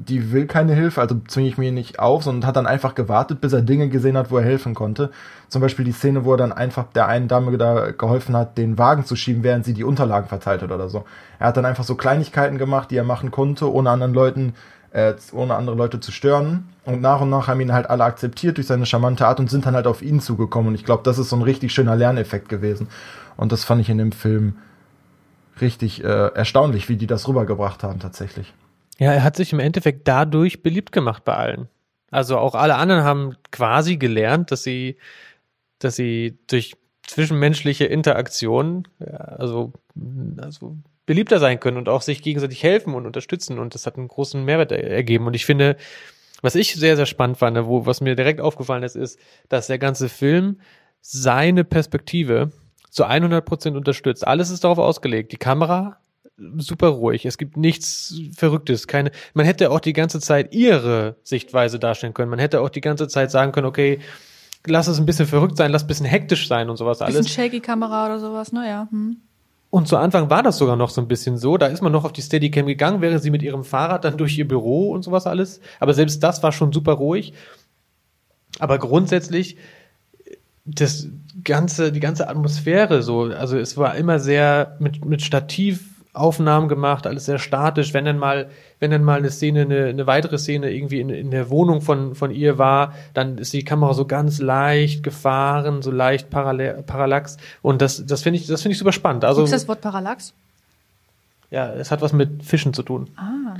die 0.00 0.30
will 0.30 0.46
keine 0.46 0.74
Hilfe, 0.74 1.00
also 1.00 1.16
zwinge 1.26 1.48
ich 1.48 1.58
mir 1.58 1.72
nicht 1.72 1.98
auf, 1.98 2.22
sondern 2.22 2.46
hat 2.46 2.54
dann 2.54 2.68
einfach 2.68 2.94
gewartet, 2.94 3.40
bis 3.40 3.52
er 3.52 3.62
Dinge 3.62 3.88
gesehen 3.88 4.16
hat, 4.16 4.30
wo 4.30 4.38
er 4.38 4.44
helfen 4.44 4.72
konnte. 4.72 5.10
Zum 5.48 5.60
Beispiel 5.60 5.84
die 5.84 5.92
Szene, 5.92 6.24
wo 6.24 6.34
er 6.34 6.36
dann 6.36 6.52
einfach 6.52 6.84
der 6.92 7.08
einen 7.08 7.26
Dame 7.26 7.58
da 7.58 7.90
geholfen 7.90 8.36
hat, 8.36 8.58
den 8.58 8.78
Wagen 8.78 9.04
zu 9.04 9.16
schieben, 9.16 9.42
während 9.42 9.64
sie 9.64 9.74
die 9.74 9.82
Unterlagen 9.82 10.28
verteilt 10.28 10.62
hat 10.62 10.70
oder 10.70 10.88
so. 10.88 11.04
Er 11.40 11.48
hat 11.48 11.56
dann 11.56 11.64
einfach 11.64 11.82
so 11.82 11.96
Kleinigkeiten 11.96 12.58
gemacht, 12.58 12.92
die 12.92 12.96
er 12.96 13.04
machen 13.04 13.32
konnte, 13.32 13.72
ohne 13.72 13.90
anderen 13.90 14.14
Leuten, 14.14 14.54
äh, 14.92 15.14
ohne 15.32 15.54
andere 15.54 15.76
Leute 15.76 16.00
zu 16.00 16.12
stören. 16.12 16.68
Und 16.84 17.00
nach 17.00 17.20
und 17.20 17.30
nach 17.30 17.48
haben 17.48 17.60
ihn 17.60 17.72
halt 17.72 17.90
alle 17.90 18.04
akzeptiert 18.04 18.56
durch 18.56 18.66
seine 18.66 18.86
charmante 18.86 19.26
Art 19.26 19.40
und 19.40 19.50
sind 19.50 19.66
dann 19.66 19.74
halt 19.74 19.86
auf 19.86 20.02
ihn 20.02 20.20
zugekommen. 20.20 20.68
Und 20.68 20.74
ich 20.74 20.84
glaube, 20.84 21.02
das 21.04 21.18
ist 21.18 21.28
so 21.28 21.36
ein 21.36 21.42
richtig 21.42 21.72
schöner 21.72 21.96
Lerneffekt 21.96 22.48
gewesen. 22.48 22.88
Und 23.36 23.52
das 23.52 23.64
fand 23.64 23.80
ich 23.80 23.90
in 23.90 23.98
dem 23.98 24.12
Film 24.12 24.56
richtig 25.60 26.02
äh, 26.02 26.28
erstaunlich, 26.34 26.88
wie 26.88 26.96
die 26.96 27.06
das 27.06 27.28
rübergebracht 27.28 27.82
haben 27.82 28.00
tatsächlich. 28.00 28.54
Ja, 28.98 29.12
er 29.12 29.22
hat 29.22 29.36
sich 29.36 29.52
im 29.52 29.60
Endeffekt 29.60 30.08
dadurch 30.08 30.62
beliebt 30.62 30.92
gemacht 30.92 31.24
bei 31.24 31.34
allen. 31.34 31.68
Also 32.10 32.38
auch 32.38 32.54
alle 32.54 32.76
anderen 32.76 33.04
haben 33.04 33.36
quasi 33.50 33.96
gelernt, 33.96 34.50
dass 34.50 34.62
sie, 34.62 34.96
dass 35.78 35.96
sie 35.96 36.38
durch 36.48 36.74
zwischenmenschliche 37.06 37.84
Interaktion, 37.84 38.88
also, 38.98 39.72
also 40.38 40.76
beliebter 41.08 41.38
sein 41.38 41.58
können 41.58 41.78
und 41.78 41.88
auch 41.88 42.02
sich 42.02 42.20
gegenseitig 42.20 42.62
helfen 42.62 42.94
und 42.94 43.06
unterstützen. 43.06 43.58
Und 43.58 43.74
das 43.74 43.86
hat 43.86 43.96
einen 43.96 44.08
großen 44.08 44.44
Mehrwert 44.44 44.72
er 44.72 44.84
ergeben. 44.84 45.26
Und 45.26 45.34
ich 45.34 45.46
finde, 45.46 45.78
was 46.42 46.54
ich 46.54 46.74
sehr, 46.74 46.96
sehr 46.96 47.06
spannend 47.06 47.38
fand, 47.38 47.56
wo, 47.64 47.86
was 47.86 48.02
mir 48.02 48.14
direkt 48.14 48.42
aufgefallen 48.42 48.82
ist, 48.82 48.94
ist, 48.94 49.18
dass 49.48 49.68
der 49.68 49.78
ganze 49.78 50.10
Film 50.10 50.60
seine 51.00 51.64
Perspektive 51.64 52.52
zu 52.90 53.04
100 53.04 53.42
Prozent 53.42 53.74
unterstützt. 53.74 54.26
Alles 54.26 54.50
ist 54.50 54.64
darauf 54.64 54.76
ausgelegt. 54.76 55.32
Die 55.32 55.38
Kamera 55.38 55.96
super 56.58 56.88
ruhig. 56.88 57.24
Es 57.24 57.38
gibt 57.38 57.56
nichts 57.56 58.20
Verrücktes. 58.36 58.86
Keine, 58.86 59.10
man 59.32 59.46
hätte 59.46 59.70
auch 59.70 59.80
die 59.80 59.94
ganze 59.94 60.20
Zeit 60.20 60.54
ihre 60.54 61.16
Sichtweise 61.22 61.78
darstellen 61.78 62.12
können. 62.12 62.28
Man 62.28 62.38
hätte 62.38 62.60
auch 62.60 62.68
die 62.68 62.82
ganze 62.82 63.08
Zeit 63.08 63.30
sagen 63.30 63.52
können, 63.52 63.66
okay, 63.66 63.98
lass 64.66 64.88
es 64.88 64.98
ein 64.98 65.06
bisschen 65.06 65.26
verrückt 65.26 65.56
sein, 65.56 65.72
lass 65.72 65.84
ein 65.84 65.86
bisschen 65.86 66.04
hektisch 66.04 66.48
sein 66.48 66.68
und 66.68 66.76
sowas 66.76 66.98
bisschen 66.98 67.16
alles. 67.16 67.32
shaky 67.32 67.60
Kamera 67.60 68.04
oder 68.04 68.20
sowas, 68.20 68.52
ne, 68.52 68.68
ja. 68.68 68.88
Hm. 68.90 69.22
Und 69.70 69.86
zu 69.86 69.98
Anfang 69.98 70.30
war 70.30 70.42
das 70.42 70.56
sogar 70.56 70.76
noch 70.76 70.90
so 70.90 71.00
ein 71.00 71.08
bisschen 71.08 71.36
so. 71.36 71.58
Da 71.58 71.66
ist 71.66 71.82
man 71.82 71.92
noch 71.92 72.04
auf 72.04 72.12
die 72.12 72.22
Steadicam 72.22 72.66
gegangen, 72.66 73.02
während 73.02 73.22
sie 73.22 73.30
mit 73.30 73.42
ihrem 73.42 73.64
Fahrrad 73.64 74.04
dann 74.04 74.16
durch 74.16 74.38
ihr 74.38 74.48
Büro 74.48 74.90
und 74.90 75.02
sowas 75.02 75.26
alles. 75.26 75.60
Aber 75.78 75.92
selbst 75.92 76.22
das 76.22 76.42
war 76.42 76.52
schon 76.52 76.72
super 76.72 76.92
ruhig. 76.92 77.34
Aber 78.58 78.78
grundsätzlich 78.78 79.58
das 80.64 81.08
ganze, 81.44 81.92
die 81.92 82.00
ganze 82.00 82.28
Atmosphäre 82.28 83.02
so, 83.02 83.22
also 83.24 83.58
es 83.58 83.76
war 83.76 83.94
immer 83.96 84.18
sehr 84.18 84.76
mit, 84.80 85.04
mit 85.04 85.22
Stativaufnahmen 86.18 86.68
gemacht, 86.68 87.06
alles 87.06 87.24
sehr 87.24 87.38
statisch. 87.38 87.94
Wenn 87.94 88.04
dann 88.04 88.18
mal, 88.18 88.50
wenn 88.80 88.90
dann 88.90 89.04
mal 89.04 89.18
eine 89.18 89.30
Szene, 89.30 89.62
eine, 89.62 89.86
eine 89.86 90.06
weitere 90.06 90.38
Szene 90.38 90.70
irgendwie 90.70 91.00
in, 91.00 91.10
in 91.10 91.30
der 91.30 91.50
Wohnung 91.50 91.80
von, 91.80 92.14
von 92.14 92.30
ihr 92.30 92.58
war, 92.58 92.94
dann 93.14 93.38
ist 93.38 93.52
die 93.52 93.64
Kamera 93.64 93.94
so 93.94 94.06
ganz 94.06 94.40
leicht 94.40 95.02
gefahren, 95.02 95.82
so 95.82 95.90
leicht 95.90 96.30
Parallel, 96.30 96.82
Parallax. 96.82 97.36
Und 97.62 97.80
das, 97.80 98.04
das 98.04 98.22
finde 98.22 98.38
ich, 98.38 98.46
das 98.46 98.62
finde 98.62 98.72
ich 98.72 98.78
super 98.78 98.92
spannend. 98.92 99.24
Also, 99.24 99.42
Gibt's 99.42 99.52
das 99.52 99.68
Wort 99.68 99.80
Parallax? 99.80 100.34
ja, 101.50 101.72
es 101.72 101.90
hat 101.90 102.02
was 102.02 102.12
mit 102.12 102.42
Fischen 102.42 102.74
zu 102.74 102.82
tun. 102.82 103.08
Ah. 103.16 103.56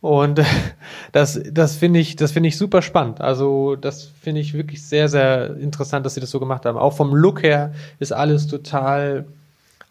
Und 0.00 0.40
das, 1.12 1.40
das 1.50 1.76
finde 1.76 2.00
ich, 2.00 2.16
das 2.16 2.32
finde 2.32 2.48
ich 2.48 2.58
super 2.58 2.82
spannend. 2.82 3.20
Also 3.20 3.76
das 3.76 4.04
finde 4.04 4.40
ich 4.40 4.54
wirklich 4.54 4.82
sehr, 4.86 5.08
sehr 5.08 5.56
interessant, 5.56 6.04
dass 6.04 6.14
sie 6.14 6.20
das 6.20 6.30
so 6.30 6.40
gemacht 6.40 6.66
haben. 6.66 6.76
Auch 6.76 6.94
vom 6.94 7.14
Look 7.14 7.42
her 7.42 7.72
ist 7.98 8.12
alles 8.12 8.46
total, 8.46 9.24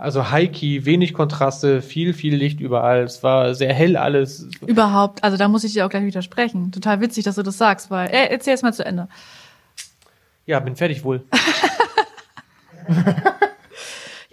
also 0.01 0.31
high-key, 0.31 0.85
wenig 0.85 1.13
Kontraste, 1.13 1.81
viel, 1.83 2.13
viel 2.13 2.35
Licht 2.35 2.59
überall. 2.59 3.03
Es 3.03 3.21
war 3.21 3.53
sehr 3.53 3.71
hell 3.71 3.95
alles. 3.95 4.47
Überhaupt, 4.65 5.23
also 5.23 5.37
da 5.37 5.47
muss 5.47 5.63
ich 5.63 5.73
dir 5.73 5.85
auch 5.85 5.89
gleich 5.89 6.03
widersprechen. 6.03 6.71
Total 6.71 7.01
witzig, 7.01 7.23
dass 7.23 7.35
du 7.35 7.43
das 7.43 7.59
sagst, 7.59 7.91
weil, 7.91 8.09
äh, 8.09 8.27
erzähl 8.31 8.55
es 8.55 8.63
mal 8.63 8.73
zu 8.73 8.83
Ende. 8.83 9.07
Ja, 10.47 10.59
bin 10.59 10.75
fertig 10.75 11.03
wohl. 11.03 11.23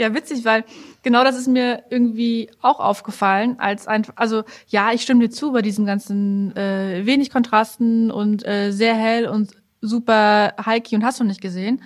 Ja, 0.01 0.15
witzig, 0.15 0.45
weil 0.45 0.65
genau 1.03 1.25
das 1.25 1.37
ist 1.37 1.49
mir 1.49 1.83
irgendwie 1.91 2.51
auch 2.63 2.79
aufgefallen, 2.79 3.59
als 3.59 3.89
ein, 3.89 4.07
also 4.15 4.45
ja, 4.69 4.93
ich 4.93 5.03
stimme 5.03 5.27
dir 5.27 5.31
zu 5.31 5.51
bei 5.51 5.61
diesen 5.61 5.87
ganzen 5.87 6.57
äh, 6.57 7.05
wenig 7.05 7.31
Kontrasten 7.31 8.13
und 8.13 8.47
äh, 8.47 8.71
sehr 8.71 8.95
hell 8.95 9.27
und 9.27 9.57
super 9.81 10.55
high 10.65 10.85
und 10.93 11.05
hast 11.05 11.19
du 11.19 11.25
nicht 11.25 11.41
gesehen, 11.41 11.83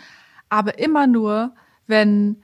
aber 0.51 0.79
immer 0.79 1.07
nur, 1.07 1.55
wenn 1.87 2.43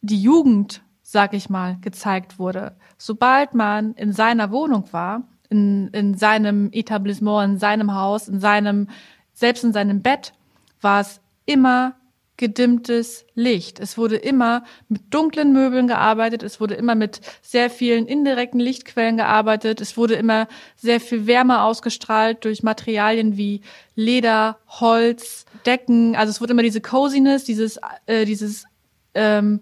die 0.00 0.20
Jugend, 0.20 0.82
sag 1.02 1.34
ich 1.34 1.48
mal, 1.48 1.78
gezeigt 1.80 2.38
wurde. 2.38 2.76
Sobald 2.98 3.54
man 3.54 3.94
in 3.94 4.12
seiner 4.12 4.50
Wohnung 4.50 4.92
war, 4.92 5.22
in, 5.48 5.88
in 5.88 6.14
seinem 6.14 6.70
Etablissement, 6.72 7.52
in 7.54 7.58
seinem 7.58 7.94
Haus, 7.94 8.28
in 8.28 8.40
seinem, 8.40 8.88
selbst 9.32 9.64
in 9.64 9.72
seinem 9.72 10.02
Bett, 10.02 10.32
war 10.80 11.00
es 11.00 11.20
immer 11.44 11.94
gedimmtes 12.36 13.24
Licht. 13.34 13.80
Es 13.80 13.96
wurde 13.96 14.16
immer 14.16 14.64
mit 14.88 15.14
dunklen 15.14 15.52
Möbeln 15.52 15.86
gearbeitet, 15.86 16.42
es 16.42 16.60
wurde 16.60 16.74
immer 16.74 16.94
mit 16.94 17.20
sehr 17.40 17.70
vielen 17.70 18.06
indirekten 18.06 18.60
Lichtquellen 18.60 19.16
gearbeitet, 19.16 19.80
es 19.80 19.96
wurde 19.96 20.14
immer 20.14 20.46
sehr 20.76 21.00
viel 21.00 21.26
Wärme 21.26 21.62
ausgestrahlt 21.62 22.44
durch 22.44 22.62
Materialien 22.62 23.36
wie 23.36 23.62
Leder, 23.94 24.58
Holz, 24.68 25.46
Decken. 25.64 26.14
Also 26.14 26.30
es 26.30 26.40
wurde 26.40 26.52
immer 26.52 26.62
diese 26.62 26.82
Coziness, 26.82 27.44
dieses, 27.44 27.78
äh, 28.04 28.26
dieses 28.26 28.66
ähm, 29.14 29.60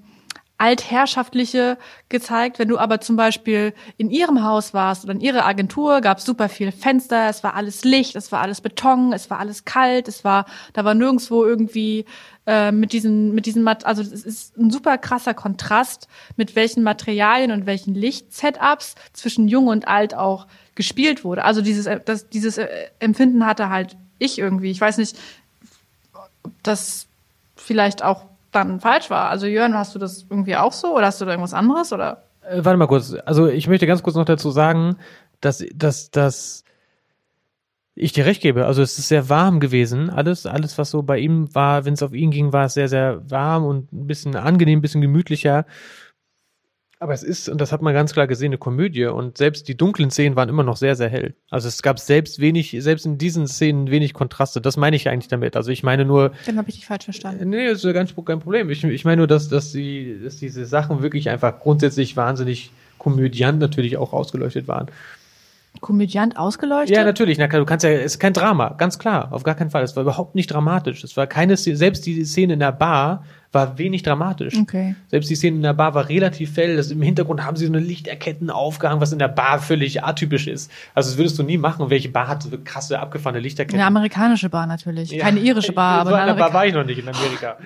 altherrschaftliche 0.64 1.76
gezeigt. 2.08 2.58
Wenn 2.58 2.68
du 2.68 2.78
aber 2.78 2.98
zum 3.02 3.16
Beispiel 3.16 3.74
in 3.98 4.08
ihrem 4.08 4.42
Haus 4.42 4.72
warst 4.72 5.04
oder 5.04 5.12
in 5.12 5.20
ihrer 5.20 5.44
Agentur, 5.44 6.00
gab 6.00 6.18
es 6.18 6.24
super 6.24 6.48
viele 6.48 6.72
Fenster, 6.72 7.28
es 7.28 7.44
war 7.44 7.54
alles 7.54 7.84
Licht, 7.84 8.16
es 8.16 8.32
war 8.32 8.40
alles 8.40 8.62
Beton, 8.62 9.12
es 9.12 9.28
war 9.28 9.40
alles 9.40 9.66
kalt, 9.66 10.08
es 10.08 10.24
war, 10.24 10.46
da 10.72 10.82
war 10.82 10.94
nirgendwo 10.94 11.44
irgendwie 11.44 12.06
äh, 12.46 12.72
mit 12.72 12.94
diesen, 12.94 13.34
mit 13.34 13.44
diesen, 13.44 13.62
Mat 13.62 13.84
also 13.84 14.00
es 14.00 14.24
ist 14.24 14.56
ein 14.56 14.70
super 14.70 14.96
krasser 14.96 15.34
Kontrast, 15.34 16.08
mit 16.36 16.56
welchen 16.56 16.82
Materialien 16.82 17.50
und 17.50 17.66
welchen 17.66 17.94
Licht-Setups 17.94 18.94
zwischen 19.12 19.48
Jung 19.48 19.66
und 19.66 19.86
Alt 19.86 20.14
auch 20.14 20.46
gespielt 20.76 21.24
wurde. 21.24 21.44
Also 21.44 21.60
dieses, 21.60 21.84
äh, 21.84 22.00
das, 22.02 22.30
dieses 22.30 22.56
äh, 22.56 22.68
Empfinden 23.00 23.44
hatte 23.44 23.68
halt 23.68 23.98
ich 24.18 24.38
irgendwie. 24.38 24.70
Ich 24.70 24.80
weiß 24.80 24.96
nicht, 24.96 25.18
ob 26.14 26.52
das 26.62 27.06
vielleicht 27.54 28.02
auch 28.02 28.24
dann 28.54 28.80
falsch 28.80 29.10
war. 29.10 29.28
Also 29.28 29.46
Jörn, 29.46 29.74
hast 29.74 29.94
du 29.94 29.98
das 29.98 30.26
irgendwie 30.28 30.56
auch 30.56 30.72
so 30.72 30.96
oder 30.96 31.06
hast 31.06 31.20
du 31.20 31.24
da 31.24 31.32
irgendwas 31.32 31.54
anderes 31.54 31.92
oder? 31.92 32.24
Äh, 32.42 32.64
warte 32.64 32.76
mal 32.76 32.86
kurz. 32.86 33.14
Also 33.24 33.48
ich 33.48 33.68
möchte 33.68 33.86
ganz 33.86 34.02
kurz 34.02 34.16
noch 34.16 34.24
dazu 34.24 34.50
sagen, 34.50 34.96
dass, 35.40 35.64
dass, 35.74 36.10
dass 36.10 36.64
ich 37.94 38.12
dir 38.12 38.26
recht 38.26 38.42
gebe. 38.42 38.66
Also 38.66 38.82
es 38.82 38.98
ist 38.98 39.08
sehr 39.08 39.28
warm 39.28 39.60
gewesen. 39.60 40.10
Alles, 40.10 40.46
alles, 40.46 40.78
was 40.78 40.90
so 40.90 41.02
bei 41.02 41.18
ihm 41.18 41.54
war, 41.54 41.84
wenn 41.84 41.94
es 41.94 42.02
auf 42.02 42.12
ihn 42.12 42.30
ging, 42.30 42.52
war 42.52 42.66
es 42.66 42.74
sehr, 42.74 42.88
sehr 42.88 43.28
warm 43.30 43.64
und 43.64 43.92
ein 43.92 44.06
bisschen 44.06 44.36
angenehm, 44.36 44.78
ein 44.78 44.82
bisschen 44.82 45.00
gemütlicher. 45.00 45.66
Aber 47.04 47.12
es 47.12 47.22
ist, 47.22 47.50
und 47.50 47.60
das 47.60 47.70
hat 47.70 47.82
man 47.82 47.92
ganz 47.92 48.14
klar 48.14 48.26
gesehen, 48.26 48.46
eine 48.46 48.56
Komödie. 48.56 49.04
Und 49.04 49.36
selbst 49.36 49.68
die 49.68 49.76
dunklen 49.76 50.10
Szenen 50.10 50.36
waren 50.36 50.48
immer 50.48 50.62
noch 50.62 50.78
sehr, 50.78 50.96
sehr 50.96 51.10
hell. 51.10 51.34
Also 51.50 51.68
es 51.68 51.82
gab 51.82 51.98
selbst 51.98 52.38
wenig, 52.38 52.74
selbst 52.78 53.04
in 53.04 53.18
diesen 53.18 53.46
Szenen 53.46 53.90
wenig 53.90 54.14
Kontraste. 54.14 54.62
Das 54.62 54.78
meine 54.78 54.96
ich 54.96 55.06
eigentlich 55.10 55.28
damit. 55.28 55.54
Also 55.54 55.70
ich 55.70 55.82
meine 55.82 56.06
nur. 56.06 56.32
Dann 56.46 56.56
habe 56.56 56.70
ich 56.70 56.76
dich 56.76 56.86
falsch 56.86 57.04
verstanden. 57.04 57.50
Nee, 57.50 57.68
das 57.68 57.80
ist 57.80 57.84
ja 57.84 57.92
ganz 57.92 58.14
kein 58.24 58.40
Problem. 58.40 58.70
Ich, 58.70 58.82
ich 58.82 59.04
meine 59.04 59.18
nur, 59.18 59.26
dass, 59.26 59.50
dass, 59.50 59.72
die, 59.72 60.18
dass 60.24 60.38
diese 60.38 60.64
Sachen 60.64 61.02
wirklich 61.02 61.28
einfach 61.28 61.60
grundsätzlich 61.60 62.16
wahnsinnig 62.16 62.70
komödiant 62.96 63.58
natürlich 63.58 63.98
auch 63.98 64.14
ausgeleuchtet 64.14 64.66
waren. 64.66 64.86
Komödiant 65.82 66.38
ausgeleuchtet? 66.38 66.96
Ja, 66.96 67.04
natürlich. 67.04 67.36
Na 67.36 67.48
klar, 67.48 67.60
du 67.60 67.66
kannst 67.66 67.84
ja, 67.84 67.90
es 67.90 68.12
ist 68.12 68.18
kein 68.18 68.32
Drama, 68.32 68.70
ganz 68.78 68.98
klar, 68.98 69.30
auf 69.30 69.42
gar 69.42 69.56
keinen 69.56 69.68
Fall. 69.68 69.82
Es 69.82 69.94
war 69.94 70.04
überhaupt 70.04 70.34
nicht 70.34 70.46
dramatisch. 70.46 71.04
Es 71.04 71.18
war 71.18 71.26
keine, 71.26 71.58
selbst 71.58 72.06
die 72.06 72.24
Szene 72.24 72.54
in 72.54 72.60
der 72.60 72.72
Bar 72.72 73.26
war 73.54 73.78
wenig 73.78 74.02
dramatisch. 74.02 74.54
Okay. 74.56 74.94
Selbst 75.08 75.30
die 75.30 75.34
Szene 75.36 75.56
in 75.56 75.62
der 75.62 75.72
Bar 75.72 75.94
war 75.94 76.08
relativ 76.08 76.56
hell. 76.56 76.76
Das, 76.76 76.90
Im 76.90 77.00
Hintergrund 77.02 77.44
haben 77.44 77.56
sie 77.56 77.66
so 77.66 77.72
eine 77.72 77.80
Lichterketten 77.80 78.50
aufgehangen, 78.50 79.00
was 79.00 79.12
in 79.12 79.18
der 79.18 79.28
Bar 79.28 79.58
völlig 79.60 80.02
atypisch 80.02 80.46
ist. 80.46 80.70
Also 80.94 81.10
das 81.10 81.18
würdest 81.18 81.38
du 81.38 81.42
nie 81.42 81.58
machen. 81.58 81.90
Welche 81.90 82.08
Bar 82.08 82.28
hat 82.28 82.42
so 82.42 82.50
krasse, 82.64 82.98
abgefahrene 82.98 83.40
Lichterketten? 83.40 83.78
Eine 83.78 83.86
amerikanische 83.86 84.48
Bar 84.48 84.66
natürlich. 84.66 85.10
Ja. 85.10 85.22
Keine 85.24 85.40
irische 85.40 85.72
Bar, 85.72 86.04
so 86.04 86.08
aber 86.10 86.20
eine 86.22 86.32
eine 86.32 86.40
Bar 86.40 86.52
war 86.52 86.66
ich 86.66 86.74
noch 86.74 86.84
nicht 86.84 86.98
in 86.98 87.08
Amerika. 87.08 87.56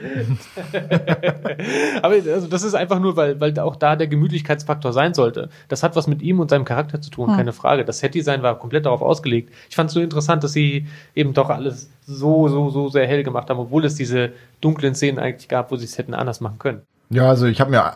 aber 2.02 2.14
also 2.14 2.46
das 2.46 2.62
ist 2.62 2.74
einfach 2.74 3.00
nur, 3.00 3.16
weil, 3.16 3.40
weil 3.40 3.58
auch 3.58 3.76
da 3.76 3.96
der 3.96 4.06
Gemütlichkeitsfaktor 4.06 4.92
sein 4.92 5.14
sollte. 5.14 5.48
Das 5.68 5.82
hat 5.82 5.96
was 5.96 6.06
mit 6.06 6.22
ihm 6.22 6.40
und 6.40 6.50
seinem 6.50 6.64
Charakter 6.64 7.00
zu 7.00 7.10
tun, 7.10 7.28
Hm. 7.30 7.36
keine 7.36 7.52
Frage. 7.52 7.84
Das 7.84 7.98
Set-Design 7.98 8.42
war 8.42 8.58
komplett 8.58 8.86
darauf 8.86 9.02
ausgelegt. 9.02 9.52
Ich 9.68 9.76
fand 9.76 9.88
es 9.90 9.94
so 9.94 10.00
interessant, 10.00 10.44
dass 10.44 10.52
sie 10.52 10.86
eben 11.14 11.34
doch 11.34 11.50
alles 11.50 11.90
so, 12.08 12.48
so, 12.48 12.70
so 12.70 12.88
sehr 12.88 13.06
hell 13.06 13.22
gemacht 13.22 13.50
haben, 13.50 13.60
obwohl 13.60 13.84
es 13.84 13.94
diese 13.94 14.32
dunklen 14.62 14.94
Szenen 14.94 15.18
eigentlich 15.18 15.48
gab, 15.48 15.70
wo 15.70 15.76
sie 15.76 15.84
es 15.84 15.98
hätten 15.98 16.14
anders 16.14 16.40
machen 16.40 16.58
können. 16.58 16.82
Ja, 17.10 17.28
also 17.28 17.46
ich 17.46 17.60
habe 17.60 17.70
mir 17.70 17.92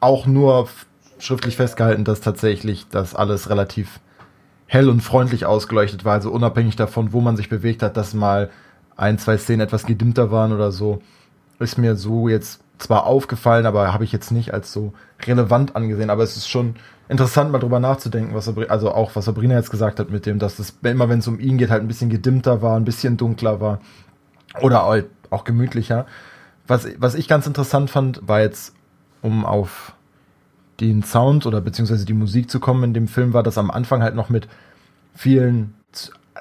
auch 0.00 0.26
nur 0.26 0.68
schriftlich 1.18 1.56
festgehalten, 1.56 2.04
dass 2.04 2.20
tatsächlich 2.20 2.86
das 2.90 3.14
alles 3.14 3.48
relativ 3.48 4.00
hell 4.66 4.90
und 4.90 5.00
freundlich 5.00 5.46
ausgeleuchtet 5.46 6.04
war. 6.04 6.12
Also 6.12 6.30
unabhängig 6.30 6.76
davon, 6.76 7.14
wo 7.14 7.22
man 7.22 7.36
sich 7.36 7.48
bewegt 7.48 7.82
hat, 7.82 7.96
dass 7.96 8.12
mal 8.12 8.50
ein, 8.96 9.18
zwei 9.18 9.38
Szenen 9.38 9.62
etwas 9.62 9.86
gedimmter 9.86 10.30
waren 10.30 10.52
oder 10.52 10.70
so, 10.70 11.00
ist 11.58 11.78
mir 11.78 11.96
so 11.96 12.28
jetzt 12.28 12.60
zwar 12.78 13.06
aufgefallen, 13.06 13.66
aber 13.66 13.92
habe 13.92 14.04
ich 14.04 14.12
jetzt 14.12 14.30
nicht 14.30 14.52
als 14.52 14.72
so 14.72 14.92
relevant 15.24 15.76
angesehen. 15.76 16.10
Aber 16.10 16.22
es 16.22 16.36
ist 16.36 16.48
schon 16.48 16.76
interessant, 17.08 17.50
mal 17.50 17.58
drüber 17.58 17.80
nachzudenken, 17.80 18.34
was 18.34 18.46
Sabri 18.46 18.66
also 18.66 18.92
auch 18.92 19.14
was 19.14 19.24
Sabrina 19.24 19.54
jetzt 19.54 19.70
gesagt 19.70 20.00
hat 20.00 20.10
mit 20.10 20.26
dem, 20.26 20.38
dass 20.38 20.58
es 20.58 20.78
immer, 20.82 21.08
wenn 21.08 21.20
es 21.20 21.28
um 21.28 21.38
ihn 21.38 21.58
geht, 21.58 21.70
halt 21.70 21.82
ein 21.82 21.88
bisschen 21.88 22.10
gedimmter 22.10 22.62
war, 22.62 22.76
ein 22.76 22.84
bisschen 22.84 23.16
dunkler 23.16 23.60
war 23.60 23.80
oder 24.60 24.84
halt 24.84 25.06
auch 25.30 25.44
gemütlicher. 25.44 26.06
Was, 26.66 26.88
was 26.98 27.14
ich 27.14 27.28
ganz 27.28 27.46
interessant 27.46 27.90
fand, 27.90 28.26
war 28.26 28.40
jetzt, 28.40 28.74
um 29.22 29.44
auf 29.44 29.92
den 30.80 31.02
Sound 31.02 31.46
oder 31.46 31.60
beziehungsweise 31.60 32.04
die 32.04 32.12
Musik 32.12 32.50
zu 32.50 32.60
kommen 32.60 32.84
in 32.84 32.94
dem 32.94 33.08
Film, 33.08 33.32
war, 33.32 33.42
dass 33.42 33.58
am 33.58 33.70
Anfang 33.70 34.02
halt 34.02 34.14
noch 34.14 34.28
mit 34.28 34.48
vielen 35.14 35.74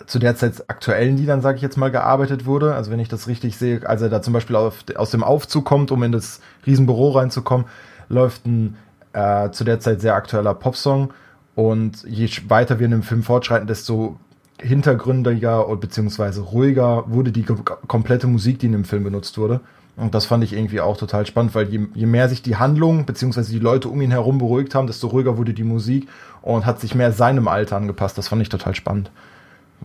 zu, 0.05 0.19
der 0.19 0.35
Zeit 0.35 0.69
aktuellen 0.69 1.17
Liedern, 1.17 1.41
sage 1.41 1.57
ich 1.57 1.61
jetzt 1.61 1.77
mal, 1.77 1.91
gearbeitet 1.91 2.45
wurde. 2.45 2.75
Also 2.75 2.91
wenn 2.91 2.99
ich 2.99 3.09
das 3.09 3.27
richtig 3.27 3.57
sehe, 3.57 3.87
als 3.87 4.01
er 4.01 4.09
da 4.09 4.21
zum 4.21 4.33
Beispiel 4.33 4.55
auf, 4.55 4.83
aus 4.95 5.11
dem 5.11 5.23
Aufzug 5.23 5.65
kommt, 5.65 5.91
um 5.91 6.03
in 6.03 6.11
das 6.11 6.41
Riesenbüro 6.65 7.11
reinzukommen, 7.11 7.65
läuft 8.09 8.45
ein 8.45 8.77
äh, 9.13 9.49
zu 9.51 9.63
der 9.63 9.79
Zeit 9.79 10.01
sehr 10.01 10.15
aktueller 10.15 10.53
Popsong. 10.53 11.13
Und 11.55 12.03
je 12.03 12.29
weiter 12.49 12.79
wir 12.79 12.85
in 12.85 12.91
dem 12.91 13.03
Film 13.03 13.23
fortschreiten, 13.23 13.67
desto 13.67 14.19
hintergründiger 14.61 15.75
beziehungsweise 15.77 16.41
ruhiger 16.41 17.05
wurde 17.07 17.31
die 17.31 17.45
komplette 17.87 18.27
Musik, 18.27 18.59
die 18.59 18.67
in 18.67 18.71
dem 18.71 18.85
Film 18.85 19.03
benutzt 19.03 19.37
wurde. 19.37 19.61
Und 19.97 20.13
das 20.13 20.25
fand 20.25 20.43
ich 20.43 20.53
irgendwie 20.53 20.81
auch 20.81 20.97
total 20.97 21.25
spannend, 21.25 21.55
weil 21.55 21.69
je, 21.69 21.87
je 21.93 22.05
mehr 22.05 22.27
sich 22.27 22.41
die 22.41 22.57
Handlung 22.57 23.05
beziehungsweise 23.05 23.51
die 23.51 23.59
Leute 23.59 23.87
um 23.87 24.01
ihn 24.01 24.11
herum 24.11 24.37
beruhigt 24.37 24.75
haben, 24.75 24.87
desto 24.87 25.07
ruhiger 25.07 25.37
wurde 25.37 25.53
die 25.53 25.63
Musik 25.63 26.09
und 26.41 26.65
hat 26.65 26.81
sich 26.81 26.95
mehr 26.95 27.13
seinem 27.13 27.47
Alter 27.47 27.77
angepasst. 27.77 28.17
Das 28.17 28.27
fand 28.27 28.41
ich 28.41 28.49
total 28.49 28.75
spannend. 28.75 29.11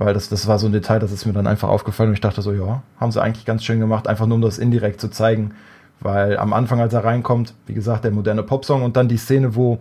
Weil 0.00 0.14
das, 0.14 0.30
das 0.30 0.46
war 0.46 0.58
so 0.58 0.66
ein 0.66 0.72
Detail, 0.72 0.98
das 0.98 1.12
ist 1.12 1.26
mir 1.26 1.34
dann 1.34 1.46
einfach 1.46 1.68
aufgefallen 1.68 2.08
und 2.08 2.14
ich 2.14 2.22
dachte 2.22 2.40
so, 2.40 2.54
ja, 2.54 2.82
haben 2.98 3.12
sie 3.12 3.20
eigentlich 3.20 3.44
ganz 3.44 3.62
schön 3.64 3.80
gemacht, 3.80 4.08
einfach 4.08 4.24
nur 4.24 4.36
um 4.36 4.40
das 4.40 4.56
indirekt 4.56 4.98
zu 4.98 5.08
zeigen. 5.08 5.52
Weil 6.00 6.38
am 6.38 6.54
Anfang, 6.54 6.80
als 6.80 6.94
er 6.94 7.04
reinkommt, 7.04 7.52
wie 7.66 7.74
gesagt, 7.74 8.04
der 8.04 8.10
moderne 8.10 8.42
Popsong 8.42 8.82
und 8.82 8.96
dann 8.96 9.08
die 9.08 9.18
Szene, 9.18 9.54
wo 9.56 9.78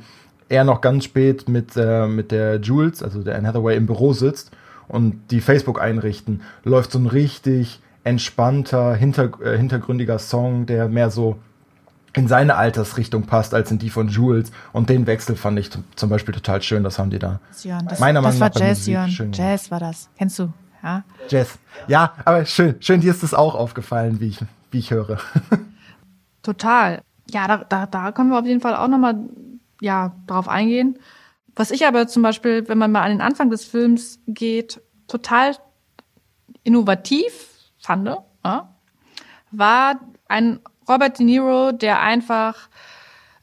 er 0.50 0.66
noch 0.66 0.82
ganz 0.82 1.06
spät 1.06 1.48
mit, 1.48 1.78
äh, 1.78 2.06
mit 2.06 2.32
der 2.32 2.60
Jules, 2.60 3.02
also 3.02 3.24
der 3.24 3.38
Anne 3.38 3.48
Hathaway, 3.48 3.78
im 3.78 3.86
Büro 3.86 4.12
sitzt 4.12 4.52
und 4.90 5.22
die 5.32 5.40
Facebook 5.40 5.80
einrichten, 5.80 6.42
läuft 6.66 6.92
so 6.92 7.00
ein 7.00 7.06
richtig 7.06 7.80
entspannter, 8.04 8.96
hinter, 8.96 9.30
äh, 9.42 9.56
hintergründiger 9.56 10.20
Song, 10.20 10.66
der 10.66 10.90
mehr 10.90 11.12
so 11.12 11.38
in 12.14 12.28
seine 12.28 12.56
Altersrichtung 12.56 13.24
passt 13.24 13.54
als 13.54 13.72
in 13.72 13.80
die 13.80 13.90
von 13.90 14.08
Jules. 14.08 14.52
Und 14.74 14.90
den 14.90 15.08
Wechsel 15.08 15.36
fand 15.36 15.60
ich 15.60 15.70
zum 15.96 16.10
Beispiel 16.10 16.34
total 16.34 16.62
schön. 16.62 16.84
Das 16.84 17.00
haben 17.00 17.10
die 17.10 17.20
da. 17.20 17.40
Das, 17.50 17.66
Meiner 17.66 17.90
das 17.90 18.00
Meinung 18.00 18.24
war 18.24 18.34
nach 18.34 18.56
Jazz, 18.56 18.88
Jörn. 18.88 19.32
Jazz 19.34 19.72
war 19.72 19.80
das. 19.80 20.10
Kennst 20.18 20.40
du? 20.40 20.52
Ja. 20.82 21.04
Jazz. 21.28 21.60
Ja, 21.88 22.14
aber 22.26 22.46
schön. 22.46 22.76
Schön, 22.80 23.02
dir 23.02 23.12
ist 23.12 23.24
das 23.24 23.34
auch 23.34 23.56
aufgefallen, 23.56 24.20
wie 24.20 24.30
ich, 24.30 24.40
wie 24.72 24.80
ich 24.80 24.92
höre. 24.92 25.20
Total. 26.44 27.02
Ja, 27.30 27.48
da, 27.48 27.58
da, 27.58 27.86
da 27.86 28.12
können 28.12 28.30
wir 28.30 28.40
auf 28.40 28.46
jeden 28.46 28.62
Fall 28.62 28.76
auch 28.76 28.88
nochmal 28.88 29.16
ja, 29.82 30.16
drauf 30.26 30.48
eingehen. 30.48 30.98
Was 31.56 31.72
ich 31.72 31.86
aber 31.86 32.08
zum 32.08 32.24
Beispiel, 32.24 32.68
wenn 32.68 32.78
man 32.78 32.92
mal 32.92 33.04
an 33.04 33.12
den 33.12 33.22
Anfang 33.22 33.50
des 33.50 33.66
Films 33.66 34.20
geht, 34.28 34.82
total 35.08 35.56
innovativ 36.64 37.34
fand, 37.80 38.10
ja, 38.46 38.76
war 39.52 40.00
ein 40.28 40.60
Robert 40.90 41.20
De 41.20 41.26
Niro, 41.26 41.72
der 41.72 42.02
einfach 42.02 42.70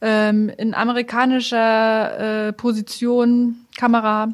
ähm, 0.00 0.50
in 0.50 0.74
amerikanischer 0.74 2.48
äh, 2.48 2.52
Position, 2.52 3.66
Kamera, 3.78 4.28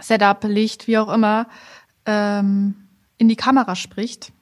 Setup, 0.00 0.42
Licht, 0.44 0.86
wie 0.86 0.98
auch 0.98 1.12
immer, 1.12 1.46
ähm, 2.06 2.74
in 3.18 3.28
die 3.28 3.36
Kamera 3.36 3.76
spricht 3.76 4.32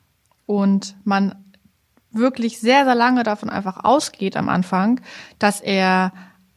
und 0.47 0.97
man 1.05 1.35
wirklich 2.13 2.61
sehr, 2.61 2.85
sehr 2.85 2.95
lange 2.95 3.25
davon 3.25 3.51
einfach 3.51 3.85
ausgeht 3.85 4.37
am 4.37 4.49
Anfang, 4.49 5.01
dass 5.39 5.61
er 5.61 6.13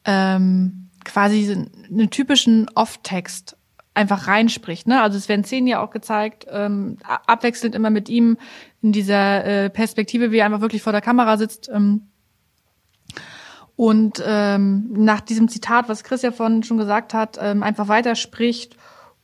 ähm, 0.06 0.89
quasi 1.04 1.67
einen 1.89 2.10
typischen 2.10 2.69
Off-Text 2.76 3.58
einfach 3.93 4.28
reinspricht. 4.28 4.88
Ne? 4.88 5.02
Also 5.02 5.17
es 5.17 5.28
werden 5.28 5.43
Szenen 5.43 5.67
ja 5.67 5.82
auch 5.82 5.89
gezeigt, 5.89 6.45
ähm, 6.50 6.98
abwechselnd 7.04 7.76
immer 7.76 7.89
mit 7.89 8.08
ihm 8.08 8.38
in 8.82 8.92
dieser 8.92 9.46
äh, 9.46 9.70
Perspektive, 9.70 10.32
wie 10.32 10.38
er 10.38 10.46
einfach 10.46 10.62
wirklich 10.62 10.82
vor 10.82 10.94
der 10.94 11.02
Kamera 11.02 11.38
sitzt. 11.38 11.70
Ähm, 11.70 12.08
und 13.76 14.22
ähm, 14.26 14.89
nach 14.92 15.22
diesem 15.22 15.48
Zitat, 15.48 15.88
was 15.88 16.04
Chris 16.04 16.22
ja 16.22 16.32
vorhin 16.32 16.63
schon 16.63 16.78
gesagt 16.78 17.13
hat, 17.13 17.38
ähm, 17.42 17.63
einfach 17.63 17.88
weiterspricht 17.88 18.76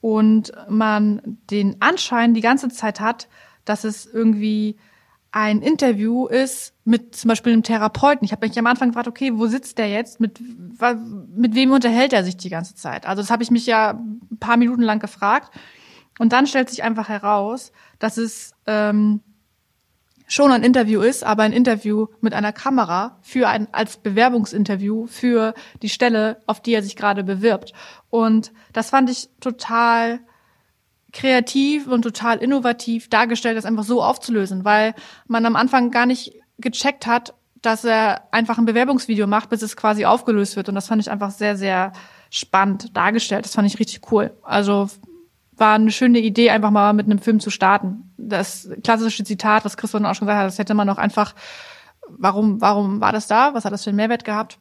und 0.02 0.52
man 0.70 1.40
den 1.50 1.82
Anschein 1.82 2.34
die 2.34 2.42
ganze 2.42 2.70
Zeit 2.70 3.00
hat, 3.00 3.28
dass 3.66 3.84
es 3.84 4.06
irgendwie 4.06 4.78
ein 5.32 5.62
Interview 5.62 6.28
ist 6.28 6.74
mit 6.86 7.14
zum 7.14 7.28
Beispiel 7.28 7.52
einem 7.52 7.64
Therapeuten. 7.64 8.24
Ich 8.24 8.32
habe 8.32 8.48
mich 8.48 8.58
am 8.58 8.68
Anfang 8.68 8.90
gefragt, 8.90 9.10
okay, 9.10 9.32
wo 9.36 9.48
sitzt 9.48 9.78
der 9.78 9.90
jetzt? 9.90 10.22
Mit, 10.22 10.40
mit 11.36 11.56
wem 11.56 11.72
unterhält 11.72 12.14
er 12.14 12.24
sich 12.24 12.38
die 12.38 12.50
ganze 12.50 12.76
Zeit? 12.76 13.06
Also 13.06 13.22
das 13.22 13.32
habe 13.32 13.44
ich 13.44 13.52
mich 13.52 13.66
ja 13.66 13.90
ein 13.90 14.38
paar 14.40 14.56
Minuten 14.56 14.82
lang 14.82 15.00
gefragt. 15.00 15.54
Und 16.20 16.32
dann 16.32 16.48
stellt 16.48 16.70
sich 16.70 16.84
einfach 16.84 17.10
heraus, 17.10 17.74
dass 18.00 18.16
es 18.16 18.54
ähm, 18.66 19.20
schon 20.28 20.52
ein 20.52 20.64
Interview 20.64 21.02
ist, 21.02 21.24
aber 21.24 21.44
ein 21.44 21.54
Interview 21.54 22.08
mit 22.22 22.34
einer 22.34 22.52
Kamera 22.52 23.18
für 23.22 23.48
ein 23.48 23.68
als 23.72 23.98
Bewerbungsinterview 23.98 25.08
für 25.08 25.54
die 25.82 25.90
Stelle, 25.90 26.42
auf 26.48 26.62
die 26.62 26.74
er 26.74 26.84
sich 26.84 26.96
gerade 26.96 27.24
bewirbt. 27.24 27.74
Und 28.10 28.52
das 28.74 28.90
fand 28.90 29.10
ich 29.10 29.30
total 29.40 30.20
kreativ 31.14 31.88
und 31.88 32.02
total 32.02 32.38
innovativ 32.38 33.10
dargestellt, 33.10 33.58
das 33.58 33.66
einfach 33.66 33.84
so 33.84 34.04
aufzulösen, 34.04 34.66
weil 34.66 34.94
man 35.28 35.46
am 35.46 35.56
Anfang 35.56 35.92
gar 35.92 36.06
nicht 36.06 36.34
gecheckt 36.58 37.08
hat, 37.08 37.34
dass 37.62 37.84
er 37.84 38.28
einfach 38.32 38.58
ein 38.58 38.66
Bewerbungsvideo 38.66 39.26
macht, 39.26 39.50
bis 39.50 39.62
es 39.62 39.76
quasi 39.76 40.06
aufgelöst 40.06 40.56
wird. 40.56 40.70
Und 40.70 40.76
das 40.76 40.88
fand 40.88 41.02
ich 41.02 41.10
einfach 41.10 41.32
sehr, 41.32 41.56
sehr 41.56 41.94
spannend 42.30 42.96
dargestellt. 42.96 43.46
Das 43.46 43.56
fand 43.56 43.68
ich 43.68 43.80
richtig 43.80 44.12
cool. 44.12 44.32
Also 44.44 44.90
war 45.58 45.76
eine 45.76 45.92
schöne 45.92 46.20
Idee, 46.20 46.50
einfach 46.50 46.72
mal 46.72 46.94
mit 46.94 47.06
einem 47.06 47.20
Film 47.20 47.40
zu 47.40 47.50
starten. 47.50 48.12
Das 48.18 48.70
klassische 48.84 49.24
Zitat, 49.24 49.66
was 49.66 49.78
Chris 49.78 49.92
vorhin 49.92 50.06
auch 50.06 50.16
schon 50.16 50.28
gesagt 50.28 50.40
hat, 50.40 50.48
das 50.48 50.60
hätte 50.60 50.74
man 50.74 50.90
auch 50.90 50.98
einfach, 50.98 51.34
warum, 52.10 52.62
warum 52.62 53.02
war 53.02 53.12
das 53.12 53.28
da? 53.28 53.54
Was 53.54 53.66
hat 53.66 53.74
das 53.74 53.84
für 53.84 53.90
einen 53.90 53.98
Mehrwert 53.98 54.26
gehabt? 54.26 54.60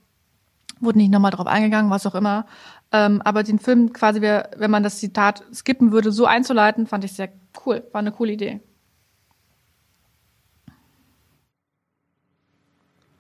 Wurde 0.81 0.99
nicht 0.99 1.11
nochmal 1.11 1.31
drauf 1.31 1.47
eingegangen, 1.47 1.91
was 1.91 2.07
auch 2.07 2.15
immer. 2.15 2.47
Ähm, 2.93 3.23
aber 3.25 3.43
den 3.43 3.59
Film 3.59 3.93
quasi, 3.93 4.21
wenn 4.21 4.71
man 4.71 4.83
das 4.83 5.01
Zitat 5.01 5.43
skippen 5.53 5.93
würde, 5.93 6.13
so 6.13 6.27
einzuleiten, 6.27 6.87
fand 6.87 7.05
ich 7.05 7.13
sehr 7.13 7.31
cool. 7.65 7.83
War 7.93 8.01
eine 8.01 8.13
coole 8.13 8.33
Idee. 8.33 8.61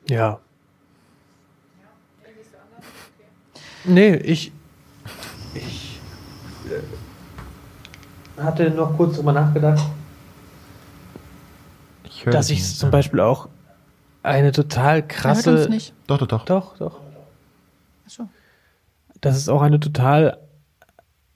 Ja. 0.09 0.41
Nee, 3.85 4.17
ich 4.17 4.53
hatte 8.38 8.70
noch 8.70 8.97
kurz 8.97 9.16
drüber 9.16 9.33
nachgedacht, 9.33 9.83
Ich 12.05 12.25
dass 12.25 12.51
ich 12.51 12.59
nicht, 12.61 12.79
zum 12.79 12.88
ja. 12.88 12.90
Beispiel 12.90 13.20
auch 13.20 13.49
eine 14.23 14.53
total 14.53 14.97
Er 14.97 15.03
hört 15.03 15.09
krasse. 15.09 15.53
uns 15.57 15.68
nicht. 15.68 15.92
Doch, 16.07 16.18
doch, 16.18 16.27
doch. 16.27 16.44
Doch, 16.44 16.77
doch. 16.79 17.01
Achso. 18.07 18.29
dass 19.20 19.37
es 19.37 19.49
auch 19.49 19.62
eine 19.62 19.81
total 19.81 20.38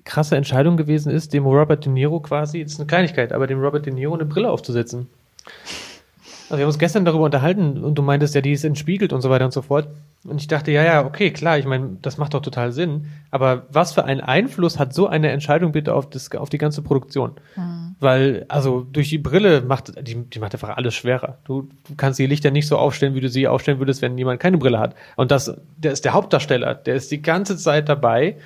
krasse 0.04 0.36
Entscheidung 0.36 0.76
gewesen 0.76 1.10
ist, 1.10 1.32
dem 1.34 1.44
Robert 1.46 1.84
De 1.84 1.92
Niro 1.92 2.20
quasi, 2.20 2.62
das 2.62 2.72
ist 2.72 2.80
eine 2.80 2.86
Kleinigkeit, 2.86 3.32
aber 3.32 3.46
dem 3.46 3.60
Robert 3.60 3.86
De 3.86 3.92
Niro 3.92 4.14
eine 4.14 4.24
Brille 4.24 4.50
aufzusetzen. 4.50 5.06
Also 6.48 6.58
wir 6.58 6.64
haben 6.64 6.68
uns 6.68 6.78
gestern 6.78 7.04
darüber 7.04 7.24
unterhalten 7.24 7.84
und 7.84 7.96
du 7.96 8.02
meintest 8.02 8.34
ja, 8.34 8.40
die 8.40 8.52
ist 8.52 8.64
entspiegelt 8.64 9.12
und 9.12 9.20
so 9.20 9.28
weiter 9.28 9.44
und 9.44 9.52
so 9.52 9.60
fort. 9.60 9.88
Und 10.24 10.40
ich 10.40 10.48
dachte, 10.48 10.72
ja, 10.72 10.82
ja, 10.82 11.04
okay, 11.04 11.30
klar, 11.30 11.58
ich 11.58 11.66
meine, 11.66 11.98
das 12.02 12.18
macht 12.18 12.34
doch 12.34 12.40
total 12.40 12.72
Sinn. 12.72 13.06
Aber 13.30 13.66
was 13.70 13.92
für 13.92 14.04
einen 14.04 14.20
Einfluss 14.20 14.78
hat 14.78 14.92
so 14.92 15.06
eine 15.06 15.30
Entscheidung 15.30 15.72
bitte 15.72 15.94
auf, 15.94 16.08
das, 16.10 16.34
auf 16.34 16.48
die 16.48 16.58
ganze 16.58 16.82
Produktion? 16.82 17.32
Weil, 18.00 18.46
also 18.48 18.86
durch 18.90 19.10
die 19.10 19.18
Brille 19.18 19.60
macht, 19.60 19.92
die, 20.06 20.16
die 20.16 20.38
macht 20.38 20.54
einfach 20.54 20.76
alles 20.76 20.94
schwerer. 20.94 21.38
Du, 21.44 21.68
du 21.86 21.94
kannst 21.96 22.18
die 22.18 22.26
Lichter 22.26 22.50
nicht 22.50 22.66
so 22.66 22.78
aufstellen, 22.78 23.14
wie 23.14 23.20
du 23.20 23.28
sie 23.28 23.46
aufstellen 23.46 23.78
würdest, 23.78 24.02
wenn 24.02 24.16
jemand 24.18 24.40
keine 24.40 24.58
Brille 24.58 24.78
hat. 24.78 24.94
Und 25.16 25.30
das, 25.30 25.54
der 25.76 25.92
ist 25.92 26.04
der 26.04 26.14
Hauptdarsteller, 26.14 26.74
der 26.74 26.94
ist 26.94 27.10
die 27.10 27.22
ganze 27.22 27.56
Zeit 27.56 27.88
dabei 27.88 28.36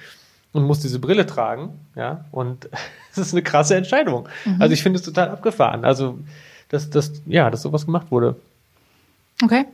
und 0.53 0.65
muss 0.65 0.81
diese 0.81 0.99
Brille 0.99 1.25
tragen, 1.27 1.71
ja. 1.97 2.25
Und 2.31 2.69
es 3.13 3.19
ist 3.19 3.33
eine 3.33 3.43
krasse 3.43 3.77
Entscheidung. 3.77 4.29
Also 4.59 4.75
ich 4.75 4.83
finde 4.83 4.99
es 4.99 5.05
total 5.05 5.31
abgefahren. 5.31 5.85
Also, 5.85 6.19
dass, 6.73 6.91
dass, 6.91 7.13
ja, 7.27 7.51
dass 7.51 7.63
sowas 7.63 7.85
gemacht 7.85 8.11
wurde. 8.11 8.35
Okay. 9.45 9.67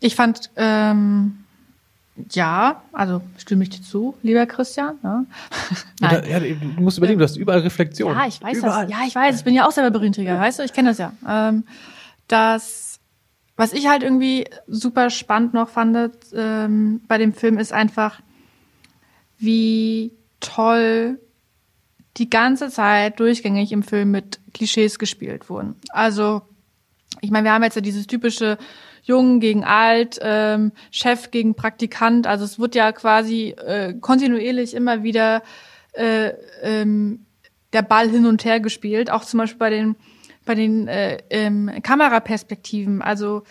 Ich 0.00 0.16
fand, 0.16 0.50
ähm, 0.56 1.44
ja, 2.30 2.82
also 2.92 3.20
stimme 3.36 3.64
ich 3.64 3.70
dir 3.70 3.82
zu, 3.82 4.16
lieber 4.22 4.46
Christian. 4.46 4.96
Ne? 5.02 5.26
Nein. 6.00 6.24
Ja, 6.28 6.40
du 6.40 6.80
musst 6.80 6.96
überlegen, 6.96 7.18
du 7.18 7.24
hast 7.24 7.36
überall 7.36 7.60
Reflexion. 7.60 8.14
Ja, 8.14 8.26
ich 8.26 8.42
weiß 8.42 8.58
überall. 8.58 8.86
das. 8.86 8.98
Ja, 8.98 9.06
ich 9.06 9.14
weiß. 9.14 9.36
Ich 9.36 9.44
bin 9.44 9.54
ja 9.54 9.66
auch 9.66 9.72
selber 9.72 9.96
Brillenträger, 9.96 10.40
weißt 10.40 10.58
du? 10.58 10.62
Ich 10.64 10.72
kenne 10.72 10.88
das 10.88 10.98
ja. 10.98 11.12
Ähm, 11.28 11.64
das, 12.28 12.98
was 13.56 13.74
ich 13.74 13.86
halt 13.86 14.02
irgendwie 14.02 14.46
super 14.66 15.10
spannend 15.10 15.52
noch 15.52 15.68
fand 15.68 16.12
ähm, 16.34 17.02
bei 17.06 17.18
dem 17.18 17.34
Film, 17.34 17.58
ist 17.58 17.74
einfach, 17.74 18.20
wie 19.38 20.12
toll 20.40 21.20
die 22.16 22.30
ganze 22.30 22.70
Zeit 22.70 23.20
durchgängig 23.20 23.72
im 23.72 23.82
Film 23.82 24.10
mit 24.10 24.40
Klischees 24.56 24.98
gespielt 24.98 25.50
wurden. 25.50 25.76
Also, 25.90 26.42
ich 27.20 27.30
meine, 27.30 27.44
wir 27.44 27.52
haben 27.52 27.62
jetzt 27.62 27.76
ja 27.76 27.82
dieses 27.82 28.06
typische 28.06 28.56
Jung 29.02 29.38
gegen 29.38 29.64
Alt, 29.64 30.18
ähm, 30.22 30.72
Chef 30.90 31.30
gegen 31.30 31.54
Praktikant. 31.54 32.26
Also 32.26 32.44
es 32.44 32.58
wird 32.58 32.74
ja 32.74 32.90
quasi 32.92 33.50
äh, 33.50 33.94
kontinuierlich 33.94 34.74
immer 34.74 35.02
wieder 35.02 35.42
äh, 35.92 36.32
ähm, 36.62 37.26
der 37.72 37.82
Ball 37.82 38.08
hin 38.08 38.26
und 38.26 38.44
her 38.44 38.58
gespielt. 38.58 39.10
Auch 39.10 39.24
zum 39.24 39.38
Beispiel 39.38 39.58
bei 39.58 39.70
den 39.70 39.96
bei 40.44 40.54
den 40.54 40.88
äh, 40.88 41.18
ähm, 41.30 41.70
Kameraperspektiven. 41.82 43.02
Also 43.02 43.42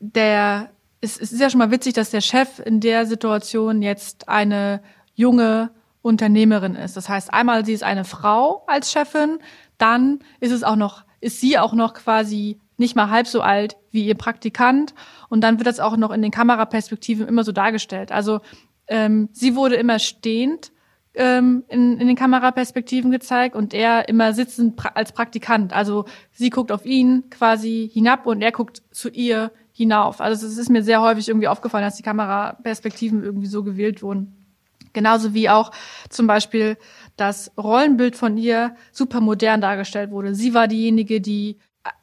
der 0.00 0.70
es, 1.00 1.20
es 1.20 1.32
ist 1.32 1.40
ja 1.40 1.50
schon 1.50 1.58
mal 1.58 1.70
witzig, 1.70 1.94
dass 1.94 2.10
der 2.10 2.20
Chef 2.20 2.60
in 2.64 2.80
der 2.80 3.06
Situation 3.06 3.82
jetzt 3.82 4.28
eine 4.28 4.80
junge 5.14 5.70
Unternehmerin 6.02 6.74
ist. 6.76 6.96
Das 6.96 7.08
heißt, 7.08 7.32
einmal 7.32 7.64
sie 7.64 7.72
ist 7.72 7.82
eine 7.82 8.04
Frau 8.04 8.64
als 8.66 8.92
Chefin, 8.92 9.38
dann 9.78 10.20
ist 10.40 10.52
es 10.52 10.64
auch 10.64 10.76
noch, 10.76 11.04
ist 11.20 11.40
sie 11.40 11.58
auch 11.58 11.72
noch 11.72 11.94
quasi 11.94 12.60
nicht 12.76 12.96
mal 12.96 13.10
halb 13.10 13.26
so 13.26 13.40
alt 13.40 13.76
wie 13.90 14.06
ihr 14.06 14.14
Praktikant 14.14 14.94
und 15.28 15.40
dann 15.40 15.58
wird 15.58 15.66
das 15.66 15.80
auch 15.80 15.96
noch 15.96 16.10
in 16.10 16.22
den 16.22 16.30
Kameraperspektiven 16.30 17.26
immer 17.26 17.44
so 17.44 17.52
dargestellt. 17.52 18.12
Also 18.12 18.40
ähm, 18.88 19.28
sie 19.32 19.56
wurde 19.56 19.76
immer 19.76 19.98
stehend 19.98 20.72
ähm, 21.14 21.64
in, 21.68 21.98
in 21.98 22.06
den 22.06 22.16
Kameraperspektiven 22.16 23.10
gezeigt 23.10 23.56
und 23.56 23.72
er 23.72 24.08
immer 24.08 24.34
sitzend 24.34 24.76
pra 24.76 24.90
als 24.90 25.12
Praktikant. 25.12 25.72
Also 25.72 26.04
sie 26.32 26.50
guckt 26.50 26.70
auf 26.70 26.84
ihn 26.84 27.30
quasi 27.30 27.90
hinab 27.92 28.26
und 28.26 28.42
er 28.42 28.52
guckt 28.52 28.82
zu 28.90 29.08
ihr 29.08 29.50
hinauf. 29.72 30.20
Also 30.20 30.46
es 30.46 30.58
ist 30.58 30.70
mir 30.70 30.82
sehr 30.82 31.00
häufig 31.00 31.28
irgendwie 31.28 31.48
aufgefallen, 31.48 31.84
dass 31.84 31.96
die 31.96 32.02
Kameraperspektiven 32.02 33.22
irgendwie 33.22 33.46
so 33.46 33.64
gewählt 33.64 34.02
wurden. 34.02 34.46
Genauso 34.92 35.34
wie 35.34 35.50
auch 35.50 35.72
zum 36.08 36.26
Beispiel 36.26 36.78
das 37.16 37.50
Rollenbild 37.56 38.16
von 38.16 38.36
ihr 38.36 38.74
super 38.92 39.20
modern 39.20 39.60
dargestellt 39.60 40.10
wurde. 40.10 40.34
Sie 40.34 40.54
war 40.54 40.68
diejenige, 40.68 41.20
die, 41.20 41.58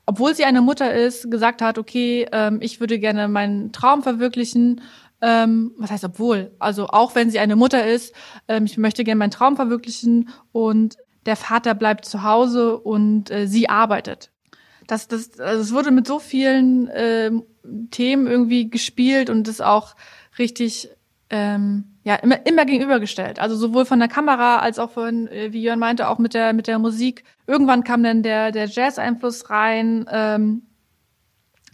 obwohl 0.06 0.36
sie 0.36 0.45
eine 0.45 0.62
Mutter 0.62 0.93
ist, 0.93 1.30
gesagt 1.30 1.62
hat, 1.62 1.78
okay, 1.78 2.28
ähm, 2.32 2.60
ich 2.62 2.80
würde 2.80 2.99
gerne 2.99 3.28
meinen 3.28 3.71
Traum 3.71 4.02
verwirklichen. 4.02 4.82
Ähm, 5.21 5.71
was 5.78 5.91
heißt 5.91 6.04
obwohl? 6.04 6.52
Also 6.60 6.88
auch 6.88 7.15
wenn 7.15 7.30
sie 7.30 7.39
eine 7.39 7.56
Mutter 7.56 7.86
ist, 7.86 8.13
ähm, 8.47 8.65
ich 8.65 8.78
möchte 8.78 9.04
gerne 9.04 9.19
meinen 9.19 9.32
Traum 9.32 9.56
verwirklichen 9.56 10.30
und 10.52 10.97
der 11.26 11.36
Vater 11.38 11.73
bleibt 11.76 12.06
zu 12.06 12.23
Hause 12.23 12.78
und 12.78 13.32
äh, 13.32 13.47
sie 13.47 13.69
arbeitet. 13.69 14.32
das, 14.88 15.08
das, 15.08 15.39
also 15.39 15.62
es 15.62 15.73
wurde 15.73 15.91
mit 15.91 16.08
so 16.08 16.19
vielen 16.19 16.89
ähm, 16.93 17.43
Themen 17.91 18.28
irgendwie 18.28 18.69
gespielt 18.69 19.30
und 19.30 19.47
das 19.47 19.62
auch 19.62 19.95
richtig 20.38 20.89
ähm, 21.30 21.92
ja 22.04 22.16
immer 22.16 22.46
immer 22.46 22.66
gegenübergestellt. 22.66 23.39
Also 23.39 23.56
sowohl 23.56 23.86
von 23.86 24.00
der 24.00 24.08
Kamera 24.08 24.60
als 24.60 24.80
auch 24.80 24.92
von, 24.92 25.28
äh, 25.28 25.54
wie 25.54 25.62
Jörn 25.62 25.80
meinte, 25.80 26.10
auch 26.10 26.20
mit 26.20 26.34
der 26.34 26.54
mit 26.54 26.68
der 26.68 26.80
Musik. 26.80 27.24
Irgendwann 27.48 27.84
kam 27.84 28.04
dann 28.04 28.24
der 28.24 28.52
der 28.52 28.66
Jazz-Einfluss 28.66 29.50
rein. 29.50 30.06
Ähm, 30.12 30.63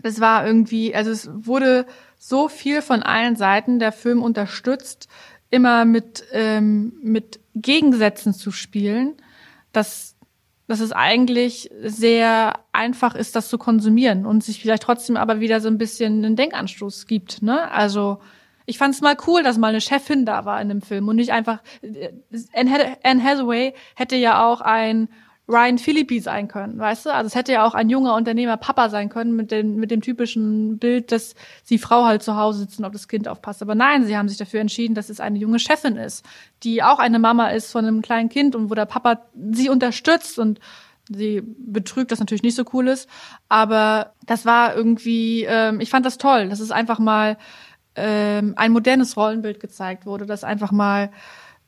das 0.01 0.19
war 0.21 0.45
irgendwie, 0.45 0.95
also 0.95 1.11
es 1.11 1.29
wurde 1.33 1.85
so 2.17 2.47
viel 2.47 2.81
von 2.81 3.03
allen 3.03 3.35
Seiten 3.35 3.79
der 3.79 3.91
Film 3.91 4.21
unterstützt, 4.21 5.07
immer 5.49 5.85
mit 5.85 6.23
ähm, 6.31 6.93
mit 7.01 7.39
Gegensätzen 7.55 8.33
zu 8.33 8.51
spielen, 8.51 9.15
dass 9.71 10.15
dass 10.67 10.81
es 10.81 10.91
eigentlich 10.91 11.71
sehr 11.81 12.59
einfach 12.73 13.15
ist, 13.15 13.35
das 13.35 13.49
zu 13.49 13.57
konsumieren 13.57 14.27
und 14.27 14.43
sich 14.43 14.61
vielleicht 14.61 14.83
trotzdem 14.83 15.17
aber 15.17 15.39
wieder 15.39 15.61
so 15.61 15.67
ein 15.67 15.79
bisschen 15.79 16.23
einen 16.23 16.35
Denkanstoß 16.35 17.07
gibt. 17.07 17.41
Ne? 17.41 17.71
Also 17.71 18.19
ich 18.69 18.77
fand 18.77 18.93
es 18.93 19.01
mal 19.01 19.17
cool, 19.25 19.41
dass 19.41 19.57
mal 19.57 19.69
eine 19.69 19.81
Chefin 19.81 20.25
da 20.25 20.45
war 20.45 20.61
in 20.61 20.69
dem 20.69 20.81
Film 20.81 21.07
und 21.07 21.15
nicht 21.15 21.31
einfach. 21.31 21.59
Äh, 21.81 22.11
Anne 22.53 23.23
Hathaway 23.23 23.73
hätte 23.95 24.15
ja 24.15 24.45
auch 24.45 24.61
ein 24.61 25.09
Ryan 25.47 25.79
Philippi 25.79 26.19
sein 26.19 26.47
können, 26.47 26.77
weißt 26.77 27.07
du? 27.07 27.13
Also 27.13 27.25
es 27.25 27.33
hätte 27.33 27.51
ja 27.51 27.65
auch 27.65 27.73
ein 27.73 27.89
junger 27.89 28.13
Unternehmer 28.13 28.57
Papa 28.57 28.89
sein 28.89 29.09
können 29.09 29.35
mit 29.35 29.49
dem, 29.49 29.77
mit 29.77 29.89
dem 29.89 30.01
typischen 30.01 30.77
Bild, 30.77 31.11
dass 31.11 31.33
die 31.71 31.79
Frau 31.79 32.05
halt 32.05 32.21
zu 32.21 32.35
Hause 32.35 32.59
sitzt 32.59 32.77
und 32.77 32.85
auf 32.85 32.91
das 32.91 33.07
Kind 33.07 33.27
aufpasst. 33.27 33.63
Aber 33.63 33.73
nein, 33.73 34.05
sie 34.05 34.15
haben 34.15 34.29
sich 34.29 34.37
dafür 34.37 34.61
entschieden, 34.61 34.93
dass 34.93 35.09
es 35.09 35.19
eine 35.19 35.39
junge 35.39 35.57
Chefin 35.57 35.97
ist, 35.97 36.23
die 36.61 36.83
auch 36.83 36.99
eine 36.99 37.17
Mama 37.17 37.47
ist 37.47 37.71
von 37.71 37.83
einem 37.83 38.03
kleinen 38.03 38.29
Kind 38.29 38.55
und 38.55 38.69
wo 38.69 38.75
der 38.75 38.85
Papa 38.85 39.23
sie 39.51 39.69
unterstützt 39.69 40.37
und 40.37 40.59
sie 41.09 41.41
betrügt, 41.41 42.11
das 42.11 42.19
natürlich 42.19 42.43
nicht 42.43 42.55
so 42.55 42.65
cool 42.73 42.87
ist. 42.87 43.09
Aber 43.47 44.13
das 44.27 44.45
war 44.45 44.75
irgendwie, 44.75 45.45
ähm, 45.45 45.79
ich 45.79 45.89
fand 45.89 46.05
das 46.05 46.19
toll. 46.19 46.49
Das 46.49 46.59
ist 46.59 46.71
einfach 46.71 46.99
mal 46.99 47.37
ähm, 47.95 48.53
ein 48.55 48.71
modernes 48.71 49.17
Rollenbild 49.17 49.59
gezeigt 49.59 50.05
wurde, 50.05 50.25
dass 50.25 50.43
einfach 50.43 50.71
mal 50.71 51.11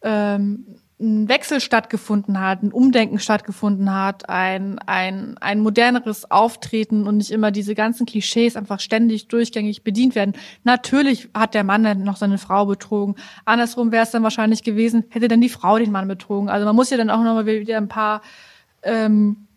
ähm, 0.01 0.65
ein 1.01 1.27
Wechsel 1.27 1.59
stattgefunden 1.59 2.39
hat, 2.39 2.61
ein 2.61 2.71
Umdenken 2.71 3.19
stattgefunden 3.19 3.93
hat, 3.93 4.29
ein, 4.29 4.77
ein, 4.85 5.35
ein 5.39 5.59
moderneres 5.59 6.29
Auftreten 6.29 7.07
und 7.07 7.17
nicht 7.17 7.31
immer 7.31 7.51
diese 7.51 7.73
ganzen 7.73 8.05
Klischees 8.05 8.55
einfach 8.55 8.79
ständig 8.79 9.27
durchgängig 9.27 9.83
bedient 9.83 10.13
werden. 10.13 10.33
Natürlich 10.63 11.29
hat 11.33 11.55
der 11.55 11.63
Mann 11.63 11.83
dann 11.83 12.03
noch 12.03 12.17
seine 12.17 12.37
Frau 12.37 12.67
betrogen. 12.67 13.15
Andersrum 13.45 13.91
wäre 13.91 14.03
es 14.03 14.11
dann 14.11 14.23
wahrscheinlich 14.23 14.63
gewesen, 14.63 15.05
hätte 15.09 15.27
dann 15.27 15.41
die 15.41 15.49
Frau 15.49 15.79
den 15.79 15.91
Mann 15.91 16.07
betrogen. 16.07 16.49
Also 16.49 16.65
man 16.65 16.75
muss 16.75 16.91
ja 16.91 16.97
dann 16.97 17.09
auch 17.09 17.23
noch 17.23 17.33
mal 17.33 17.45
wieder 17.47 17.77
ein 17.77 17.87
paar 17.87 18.21
ähm, 18.83 19.47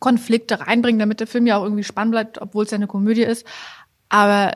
Konflikte 0.00 0.60
reinbringen, 0.60 0.98
damit 0.98 1.20
der 1.20 1.28
Film 1.28 1.46
ja 1.46 1.56
auch 1.56 1.64
irgendwie 1.64 1.84
spannend 1.84 2.12
bleibt, 2.12 2.40
obwohl 2.40 2.64
es 2.64 2.72
ja 2.72 2.76
eine 2.76 2.88
Komödie 2.88 3.22
ist. 3.22 3.46
Aber 4.08 4.52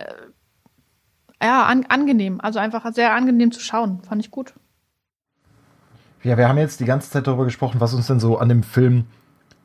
ja, 1.43 1.65
an, 1.65 1.85
angenehm. 1.89 2.41
Also 2.41 2.59
einfach 2.59 2.85
sehr 2.93 3.15
angenehm 3.15 3.53
zu 3.53 3.61
schauen. 3.61 4.01
Fand 4.03 4.25
ich 4.25 4.31
gut. 4.31 4.55
Ja, 6.23 6.37
wir 6.37 6.49
haben 6.49 6.59
jetzt 6.59 6.81
die 6.81 6.85
ganze 6.85 7.11
Zeit 7.11 7.27
darüber 7.27 7.45
gesprochen, 7.45 7.81
was 7.81 7.95
uns 7.95 8.07
denn 8.07 8.21
so 8.21 8.39
an 8.39 8.49
dem 8.49 8.63
Film 8.63 9.07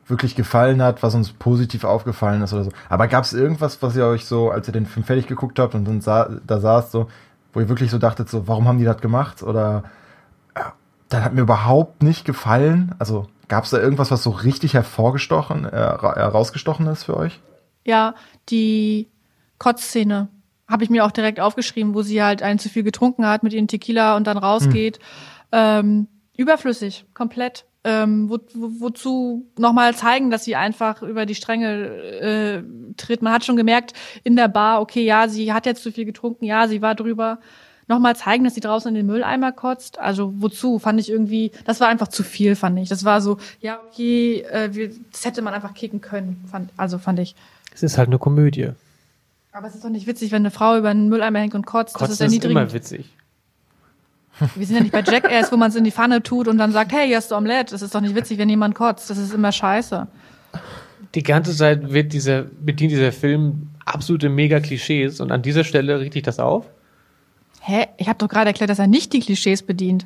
wirklich 0.08 0.36
gefallen 0.36 0.82
hat, 0.82 1.04
was 1.04 1.14
uns 1.14 1.34
positiv 1.34 1.84
aufgefallen 1.84 2.42
ist 2.42 2.54
oder 2.54 2.64
so. 2.64 2.72
Aber 2.90 3.08
gab 3.08 3.26
es 3.26 3.34
irgendwas, 3.34 3.82
was 3.82 3.96
ihr 3.96 4.06
euch 4.06 4.26
so, 4.26 4.50
als 4.50 4.68
ihr 4.68 4.72
den 4.72 4.86
Film 4.86 5.06
fertig 5.06 5.28
geguckt 5.28 5.60
habt 5.60 5.76
und 5.76 5.86
dann 5.86 6.02
sah, 6.02 6.30
da 6.48 6.60
saßt, 6.60 6.92
so, 6.92 7.10
wo 7.54 7.60
ihr 7.60 7.70
wirklich 7.70 7.92
so 7.92 7.98
dachtet, 7.98 8.30
so, 8.30 8.48
warum 8.48 8.68
haben 8.68 8.80
die 8.80 8.86
das 8.86 9.02
gemacht? 9.02 9.44
Oder 9.44 9.84
äh, 10.56 10.62
das 11.10 11.24
hat 11.24 11.34
mir 11.34 11.42
überhaupt 11.42 12.04
nicht 12.04 12.26
gefallen. 12.26 12.96
Also 13.00 13.28
gab 13.50 13.66
es 13.66 13.70
da 13.70 13.80
irgendwas, 13.80 14.10
was 14.10 14.24
so 14.24 14.32
richtig 14.32 14.74
hervorgestochen, 14.74 15.66
äh, 15.66 15.72
herausgestochen 15.72 16.88
ist 16.88 17.04
für 17.04 17.18
euch? 17.18 17.42
Ja, 17.84 18.16
die 18.50 19.10
Kotzszene 19.60 20.30
habe 20.68 20.84
ich 20.84 20.90
mir 20.90 21.06
auch 21.06 21.12
direkt 21.12 21.40
aufgeschrieben, 21.40 21.94
wo 21.94 22.02
sie 22.02 22.22
halt 22.22 22.42
ein 22.42 22.60
zu 22.60 22.70
viel 22.70 22.84
getrunken 22.84 23.26
hat 23.26 23.44
mit 23.44 23.54
ihren 23.54 23.68
Tequila 23.68 24.18
und 24.18 24.28
dann 24.28 24.38
rausgeht. 24.38 24.98
Hm. 24.98 25.04
Ähm, 25.54 26.08
überflüssig, 26.36 27.06
komplett. 27.14 27.66
Ähm, 27.84 28.30
wo, 28.30 28.38
wo, 28.54 28.82
wozu 28.82 29.48
nochmal 29.58 29.96
zeigen, 29.96 30.30
dass 30.30 30.44
sie 30.44 30.58
einfach 30.58 31.02
über 31.04 31.26
die 31.26 31.36
Stränge 31.36 31.86
äh, 31.86 32.64
tritt. 32.98 33.22
Man 33.22 33.32
hat 33.32 33.46
schon 33.46 33.56
gemerkt 33.56 33.94
in 34.26 34.36
der 34.36 34.50
Bar, 34.50 34.82
okay, 34.82 35.06
ja, 35.06 35.30
sie 35.30 35.54
hat 35.54 35.66
jetzt 35.66 35.84
zu 35.84 35.92
viel 35.94 36.04
getrunken, 36.04 36.44
ja, 36.44 36.68
sie 36.68 36.82
war 36.82 36.96
drüber. 36.96 37.40
Nochmal 37.88 38.18
zeigen, 38.18 38.44
dass 38.44 38.56
sie 38.56 38.60
draußen 38.60 38.90
in 38.90 38.96
den 38.96 39.06
Mülleimer 39.06 39.54
kotzt. 39.54 40.00
Also 40.00 40.34
wozu? 40.36 40.80
Fand 40.80 41.00
ich 41.00 41.10
irgendwie, 41.10 41.52
das 41.64 41.80
war 41.80 41.88
einfach 41.88 42.10
zu 42.10 42.24
viel, 42.24 42.58
fand 42.58 42.78
ich. 42.80 42.90
Das 42.90 43.06
war 43.06 43.22
so, 43.22 43.38
ja, 43.62 43.80
okay, 43.88 44.42
äh, 44.42 44.74
wir, 44.74 44.92
das 45.14 45.24
hätte 45.24 45.42
man 45.42 45.54
einfach 45.54 45.74
kicken 45.74 46.02
können, 46.02 46.44
fand, 46.52 46.72
also 46.76 46.98
fand 46.98 47.20
ich. 47.20 47.36
Es 47.74 47.84
ist 47.84 47.98
halt 47.98 48.10
eine 48.10 48.20
Komödie. 48.20 48.72
Aber 49.58 49.66
es 49.66 49.74
ist 49.74 49.84
doch 49.84 49.90
nicht 49.90 50.06
witzig, 50.06 50.32
wenn 50.32 50.44
eine 50.44 50.52
Frau 50.52 50.78
über 50.78 50.90
einen 50.90 51.10
Mülleimer 51.10 51.40
hängt 51.40 51.56
und 51.56 51.66
kotzt. 51.66 51.96
Kotzen 51.96 52.10
das 52.10 52.12
ist 52.12 52.20
ja 52.20 52.28
niedrigend. 52.28 52.52
immer 52.52 52.74
witzig. 52.74 53.10
Wir 54.54 54.68
sind 54.68 54.76
ja 54.76 54.84
nicht 54.84 54.92
bei 54.92 55.02
Jackass, 55.02 55.52
wo 55.52 55.58
man 55.58 55.72
es 55.72 55.76
in 55.76 55.84
die 55.84 55.90
Pfanne 55.90 56.22
tut 56.22 56.48
und 56.48 56.60
dann 56.60 56.72
sagt, 56.72 56.92
hey, 56.92 57.08
hier 57.08 57.18
hast 57.18 57.32
du 57.32 57.36
Omelette. 57.36 57.72
Das 57.72 57.82
ist 57.82 57.96
doch 57.96 58.02
nicht 58.02 58.14
witzig, 58.14 58.38
wenn 58.38 58.50
jemand 58.50 58.76
kotzt. 58.76 59.10
Das 59.10 59.18
ist 59.18 59.34
immer 59.34 59.52
scheiße. 59.52 60.06
Die 61.16 61.24
ganze 61.24 61.56
Zeit 61.56 61.92
wird 61.92 62.14
dieser, 62.14 62.44
bedient 62.44 62.92
dieser 62.92 63.12
Film 63.12 63.70
absolute 63.84 64.30
Mega-Klischees 64.30 65.20
und 65.22 65.32
an 65.32 65.42
dieser 65.42 65.64
Stelle 65.64 66.00
richte 66.00 66.20
ich 66.20 66.24
das 66.24 66.38
auf. 66.38 66.68
Hä? 67.62 67.88
Ich 67.98 68.08
habe 68.08 68.20
doch 68.20 68.30
gerade 68.30 68.50
erklärt, 68.50 68.70
dass 68.70 68.78
er 68.78 68.86
nicht 68.86 69.12
die 69.12 69.22
Klischees 69.22 69.64
bedient. 69.64 70.06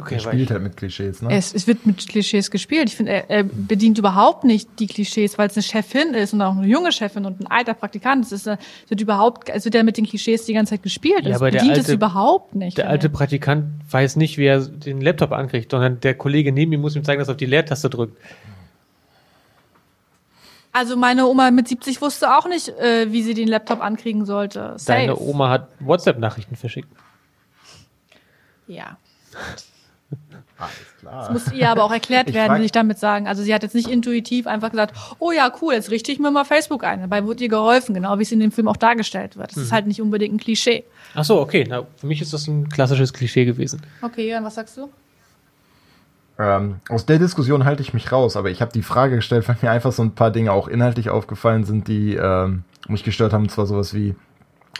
Okay, 0.00 0.14
er 0.14 0.20
spielt 0.20 0.50
halt 0.50 0.62
mit 0.62 0.78
Klischees, 0.78 1.20
ne? 1.20 1.28
Es, 1.30 1.52
es 1.52 1.66
wird 1.66 1.84
mit 1.84 2.08
Klischees 2.08 2.50
gespielt. 2.50 2.88
Ich 2.88 2.96
finde, 2.96 3.12
er, 3.12 3.30
er 3.30 3.44
bedient 3.44 3.98
überhaupt 3.98 4.42
nicht 4.42 4.66
die 4.78 4.86
Klischees, 4.86 5.36
weil 5.36 5.48
es 5.48 5.56
eine 5.56 5.62
Chefin 5.62 6.14
ist 6.14 6.32
und 6.32 6.40
auch 6.40 6.56
eine 6.56 6.66
junge 6.66 6.92
Chefin 6.92 7.26
und 7.26 7.40
ein 7.40 7.46
alter 7.46 7.74
Praktikant. 7.74 8.24
Es 8.24 8.32
ist, 8.32 8.46
es 8.46 8.58
wird 8.88 9.02
überhaupt, 9.02 9.50
es 9.50 9.66
wird 9.66 9.74
ja 9.74 9.82
mit 9.82 9.98
den 9.98 10.06
Klischees 10.06 10.46
die 10.46 10.54
ganze 10.54 10.70
Zeit 10.70 10.82
gespielt. 10.82 11.26
Ja, 11.26 11.34
es 11.34 11.40
bedient 11.40 11.68
alte, 11.68 11.80
es 11.80 11.88
überhaupt 11.90 12.54
nicht. 12.54 12.78
Der 12.78 12.88
alte 12.88 13.10
Praktikant 13.10 13.66
weiß 13.90 14.16
nicht, 14.16 14.38
wie 14.38 14.46
er 14.46 14.60
den 14.60 15.02
Laptop 15.02 15.30
ankriegt, 15.30 15.70
sondern 15.70 16.00
der 16.00 16.14
Kollege 16.14 16.52
neben 16.52 16.72
ihm 16.72 16.80
muss 16.80 16.96
ihm 16.96 17.04
zeigen, 17.04 17.18
dass 17.18 17.28
er 17.28 17.32
auf 17.32 17.36
die 17.36 17.46
Leertaste 17.46 17.90
drückt. 17.90 18.16
Also 20.72 20.96
meine 20.96 21.26
Oma 21.26 21.50
mit 21.50 21.68
70 21.68 22.00
wusste 22.00 22.34
auch 22.34 22.48
nicht, 22.48 22.70
äh, 22.70 23.12
wie 23.12 23.22
sie 23.22 23.34
den 23.34 23.46
Laptop 23.46 23.82
ankriegen 23.82 24.24
sollte. 24.24 24.72
Safe. 24.78 25.00
Deine 25.00 25.18
Oma 25.18 25.50
hat 25.50 25.68
WhatsApp-Nachrichten 25.80 26.56
verschickt. 26.56 26.88
Ja. 28.66 28.96
Alles 30.62 30.96
klar. 31.00 31.28
Das 31.28 31.30
muss 31.30 31.52
ihr 31.52 31.68
aber 31.68 31.84
auch 31.84 31.92
erklärt 31.92 32.32
werden, 32.34 32.56
will 32.56 32.64
ich 32.64 32.72
damit 32.72 32.98
sagen. 32.98 33.26
Also 33.26 33.42
sie 33.42 33.54
hat 33.54 33.62
jetzt 33.62 33.74
nicht 33.74 33.88
intuitiv 33.88 34.46
einfach 34.46 34.70
gesagt, 34.70 34.94
oh 35.18 35.32
ja, 35.32 35.52
cool, 35.60 35.74
jetzt 35.74 35.90
richte 35.90 36.12
ich 36.12 36.18
mir 36.18 36.30
mal 36.30 36.44
Facebook 36.44 36.84
ein. 36.84 37.00
Dabei 37.00 37.24
wurde 37.24 37.42
ihr 37.42 37.48
geholfen, 37.48 37.94
genau 37.94 38.18
wie 38.18 38.22
es 38.22 38.32
in 38.32 38.40
dem 38.40 38.52
Film 38.52 38.68
auch 38.68 38.76
dargestellt 38.76 39.36
wird. 39.36 39.50
Das 39.50 39.56
mhm. 39.56 39.62
ist 39.62 39.72
halt 39.72 39.86
nicht 39.86 40.00
unbedingt 40.00 40.34
ein 40.34 40.38
Klischee. 40.38 40.84
Ach 41.14 41.24
so, 41.24 41.40
okay. 41.40 41.66
Na, 41.68 41.82
für 41.96 42.06
mich 42.06 42.20
ist 42.22 42.32
das 42.32 42.46
ein 42.46 42.68
klassisches 42.68 43.12
Klischee 43.12 43.44
gewesen. 43.44 43.82
Okay, 44.00 44.28
Jörn, 44.28 44.44
was 44.44 44.54
sagst 44.54 44.76
du? 44.76 44.88
Ähm, 46.38 46.76
aus 46.88 47.06
der 47.06 47.18
Diskussion 47.18 47.64
halte 47.64 47.82
ich 47.82 47.92
mich 47.92 48.10
raus, 48.10 48.36
aber 48.36 48.50
ich 48.50 48.62
habe 48.62 48.72
die 48.72 48.82
Frage 48.82 49.16
gestellt, 49.16 49.48
weil 49.48 49.56
mir 49.60 49.70
einfach 49.70 49.92
so 49.92 50.02
ein 50.02 50.14
paar 50.14 50.30
Dinge 50.30 50.52
auch 50.52 50.68
inhaltlich 50.68 51.10
aufgefallen 51.10 51.64
sind, 51.64 51.88
die 51.88 52.14
ähm, 52.14 52.64
mich 52.88 53.04
gestört 53.04 53.32
haben. 53.32 53.44
Und 53.44 53.50
zwar 53.50 53.66
sowas 53.66 53.94
wie, 53.94 54.14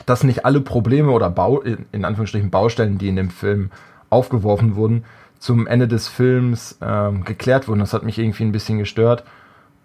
dass 0.07 0.25
nicht 0.25 0.45
alle 0.45 0.61
Probleme 0.61 1.11
oder 1.11 1.31
Bau, 1.31 1.61
in 1.61 2.05
Anführungsstrichen 2.05 2.51
Baustellen, 2.51 2.99
die 2.99 3.09
in 3.09 3.17
dem 3.17 3.31
Film 3.31 3.71
aufgeworfen 4.11 4.77
wurden, 4.77 5.05
zum 5.43 5.67
Ende 5.67 5.89
des 5.89 6.07
Films 6.07 6.79
ähm, 6.81 7.25
geklärt 7.25 7.67
wurden. 7.67 7.81
Das 7.81 7.93
hat 7.93 8.05
mich 8.05 8.17
irgendwie 8.17 8.45
ein 8.45 8.53
bisschen 8.53 8.79
gestört. 8.79 9.25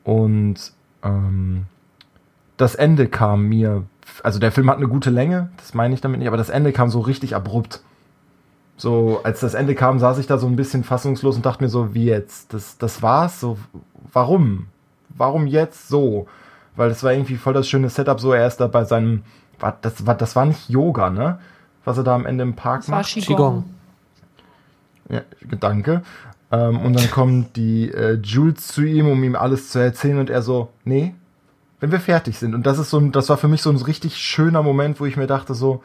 Und 0.04 0.72
ähm, 1.02 1.66
das 2.58 2.76
Ende 2.76 3.08
kam 3.08 3.48
mir, 3.48 3.84
also 4.22 4.38
der 4.38 4.52
Film 4.52 4.70
hat 4.70 4.78
eine 4.78 4.88
gute 4.88 5.10
Länge, 5.10 5.50
das 5.58 5.74
meine 5.74 5.96
ich 5.96 6.02
damit 6.02 6.20
nicht, 6.20 6.28
aber 6.28 6.38
das 6.38 6.50
Ende 6.50 6.74
kam 6.74 6.92
so 6.92 7.00
richtig 7.00 7.36
abrupt. 7.36 7.82
So, 8.76 9.22
als 9.24 9.40
das 9.40 9.56
Ende 9.56 9.74
kam, 9.74 9.98
saß 9.98 10.20
ich 10.20 10.28
da 10.28 10.38
so 10.38 10.46
ein 10.46 10.56
bisschen 10.56 10.84
fassungslos 10.84 11.38
und 11.38 11.46
dachte 11.48 11.64
mir 11.64 11.70
so, 11.70 11.96
wie 11.96 12.06
jetzt? 12.06 12.54
Das, 12.54 12.78
das 12.78 13.02
war's? 13.02 13.40
So, 13.40 13.58
warum? 14.14 14.68
Warum 15.10 15.48
jetzt 15.48 15.88
so? 15.88 16.28
Weil 16.76 16.90
das 16.90 17.04
war 17.04 17.14
irgendwie 17.14 17.38
voll 17.38 17.54
das 17.54 17.68
schöne 17.68 17.90
Setup, 17.90 18.20
so 18.20 18.32
er 18.32 18.46
ist 18.46 18.58
da 18.58 18.68
bei 18.68 18.84
seinem, 18.84 19.24
das 19.82 20.06
war, 20.06 20.14
das 20.14 20.36
war 20.36 20.46
nicht 20.46 20.70
Yoga, 20.70 21.10
ne? 21.10 21.40
Was 21.84 21.98
er 21.98 22.04
da 22.04 22.14
am 22.14 22.28
Ende 22.28 22.44
im 22.44 22.56
Park 22.56 22.82
das 22.82 22.90
macht. 22.90 23.16
War 23.16 23.24
Qigong. 23.24 23.36
Qigong. 23.36 23.77
Ja, 25.10 25.22
danke. 25.60 26.04
Ähm, 26.52 26.80
und 26.80 26.94
dann 26.94 27.12
kommt 27.12 27.56
die 27.56 27.92
äh, 27.92 28.14
Jules 28.22 28.68
zu 28.68 28.84
ihm, 28.84 29.08
um 29.08 29.24
ihm 29.24 29.36
alles 29.36 29.70
zu 29.70 29.80
erzählen 29.80 30.20
und 30.20 30.30
er 30.30 30.42
so, 30.42 30.70
nee, 30.86 31.14
wenn 31.80 31.92
wir 31.92 32.00
fertig 32.00 32.38
sind. 32.40 32.56
Und 32.56 32.66
das 32.66 32.80
ist 32.80 32.90
so 32.90 33.00
ein, 33.00 33.12
das 33.12 33.30
war 33.30 33.38
für 33.38 33.48
mich 33.48 33.62
so 33.62 33.70
ein 33.70 33.76
richtig 33.78 34.18
schöner 34.18 34.64
Moment, 34.64 35.00
wo 35.00 35.06
ich 35.06 35.18
mir 35.18 35.28
dachte 35.28 35.54
so, 35.54 35.84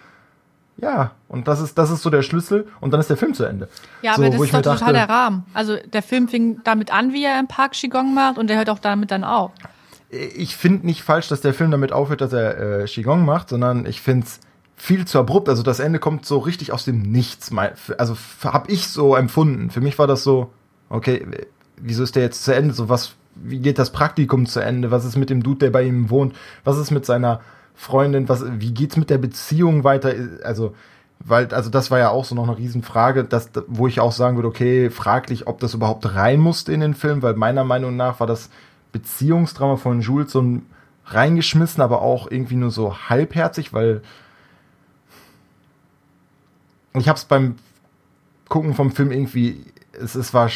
ja, 0.79 1.13
und 1.29 1.49
das 1.49 1.61
ist, 1.61 1.77
das 1.77 1.91
ist 1.91 2.03
so 2.03 2.11
der 2.11 2.23
Schlüssel 2.23 2.67
und 2.81 2.93
dann 2.93 3.01
ist 3.01 3.11
der 3.11 3.17
Film 3.17 3.35
zu 3.35 3.45
Ende. 3.45 3.69
Ja, 4.01 4.15
so, 4.15 4.23
aber 4.23 4.31
das 4.31 4.41
ist 4.41 4.55
doch 4.55 4.63
total 4.63 4.93
der 4.95 5.09
Rahmen. 5.09 5.45
Also 5.53 5.77
der 5.77 6.03
Film 6.03 6.29
fing 6.29 6.61
damit 6.65 6.93
an, 6.93 7.13
wie 7.13 7.25
er 7.25 7.39
im 7.39 7.47
Park 7.47 7.73
Qigong 7.73 8.15
macht 8.15 8.39
und 8.39 8.49
der 8.49 8.57
hört 8.57 8.71
auch 8.71 8.79
damit 8.79 9.11
dann 9.11 9.25
auf. 9.25 9.51
Ich 10.11 10.57
finde 10.57 10.87
nicht 10.87 11.03
falsch, 11.03 11.29
dass 11.29 11.41
der 11.41 11.55
Film 11.55 11.71
damit 11.71 11.93
aufhört, 11.93 12.21
dass 12.21 12.33
er 12.33 12.83
äh, 12.83 12.85
Qigong 12.87 13.25
macht, 13.25 13.49
sondern 13.51 13.87
ich 13.87 14.01
finde 14.01 14.27
es 14.27 14.41
viel 14.83 15.05
zu 15.05 15.21
abrupt. 15.21 15.49
Also 15.49 15.63
das 15.63 15.79
Ende 15.79 16.01
kommt 16.01 16.27
so 16.27 16.39
richtig 16.39 16.73
aus 16.73 16.85
dem 16.85 17.03
Nichts. 17.03 17.53
Also 17.99 18.17
habe 18.43 18.73
ich 18.73 18.89
so 18.89 19.15
empfunden. 19.15 19.71
Für 19.71 19.81
mich 19.81 19.97
war 19.97 20.09
das 20.09 20.25
so, 20.25 20.51
okay, 20.89 21.25
wieso 21.77 22.03
ist 22.03 22.17
der 22.17 22.25
jetzt 22.25 22.43
zu 22.43 22.53
Ende? 22.53 22.75
So 22.75 22.89
was, 22.89 23.15
wie 23.37 23.61
geht 23.61 23.79
das 23.79 23.93
Praktikum 23.93 24.47
zu 24.47 24.59
Ende? 24.59 24.91
Was 24.91 25.05
ist 25.05 25.17
mit 25.17 25.31
dem 25.31 25.45
Dude, 25.45 25.61
der 25.61 25.71
bei 25.71 25.85
ihm 25.85 26.11
wohnt? 26.11 26.35
Was 26.65 26.79
ist 26.79 26.91
mit 26.91 27.07
seiner 27.07 27.43
Freundin? 27.77 28.29
Was, 28.29 28.45
wie 28.59 28.75
geht's 28.75 28.97
mit 28.97 29.09
der 29.09 29.19
Beziehung 29.19 29.85
weiter? 29.85 30.15
Also, 30.43 30.75
weil, 31.21 31.47
also 31.55 31.71
das 31.71 31.93
war 31.93 32.01
ja 32.01 32.11
auch 32.11 32.25
so 32.25 32.35
noch 32.35 32.49
eine 32.49 32.59
Riesenfrage, 32.59 33.23
dass, 33.23 33.51
wo 33.69 33.87
ich 33.87 34.01
auch 34.01 34.11
sagen 34.11 34.35
würde, 34.35 34.49
okay, 34.49 34.91
fraglich, 34.91 35.47
ob 35.47 35.61
das 35.61 35.75
überhaupt 35.75 36.13
rein 36.17 36.41
musste 36.41 36.73
in 36.73 36.81
den 36.81 36.95
Film, 36.95 37.23
weil 37.23 37.35
meiner 37.35 37.63
Meinung 37.63 37.95
nach 37.95 38.19
war 38.19 38.27
das 38.27 38.51
Beziehungsdrama 38.91 39.77
von 39.77 40.01
Jules 40.01 40.33
so 40.33 40.43
ein 40.43 40.67
reingeschmissen, 41.05 41.85
aber 41.85 42.03
auch 42.03 42.29
irgendwie 42.29 42.57
nur 42.57 42.73
so 42.73 42.97
halbherzig, 43.09 43.73
weil 43.73 44.03
ich 46.95 47.09
hab's 47.09 47.25
beim 47.25 47.57
Gucken 48.49 48.75
vom 48.75 48.91
Film 48.91 49.13
irgendwie, 49.13 49.65
es, 49.93 50.15
es 50.15 50.35
war 50.35 50.51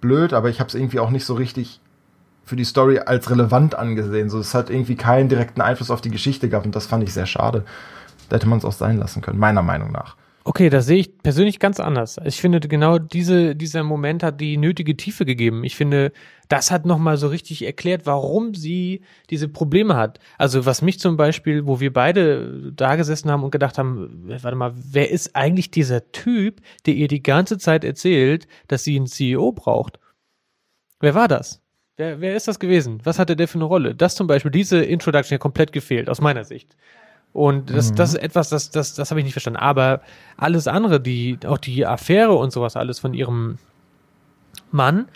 blöd, 0.00 0.32
aber 0.32 0.50
ich 0.50 0.60
hab's 0.60 0.74
irgendwie 0.74 1.00
auch 1.00 1.10
nicht 1.10 1.24
so 1.24 1.34
richtig 1.34 1.80
für 2.44 2.56
die 2.56 2.64
Story 2.64 2.98
als 2.98 3.30
relevant 3.30 3.74
angesehen. 3.74 4.30
So, 4.30 4.38
es 4.38 4.54
hat 4.54 4.70
irgendwie 4.70 4.96
keinen 4.96 5.28
direkten 5.28 5.60
Einfluss 5.60 5.90
auf 5.90 6.00
die 6.00 6.10
Geschichte 6.10 6.48
gehabt 6.48 6.66
und 6.66 6.74
das 6.74 6.86
fand 6.86 7.04
ich 7.04 7.12
sehr 7.12 7.26
schade. 7.26 7.64
Da 8.28 8.36
hätte 8.36 8.48
man 8.48 8.58
es 8.58 8.64
auch 8.64 8.72
sein 8.72 8.98
lassen 8.98 9.22
können, 9.22 9.38
meiner 9.38 9.62
Meinung 9.62 9.92
nach. 9.92 10.16
Okay, 10.44 10.70
das 10.70 10.86
sehe 10.86 10.98
ich 10.98 11.18
persönlich 11.18 11.58
ganz 11.58 11.78
anders. 11.78 12.18
Ich 12.24 12.40
finde, 12.40 12.60
genau 12.60 12.98
diese, 12.98 13.54
dieser 13.54 13.82
Moment 13.82 14.22
hat 14.22 14.40
die 14.40 14.56
nötige 14.56 14.96
Tiefe 14.96 15.26
gegeben. 15.26 15.62
Ich 15.62 15.76
finde, 15.76 16.12
das 16.48 16.70
hat 16.70 16.86
nochmal 16.86 17.18
so 17.18 17.28
richtig 17.28 17.64
erklärt, 17.64 18.06
warum 18.06 18.54
sie 18.54 19.02
diese 19.28 19.48
Probleme 19.48 19.94
hat. 19.96 20.20
Also 20.38 20.64
was 20.64 20.80
mich 20.80 21.00
zum 21.00 21.16
Beispiel, 21.18 21.66
wo 21.66 21.80
wir 21.80 21.92
beide 21.92 22.72
da 22.72 22.96
gesessen 22.96 23.30
haben 23.30 23.44
und 23.44 23.50
gedacht 23.50 23.76
haben, 23.76 24.24
warte 24.42 24.56
mal, 24.56 24.72
wer 24.74 25.10
ist 25.10 25.36
eigentlich 25.36 25.70
dieser 25.70 26.12
Typ, 26.12 26.62
der 26.86 26.94
ihr 26.94 27.08
die 27.08 27.22
ganze 27.22 27.58
Zeit 27.58 27.84
erzählt, 27.84 28.48
dass 28.68 28.84
sie 28.84 28.96
einen 28.96 29.06
CEO 29.06 29.52
braucht? 29.52 29.98
Wer 31.00 31.14
war 31.14 31.28
das? 31.28 31.62
Wer, 31.96 32.20
wer 32.20 32.36
ist 32.36 32.48
das 32.48 32.58
gewesen? 32.58 33.00
Was 33.04 33.18
hatte 33.18 33.36
der 33.36 33.48
für 33.48 33.58
eine 33.58 33.64
Rolle? 33.64 33.94
Das 33.94 34.14
zum 34.14 34.28
Beispiel, 34.28 34.50
diese 34.52 34.82
Introduction 34.82 35.34
ja 35.34 35.38
komplett 35.38 35.72
gefehlt, 35.72 36.08
aus 36.08 36.20
meiner 36.20 36.44
Sicht. 36.44 36.76
Und 37.32 37.70
das, 37.70 37.90
mhm. 37.90 37.96
das 37.96 38.14
ist 38.14 38.22
etwas, 38.22 38.48
das, 38.48 38.70
das, 38.70 38.94
das 38.94 39.10
habe 39.10 39.20
ich 39.20 39.24
nicht 39.24 39.34
verstanden. 39.34 39.58
Aber 39.58 40.00
alles 40.36 40.66
andere, 40.66 41.00
die, 41.00 41.38
auch 41.46 41.58
die 41.58 41.86
Affäre 41.86 42.34
und 42.34 42.52
sowas, 42.52 42.76
alles 42.76 42.98
von 42.98 43.14
ihrem 43.14 43.58
Mann, 44.70 45.08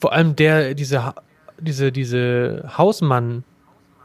vor 0.00 0.12
allem 0.12 0.36
der, 0.36 0.74
diese, 0.74 1.14
diese, 1.58 1.92
diese 1.92 2.70
Hausmann, 2.76 3.44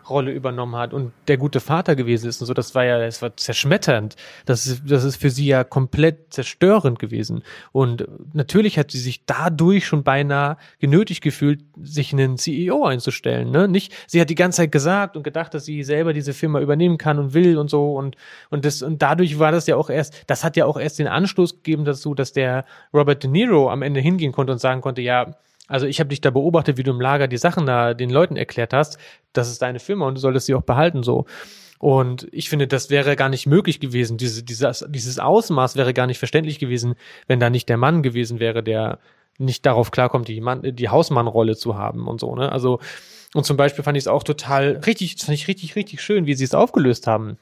Rolle 0.10 0.32
übernommen 0.32 0.76
hat 0.76 0.94
und 0.94 1.12
der 1.28 1.38
gute 1.38 1.60
Vater 1.60 1.96
gewesen 1.96 2.28
ist 2.30 2.42
und 2.42 2.48
so, 2.48 2.54
das 2.54 2.76
war 2.76 2.86
ja, 2.86 3.00
das 3.00 3.22
war 3.22 3.36
zerschmetternd. 3.36 4.16
Das 4.46 4.66
ist, 4.66 4.84
das 4.86 5.04
ist 5.04 5.16
für 5.16 5.30
sie 5.30 5.46
ja 5.46 5.64
komplett 5.64 6.34
zerstörend 6.34 7.00
gewesen. 7.00 7.44
Und 7.72 8.08
natürlich 8.34 8.78
hat 8.78 8.92
sie 8.92 9.00
sich 9.00 9.26
dadurch 9.26 9.86
schon 9.86 10.04
beinahe 10.04 10.58
genötigt 10.80 11.22
gefühlt, 11.22 11.62
sich 11.82 12.14
einen 12.14 12.38
CEO 12.38 12.86
einzustellen. 12.86 13.52
Ne? 13.52 13.68
Nicht, 13.68 13.94
sie 14.08 14.20
hat 14.22 14.30
die 14.30 14.36
ganze 14.36 14.58
Zeit 14.58 14.72
gesagt 14.72 15.16
und 15.18 15.24
gedacht, 15.24 15.54
dass 15.54 15.66
sie 15.66 15.84
selber 15.84 16.14
diese 16.14 16.34
Firma 16.34 16.60
übernehmen 16.60 16.98
kann 16.98 17.20
und 17.20 17.34
will 17.34 17.58
und 17.58 17.70
so 17.70 17.96
und 17.96 18.16
und 18.50 18.66
das 18.66 18.82
und 18.82 19.02
dadurch 19.02 19.40
war 19.40 19.52
das 19.52 19.68
ja 19.68 19.76
auch 19.76 19.90
erst, 19.90 20.24
das 20.28 20.44
hat 20.44 20.58
ja 20.58 20.66
auch 20.66 20.78
erst 20.78 21.00
den 21.00 21.08
Anstoß 21.08 21.58
gegeben 21.58 21.86
dazu, 21.86 22.14
dass 22.14 22.34
der 22.34 22.66
Robert 22.94 23.24
De 23.24 23.30
Niro 23.30 23.70
am 23.70 23.82
Ende 23.82 24.00
hingehen 24.00 24.32
konnte 24.32 24.54
und 24.54 24.60
sagen 24.60 24.82
konnte, 24.82 25.02
ja, 25.02 25.36
also 25.68 25.86
ich 25.86 26.00
habe 26.00 26.10
dich 26.10 26.22
da 26.22 26.30
beobachtet, 26.30 26.78
wie 26.78 26.84
du 26.84 26.92
im 26.92 27.02
Lager 27.02 27.28
die 27.28 27.38
Sachen 27.38 27.66
da 27.66 27.94
den 27.94 28.10
Leuten 28.10 28.36
erklärt 28.36 28.74
hast. 28.74 28.98
Das 29.32 29.50
ist 29.50 29.62
deine 29.62 29.80
Firma 29.80 30.08
und 30.08 30.16
du 30.16 30.22
solltest 30.22 30.46
sie 30.46 30.56
auch 30.56 30.64
behalten 30.64 31.04
so. 31.04 31.26
Und 31.80 32.28
ich 32.32 32.50
finde, 32.50 32.68
das 32.68 32.90
wäre 32.90 33.16
gar 33.16 33.30
nicht 33.30 33.46
möglich 33.46 33.80
gewesen. 33.80 34.18
Diese, 34.18 34.44
dieses, 34.44 34.86
dieses 34.88 35.20
Ausmaß 35.20 35.76
wäre 35.76 35.94
gar 35.94 36.08
nicht 36.08 36.20
verständlich 36.20 36.60
gewesen, 36.60 36.96
wenn 37.28 37.40
da 37.40 37.50
nicht 37.50 37.68
der 37.70 37.78
Mann 37.78 38.04
gewesen 38.04 38.40
wäre, 38.40 38.64
der 38.64 39.00
nicht 39.38 39.66
darauf 39.66 39.92
klarkommt, 39.92 40.28
die, 40.28 40.40
Mann, 40.42 40.62
die 40.64 40.90
Hausmannrolle 40.90 41.56
zu 41.56 41.78
haben 41.78 42.08
und 42.08 42.20
so. 42.20 42.36
Ne? 42.36 42.52
Also 42.52 42.80
und 43.34 43.46
zum 43.46 43.58
Beispiel 43.58 43.84
fand 43.84 43.98
ich 43.98 44.04
es 44.04 44.08
auch 44.08 44.24
total 44.24 44.82
richtig, 44.86 45.16
fand 45.18 45.38
ich 45.38 45.48
richtig, 45.48 45.76
richtig 45.76 46.02
schön, 46.02 46.26
wie 46.26 46.36
sie 46.36 46.44
es 46.44 46.54
aufgelöst 46.54 47.08
haben. 47.08 47.38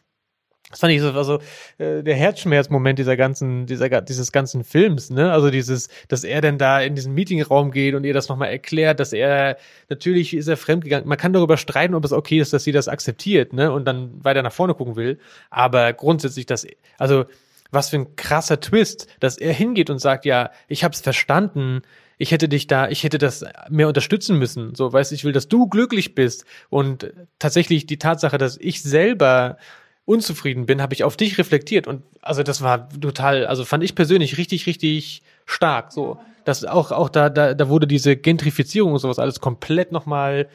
Das 0.72 0.80
fand 0.80 0.94
ich 0.94 1.02
so, 1.02 1.12
also 1.12 1.40
äh, 1.78 2.02
der 2.02 2.16
Herzschmerzmoment 2.16 2.98
dieser 2.98 3.18
ganzen, 3.18 3.66
dieser, 3.66 4.02
dieses 4.02 4.32
ganzen 4.32 4.64
Films, 4.64 5.10
ne? 5.10 5.32
Also 5.32 5.52
dieses, 5.52 5.90
dass 6.08 6.24
er 6.24 6.42
denn 6.42 6.58
da 6.58 6.82
in 6.82 6.96
diesen 6.96 7.14
Meetingraum 7.14 7.72
geht 7.72 7.94
und 7.94 8.04
ihr 8.06 8.14
das 8.14 8.30
nochmal 8.30 8.50
erklärt, 8.50 9.00
dass 9.00 9.14
er, 9.14 9.58
natürlich 9.90 10.34
ist 10.34 10.48
er 10.48 10.58
fremdgegangen. 10.58 11.08
Man 11.08 11.18
kann 11.18 11.34
darüber 11.34 11.58
streiten, 11.58 11.94
ob 11.94 12.06
es 12.06 12.12
okay 12.12 12.40
ist, 12.40 12.54
dass 12.54 12.64
sie 12.64 12.72
das 12.72 12.88
akzeptiert, 12.88 13.54
ne? 13.54 13.72
Und 13.72 13.86
dann 13.86 14.24
weiter 14.24 14.42
nach 14.42 14.54
vorne 14.54 14.74
gucken 14.74 14.96
will. 14.96 15.20
Aber 15.50 15.94
grundsätzlich, 15.94 16.46
das, 16.46 16.66
also, 16.98 17.26
was 17.72 17.90
für 17.90 17.98
ein 17.98 18.16
krasser 18.16 18.60
Twist, 18.60 19.08
dass 19.20 19.38
er 19.38 19.54
hingeht 19.54 19.90
und 19.90 20.00
sagt, 20.00 20.26
ja, 20.26 20.52
ich 20.68 20.84
hab's 20.84 21.02
verstanden, 21.02 21.82
ich 22.22 22.32
hätte 22.32 22.48
dich 22.48 22.68
da, 22.68 22.88
ich 22.88 23.04
hätte 23.04 23.18
das 23.18 23.44
mehr 23.70 23.88
unterstützen 23.88 24.38
müssen. 24.38 24.76
So, 24.76 24.94
weißt, 24.94 25.12
ich 25.12 25.24
will, 25.24 25.32
dass 25.32 25.48
du 25.48 25.68
glücklich 25.68 26.14
bist. 26.14 26.46
Und 26.70 27.12
tatsächlich 27.40 27.88
die 27.88 27.98
Tatsache, 27.98 28.38
dass 28.38 28.58
ich 28.58 28.84
selber 28.84 29.58
unzufrieden 30.06 30.66
bin, 30.66 30.82
habe 30.82 30.94
ich 30.94 31.04
auf 31.04 31.16
dich 31.16 31.38
reflektiert 31.38 31.88
und 31.88 32.04
also 32.22 32.44
das 32.44 32.62
war 32.62 32.90
total, 32.90 33.46
also 33.46 33.66
fand 33.66 33.84
ich 33.84 33.96
persönlich 33.96 34.38
richtig, 34.38 34.66
richtig 34.66 35.22
stark. 35.46 35.92
So, 35.92 36.20
dass 36.44 36.66
auch 36.66 36.92
auch 36.92 37.10
da 37.10 37.30
da 37.30 37.54
da 37.54 37.70
wurde 37.70 37.88
diese 37.88 38.18
Gentrifizierung 38.18 38.94
und 38.94 39.00
sowas 39.00 39.20
alles 39.20 39.40
komplett 39.40 39.92
nochmal 39.92 40.50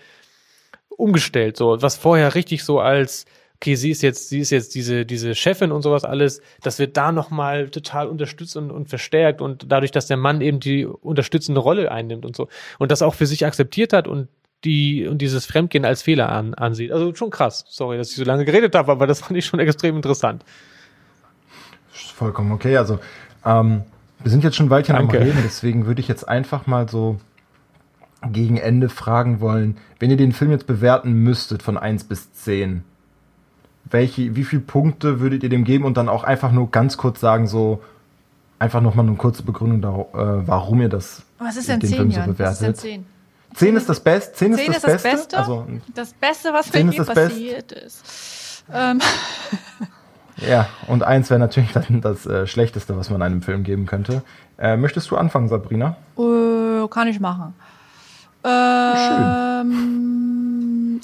umgestellt. 0.88 1.56
So, 1.56 1.80
was 1.80 1.96
vorher 1.96 2.34
richtig 2.34 2.64
so 2.64 2.80
als 2.80 3.26
okay, 3.56 3.74
sie 3.74 3.90
ist 3.90 4.02
jetzt, 4.02 4.28
sie 4.28 4.40
ist 4.40 4.50
jetzt 4.50 4.74
diese, 4.74 5.06
diese 5.06 5.34
Chefin 5.34 5.72
und 5.72 5.82
sowas 5.82 6.04
alles, 6.04 6.40
das 6.62 6.78
wird 6.78 6.96
da 6.96 7.10
nochmal 7.10 7.70
total 7.70 8.06
unterstützt 8.06 8.56
und, 8.56 8.70
und 8.70 8.88
verstärkt 8.88 9.40
und 9.40 9.72
dadurch, 9.72 9.90
dass 9.90 10.06
der 10.06 10.18
Mann 10.18 10.40
eben 10.42 10.60
die 10.60 10.84
unterstützende 10.84 11.60
Rolle 11.60 11.90
einnimmt 11.90 12.26
und 12.26 12.36
so 12.36 12.48
und 12.78 12.90
das 12.90 13.02
auch 13.02 13.14
für 13.14 13.26
sich 13.26 13.46
akzeptiert 13.46 13.92
hat 13.92 14.08
und 14.08 14.28
die 14.66 15.06
und 15.06 15.18
dieses 15.18 15.46
Fremdgehen 15.46 15.84
als 15.84 16.02
Fehler 16.02 16.30
an, 16.30 16.54
ansieht. 16.54 16.92
Also 16.92 17.14
schon 17.14 17.30
krass. 17.30 17.64
Sorry, 17.68 17.96
dass 17.96 18.10
ich 18.10 18.16
so 18.16 18.24
lange 18.24 18.44
geredet 18.44 18.74
habe, 18.74 18.92
aber 18.92 19.06
das 19.06 19.20
fand 19.20 19.38
ich 19.38 19.46
schon 19.46 19.60
extrem 19.60 19.96
interessant. 19.96 20.44
Vollkommen 21.92 22.52
okay. 22.52 22.76
Also 22.76 22.98
ähm, 23.44 23.82
wir 24.22 24.30
sind 24.30 24.44
jetzt 24.44 24.56
schon 24.56 24.66
ein 24.66 24.70
Weilchen 24.70 24.96
Danke. 24.96 25.18
am 25.18 25.22
Reden, 25.22 25.40
deswegen 25.44 25.86
würde 25.86 26.00
ich 26.00 26.08
jetzt 26.08 26.28
einfach 26.28 26.66
mal 26.66 26.88
so 26.88 27.18
gegen 28.32 28.56
Ende 28.56 28.88
fragen 28.88 29.40
wollen, 29.40 29.76
wenn 29.98 30.10
ihr 30.10 30.16
den 30.16 30.32
Film 30.32 30.50
jetzt 30.50 30.66
bewerten 30.66 31.12
müsstet 31.12 31.62
von 31.62 31.76
1 31.76 32.04
bis 32.04 32.32
10, 32.32 32.82
welche, 33.84 34.34
wie 34.34 34.44
viele 34.44 34.62
Punkte 34.62 35.20
würdet 35.20 35.42
ihr 35.42 35.48
dem 35.48 35.64
geben 35.64 35.84
und 35.84 35.96
dann 35.96 36.08
auch 36.08 36.24
einfach 36.24 36.50
nur 36.50 36.70
ganz 36.70 36.96
kurz 36.96 37.20
sagen, 37.20 37.46
so 37.46 37.82
einfach 38.58 38.80
nochmal 38.80 39.06
eine 39.06 39.16
kurze 39.16 39.42
Begründung, 39.42 39.80
da, 39.82 39.90
äh, 39.90 40.46
warum 40.46 40.80
ihr 40.80 40.88
das 40.88 41.22
Was 41.38 41.56
ist 41.56 41.68
denn 41.68 41.80
den 41.80 41.90
10, 41.90 41.96
Film 41.96 42.10
so 42.10 42.20
bewertet. 42.20 42.40
Was 42.40 42.52
ist 42.54 42.62
denn 42.62 43.04
10? 43.04 43.15
10 43.56 43.76
ist 43.76 43.88
das 43.88 44.00
Beste. 44.00 44.34
10 44.34 44.52
ist, 44.52 44.68
das, 44.68 44.76
ist 44.76 44.84
das 44.84 44.92
Beste. 44.92 45.08
Beste. 45.16 45.38
Also, 45.38 45.66
das 45.94 46.12
Beste, 46.12 46.52
was 46.52 46.72
mit 46.72 46.86
mir 46.86 47.04
passiert 47.04 47.72
ist. 47.72 48.64
Ähm. 48.72 49.00
Ja, 50.46 50.68
und 50.86 51.02
eins 51.02 51.30
wäre 51.30 51.40
natürlich 51.40 51.72
dann 51.72 52.02
das 52.02 52.26
äh, 52.26 52.46
Schlechteste, 52.46 52.94
was 52.94 53.08
man 53.08 53.22
einem 53.22 53.40
Film 53.40 53.64
geben 53.64 53.86
könnte. 53.86 54.22
Äh, 54.58 54.76
möchtest 54.76 55.10
du 55.10 55.16
anfangen, 55.16 55.48
Sabrina? 55.48 55.96
Uh, 56.14 56.86
kann 56.88 57.08
ich 57.08 57.20
machen. 57.20 57.54
Ähm, 58.44 59.70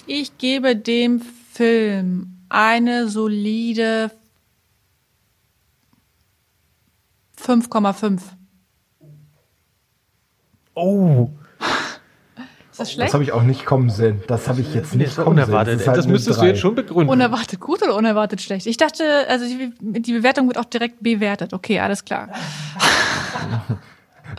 ich 0.07 0.37
gebe 0.37 0.77
dem 0.77 1.23
Film 1.53 2.37
eine 2.51 3.09
solide 3.09 4.11
5,5. 7.41 8.21
Oh, 10.75 11.31
das 12.83 12.93
schlecht? 12.93 13.09
Das 13.09 13.15
habe 13.15 13.25
ich 13.25 13.33
auch 13.33 13.43
nicht 13.43 13.65
kommen 13.65 13.91
sehen. 13.91 14.23
Das 14.27 14.49
habe 14.49 14.61
ich 14.61 14.75
jetzt 14.75 14.95
nicht 14.95 15.17
kommen 15.17 15.39
unerwartet. 15.39 15.71
sehen. 15.71 15.79
Das, 15.79 15.89
halt 15.89 15.99
das 15.99 16.07
müsstest 16.07 16.41
du 16.41 16.47
jetzt 16.47 16.61
schon 16.61 16.75
begründen. 16.75 17.11
Unerwartet 17.11 17.61
gut 17.61 17.83
oder 17.83 17.95
unerwartet 17.97 18.41
schlecht? 18.41 18.67
Ich 18.67 18.77
dachte, 18.77 19.05
also 19.29 19.47
die, 19.47 19.73
die 19.81 20.13
Bewertung 20.13 20.49
wird 20.49 20.59
auch 20.59 20.65
direkt 20.65 21.03
bewertet. 21.03 21.53
Okay, 21.53 21.81
alles 21.81 22.05
klar. 22.05 22.29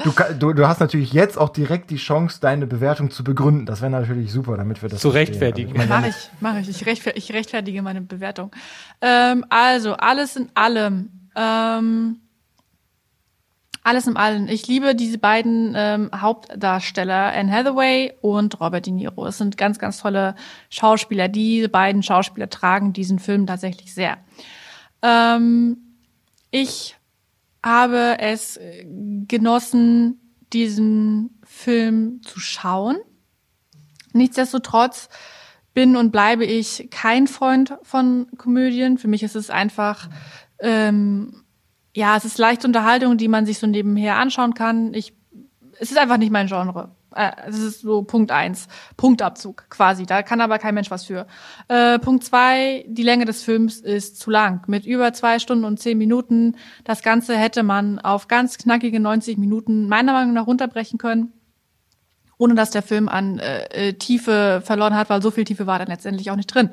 Du, 0.04 0.12
du, 0.40 0.54
du, 0.54 0.68
hast 0.68 0.80
natürlich 0.80 1.14
jetzt 1.14 1.38
auch 1.38 1.50
direkt 1.50 1.92
die 1.92 1.98
Chance, 1.98 2.40
deine 2.42 2.66
Bewertung 2.66 3.12
zu 3.12 3.24
begründen. 3.24 3.66
Das 3.66 3.82
wäre 3.82 3.92
natürlich 3.92 4.32
super, 4.32 4.58
damit 4.58 4.82
wir 4.82 4.90
das 4.90 5.00
zu 5.00 5.10
rechtfertigen. 5.10 5.80
Also, 5.80 5.88
mache 5.94 6.08
ich, 6.08 6.30
mache 6.40 6.60
ich. 6.62 6.70
Ich, 6.70 6.86
rechtfer 6.86 7.16
ich 7.16 7.32
rechtfertige 7.32 7.82
meine 7.82 8.02
Bewertung. 8.02 8.52
Ähm, 9.02 9.46
also 9.50 9.94
alles 9.94 10.36
in 10.36 10.50
allem. 10.56 11.10
Ähm, 11.36 12.18
alles 13.84 14.08
im 14.08 14.18
Allen. 14.18 14.48
Ich 14.48 14.68
liebe 14.68 14.96
diese 14.96 15.18
beiden 15.18 15.74
ähm, 15.76 16.10
Hauptdarsteller, 16.16 17.34
Anne 17.34 17.52
Hathaway 17.52 18.14
und 18.22 18.60
Robert 18.60 18.86
De 18.86 18.94
Niro. 18.94 19.28
Es 19.28 19.38
sind 19.38 19.58
ganz, 19.58 19.78
ganz 19.78 20.00
tolle 20.00 20.36
Schauspieler. 20.70 21.28
Diese 21.28 21.70
beiden 21.70 22.02
Schauspieler 22.02 22.50
tragen 22.50 22.94
diesen 22.94 23.20
Film 23.20 23.46
tatsächlich 23.46 23.94
sehr. 23.94 24.18
Ähm, 25.02 25.78
ich 26.50 26.96
habe 27.62 28.18
es 28.20 28.60
genossen, 29.28 30.20
diesen 30.54 31.40
Film 31.44 32.22
zu 32.24 32.40
schauen. 32.40 32.98
Nichtsdestotrotz 34.14 35.10
bin 35.74 35.96
und 35.96 36.12
bleibe 36.12 36.46
ich 36.46 36.90
kein 36.92 37.28
Freund 37.28 37.74
von 37.82 38.28
Komödien. 38.38 38.98
Für 38.98 39.08
mich 39.08 39.24
ist 39.24 39.36
es 39.36 39.50
einfach 39.50 40.10
ähm, 40.60 41.43
ja, 41.96 42.18
es 42.18 42.26
ist 42.26 42.38
leichte 42.38 42.68
Unterhaltung, 42.68 43.18
die 43.18 43.28
man 43.28 43.46
sich 43.46 43.60
so 43.60 43.68
nebenher 43.68 44.18
anschauen 44.18 44.54
kann. 44.54 44.94
Ich, 44.94 45.14
es 45.80 45.92
ist 45.92 45.98
einfach 45.98 46.18
nicht 46.18 46.32
mein 46.32 46.48
Genre. 46.48 46.92
Äh, 47.16 47.32
das 47.46 47.60
ist 47.60 47.82
so 47.82 48.04
Punkt 48.04 48.32
eins, 48.32 48.68
Punktabzug 48.98 49.70
quasi. 49.70 50.06
Da 50.06 50.24
kann 50.24 50.42
aber 50.42 50.60
kein 50.60 50.74
Mensch 50.74 50.92
was 50.92 51.06
für. 51.06 51.28
Äh, 51.68 52.00
Punkt 52.00 52.24
zwei, 52.24 52.86
die 52.88 53.04
Länge 53.04 53.26
des 53.26 53.44
Films 53.44 53.80
ist 53.80 54.20
zu 54.20 54.32
lang. 54.32 54.64
Mit 54.68 54.86
über 54.86 55.14
zwei 55.14 55.40
Stunden 55.40 55.66
und 55.66 55.80
zehn 55.80 55.98
Minuten. 55.98 56.56
Das 56.84 57.04
Ganze 57.04 57.38
hätte 57.38 57.64
man 57.64 58.00
auf 58.00 58.28
ganz 58.28 58.58
knackige 58.58 59.00
90 59.00 59.38
Minuten 59.38 59.88
meiner 59.88 60.14
Meinung 60.14 60.34
nach 60.34 60.48
runterbrechen 60.48 60.98
können 60.98 61.34
ohne 62.40 62.56
dass 62.56 62.72
der 62.72 62.82
Film 62.82 63.08
an 63.08 63.40
äh, 63.40 63.90
äh, 63.90 63.94
Tiefe 63.94 64.62
verloren 64.66 64.96
hat, 64.96 65.10
weil 65.10 65.22
so 65.22 65.32
viel 65.32 65.46
Tiefe 65.46 65.66
war 65.68 65.80
dann 65.80 65.88
letztendlich 65.88 66.30
auch 66.30 66.36
nicht 66.36 66.54
drin. 66.54 66.72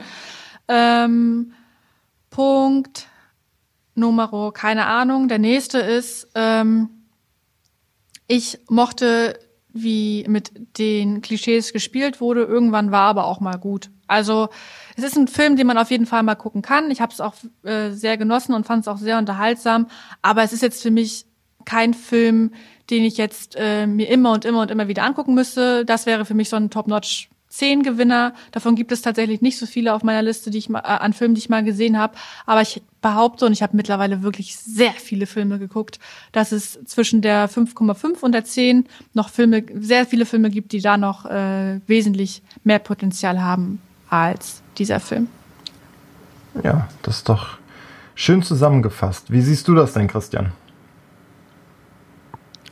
Ähm, 0.67 1.53
Punkt 2.31 3.07
Numero, 4.01 4.51
keine 4.51 4.87
Ahnung. 4.87 5.29
Der 5.29 5.39
nächste 5.39 5.79
ist, 5.79 6.29
ähm, 6.35 6.89
ich 8.27 8.59
mochte, 8.69 9.39
wie 9.73 10.25
mit 10.29 10.79
den 10.79 11.21
Klischees 11.21 11.73
gespielt 11.73 12.21
wurde. 12.21 12.43
Irgendwann 12.43 12.91
war 12.91 13.09
aber 13.09 13.27
auch 13.27 13.41
mal 13.41 13.57
gut. 13.57 13.91
Also 14.07 14.49
es 14.97 15.05
ist 15.05 15.17
ein 15.17 15.29
Film, 15.29 15.57
den 15.57 15.67
man 15.67 15.79
auf 15.79 15.91
jeden 15.91 16.07
Fall 16.07 16.23
mal 16.23 16.35
gucken 16.35 16.63
kann. 16.63 16.91
Ich 16.91 17.01
habe 17.01 17.13
es 17.13 17.21
auch 17.21 17.35
äh, 17.63 17.91
sehr 17.91 18.17
genossen 18.17 18.55
und 18.55 18.67
fand 18.67 18.83
es 18.83 18.89
auch 18.89 18.99
sehr 18.99 19.19
unterhaltsam. 19.19 19.87
Aber 20.23 20.43
es 20.43 20.53
ist 20.53 20.63
jetzt 20.63 20.83
für 20.83 20.91
mich 20.91 21.27
kein 21.65 21.95
Film, 21.95 22.53
den 22.91 23.05
ich 23.05 23.17
jetzt 23.17 23.55
äh, 23.57 23.87
mir 23.87 24.09
immer 24.09 24.33
und 24.33 24.45
immer 24.45 24.63
und 24.63 24.71
immer 24.71 24.89
wieder 24.89 25.05
angucken 25.05 25.35
müsste. 25.35 25.85
Das 25.85 26.07
wäre 26.07 26.25
für 26.25 26.35
mich 26.35 26.49
so 26.49 26.57
ein 26.57 26.71
Top-Notch 26.71 27.30
10 27.51 27.83
Gewinner. 27.83 28.33
Davon 28.53 28.77
gibt 28.77 28.93
es 28.93 29.03
tatsächlich 29.03 29.43
nicht 29.43 29.59
so 29.59 29.67
viele 29.67 29.93
auf 29.93 30.03
meiner 30.03 30.23
Liste, 30.23 30.51
die 30.51 30.59
ich 30.59 30.69
mal, 30.69 30.81
äh, 30.81 30.83
an 30.83 31.13
Filmen, 31.13 31.35
die 31.35 31.41
ich 31.41 31.49
mal 31.49 31.65
gesehen 31.65 31.99
habe. 31.99 32.15
Aber 32.47 32.63
ich 32.63 32.81
behaupte, 33.03 33.45
und 33.45 33.53
ich 33.53 33.63
habe 33.63 33.77
mittlerweile 33.77 34.23
wirklich 34.23 34.57
sehr 34.57 34.93
viele 34.93 35.27
Filme 35.27 35.59
geguckt, 35.59 35.99
dass 36.33 36.53
es 36.53 36.79
zwischen 36.87 37.23
der 37.23 37.51
5,5 37.51 38.21
und 38.23 38.33
der 38.33 38.45
10 38.45 38.87
noch 39.15 39.29
Filme, 39.29 39.65
sehr 39.75 40.07
viele 40.07 40.27
Filme 40.27 40.49
gibt, 40.51 40.73
die 40.73 40.81
da 40.81 40.97
noch 40.97 41.27
äh, 41.27 41.81
wesentlich 41.87 42.43
mehr 42.63 42.79
Potenzial 42.79 43.43
haben 43.43 43.83
als 44.09 44.63
dieser 44.79 45.01
Film. 45.01 45.29
Ja, 46.63 46.89
das 47.03 47.19
ist 47.19 47.29
doch 47.29 47.59
schön 48.15 48.43
zusammengefasst. 48.43 49.33
Wie 49.33 49.41
siehst 49.43 49.67
du 49.67 49.75
das 49.75 49.93
denn, 49.93 50.07
Christian? 50.07 50.53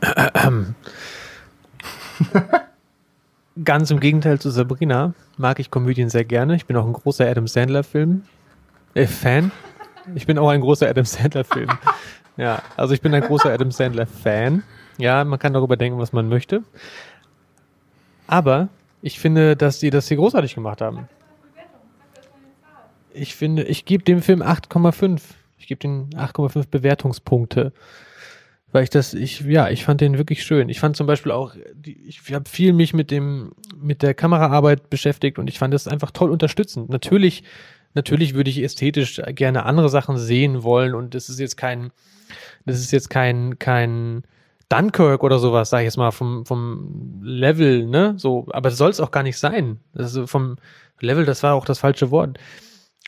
Ganz 3.65 3.91
im 3.91 3.99
Gegenteil 3.99 4.39
zu 4.39 4.51
Sabrina 4.51 5.15
mag 5.37 5.59
ich 5.59 5.71
Komödien 5.71 6.11
sehr 6.11 6.25
gerne. 6.25 6.55
Ich 6.55 6.67
bin 6.67 6.77
auch 6.77 6.87
ein 6.87 6.93
großer 6.93 7.29
Adam 7.29 7.49
Sandler-Film 7.49 8.23
äh, 8.95 9.07
Fan. 9.07 9.51
Ich 10.15 10.27
bin 10.27 10.39
auch 10.39 10.49
ein 10.49 10.61
großer 10.61 10.89
Adam 10.89 11.05
Sandler-Film. 11.05 11.71
Ja, 12.37 12.63
also 12.77 12.95
ich 12.95 13.01
bin 13.01 13.13
ein 13.15 13.23
großer 13.23 13.53
Adam 13.53 13.73
Sandler-Fan. 13.73 14.63
Ja, 14.97 15.25
man 15.25 15.41
kann 15.41 15.55
darüber 15.55 15.77
denken, 15.77 15.99
was 15.99 16.13
man 16.13 16.29
möchte. 16.29 16.63
Aber 18.29 18.69
ich 19.03 19.19
finde, 19.19 19.57
dass 19.57 19.81
die 19.81 19.91
das 19.91 20.07
hier 20.07 20.19
großartig 20.19 20.55
gemacht 20.55 20.81
haben. 20.81 21.09
Ich 23.13 23.35
finde, 23.35 23.65
ich 23.65 23.87
gebe 23.87 24.05
dem 24.05 24.23
Film 24.23 24.41
8,5. 24.41 25.21
Ich 25.59 25.67
gebe 25.67 25.81
den 25.81 26.11
8,5 26.11 26.67
Bewertungspunkte 26.71 27.73
weil 28.73 28.85
ich 28.85 28.91
das, 28.91 29.15
ich, 29.15 29.41
ja, 29.41 29.71
ich 29.71 29.85
fand 29.85 30.01
den 30.01 30.19
wirklich 30.19 30.45
schön. 30.45 30.69
Ich 30.69 30.81
fand 30.81 30.97
zum 30.97 31.07
Beispiel 31.07 31.33
auch, 31.33 31.55
ich 31.85 32.21
habe 32.33 32.49
viel 32.49 32.73
mich 32.73 32.93
mit 32.93 33.11
dem, 33.11 33.53
mit 33.81 34.03
der 34.03 34.15
Kameraarbeit 34.15 34.91
beschäftigt 34.91 35.39
und 35.39 35.49
ich 35.49 35.59
fand 35.59 35.73
das 35.73 35.89
einfach 35.89 36.11
toll 36.11 36.31
unterstützend. 36.31 36.91
Natürlich, 36.91 37.45
natürlich 37.95 38.35
würde 38.35 38.51
ich 38.51 38.63
ästhetisch 38.63 39.23
gerne 39.29 39.65
andere 39.65 39.89
Sachen 39.89 40.19
sehen 40.19 40.63
wollen 40.63 40.95
und 40.95 41.15
das 41.15 41.31
ist 41.31 41.41
jetzt 41.41 41.57
kein, 41.57 41.93
das 42.67 42.79
ist 42.79 42.93
jetzt 42.93 43.09
kein, 43.09 43.59
kein 43.59 44.23
Dunkirk 44.69 45.23
oder 45.23 45.39
sowas, 45.39 45.71
sag 45.71 45.81
ich 45.81 45.85
jetzt 45.87 45.97
mal, 45.97 46.11
vom, 46.11 46.45
vom 46.45 47.21
Level, 47.23 47.87
ne, 47.87 48.15
so, 48.19 48.47
aber 48.51 48.71
soll 48.71 48.91
es 48.91 49.01
auch 49.01 49.11
gar 49.11 49.23
nicht 49.23 49.39
sein. 49.39 49.81
Also 49.95 50.27
vom 50.27 50.57
Level, 51.01 51.25
das 51.25 51.43
war 51.43 51.55
auch 51.55 51.65
das 51.65 51.79
falsche 51.79 52.11
Wort 52.11 52.39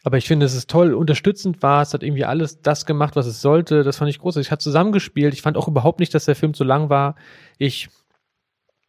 aber 0.03 0.17
ich 0.17 0.27
finde, 0.27 0.47
es 0.47 0.55
ist 0.55 0.71
toll, 0.71 0.95
unterstützend 0.95 1.63
war, 1.63 1.83
es 1.83 1.93
hat 1.93 2.03
irgendwie 2.03 2.25
alles 2.25 2.63
das 2.63 2.87
gemacht, 2.87 3.17
was 3.17 3.27
es 3.27 3.43
sollte. 3.43 3.83
Das 3.83 3.99
fand 3.99 4.11
ich 4.11 4.19
großartig. 4.19 4.49
Ich 4.49 4.53
hat 4.53 4.63
zusammengespielt. 4.63 5.35
Ich 5.35 5.43
fand 5.43 5.57
auch 5.57 5.69
überhaupt 5.69 6.01
nicht, 6.01 6.15
dass 6.15 6.25
der 6.25 6.37
Film 6.37 6.55
zu 6.55 6.65
lang 6.65 6.89
war. 6.89 7.17
Ich 7.59 7.91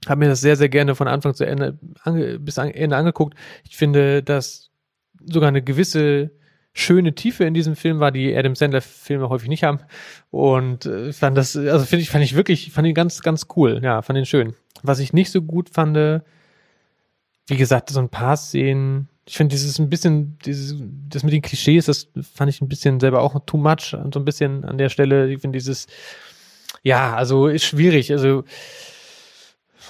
habe 0.07 0.19
mir 0.19 0.29
das 0.29 0.41
sehr, 0.41 0.55
sehr 0.55 0.69
gerne 0.69 0.95
von 0.95 1.07
Anfang 1.07 1.33
zu 1.33 1.45
Ende 1.45 1.77
ange, 2.03 2.39
bis 2.39 2.57
an, 2.57 2.69
Ende 2.69 2.95
angeguckt. 2.95 3.37
Ich 3.67 3.75
finde, 3.75 4.23
dass 4.23 4.71
sogar 5.25 5.49
eine 5.49 5.61
gewisse 5.61 6.31
schöne 6.73 7.13
Tiefe 7.13 7.43
in 7.43 7.53
diesem 7.53 7.75
Film 7.75 7.99
war, 7.99 8.11
die 8.11 8.35
Adam 8.35 8.55
Sandler 8.55 8.81
Filme 8.81 9.27
häufig 9.27 9.49
nicht 9.49 9.63
haben. 9.63 9.79
Und 10.29 10.85
äh, 10.85 11.11
fand 11.11 11.37
das, 11.37 11.57
also 11.57 11.85
finde 11.85 12.03
ich, 12.03 12.09
fand 12.09 12.23
ich 12.23 12.35
wirklich, 12.35 12.71
fand 12.71 12.87
ihn 12.87 12.93
ganz, 12.93 13.21
ganz 13.21 13.47
cool. 13.57 13.81
Ja, 13.83 14.01
fand 14.01 14.17
ihn 14.17 14.25
schön. 14.25 14.55
Was 14.81 14.99
ich 14.99 15.11
nicht 15.11 15.31
so 15.31 15.41
gut 15.41 15.69
fand, 15.69 16.23
wie 17.47 17.57
gesagt, 17.57 17.89
so 17.89 17.99
ein 17.99 18.09
paar 18.09 18.37
Szenen, 18.37 19.09
ich 19.25 19.37
finde 19.37 19.53
dieses 19.53 19.77
ein 19.79 19.89
bisschen, 19.89 20.37
dieses, 20.45 20.75
das 21.09 21.23
mit 21.23 21.33
den 21.33 21.41
Klischees, 21.41 21.85
das 21.85 22.07
fand 22.33 22.49
ich 22.49 22.61
ein 22.61 22.67
bisschen 22.67 22.99
selber 22.99 23.21
auch 23.21 23.39
too 23.45 23.57
much 23.57 23.93
und 23.93 24.13
so 24.13 24.19
ein 24.19 24.25
bisschen 24.25 24.65
an 24.65 24.77
der 24.77 24.89
Stelle. 24.89 25.29
Ich 25.31 25.41
finde 25.41 25.57
dieses, 25.57 25.87
ja, 26.83 27.15
also 27.15 27.47
ist 27.47 27.65
schwierig. 27.65 28.11
Also 28.11 28.43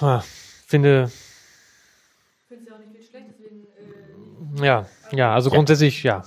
ja, 0.00 0.22
finde. 0.66 1.10
Findest 2.48 2.70
du 2.70 2.74
auch 2.74 2.78
nicht 2.78 2.92
viel 2.92 3.04
schlecht, 3.04 3.26
deswegen. 3.30 4.62
Äh, 4.62 4.66
ja, 4.66 4.86
ja, 5.12 5.34
also 5.34 5.50
ja. 5.50 5.56
grundsätzlich, 5.56 6.02
ja, 6.02 6.22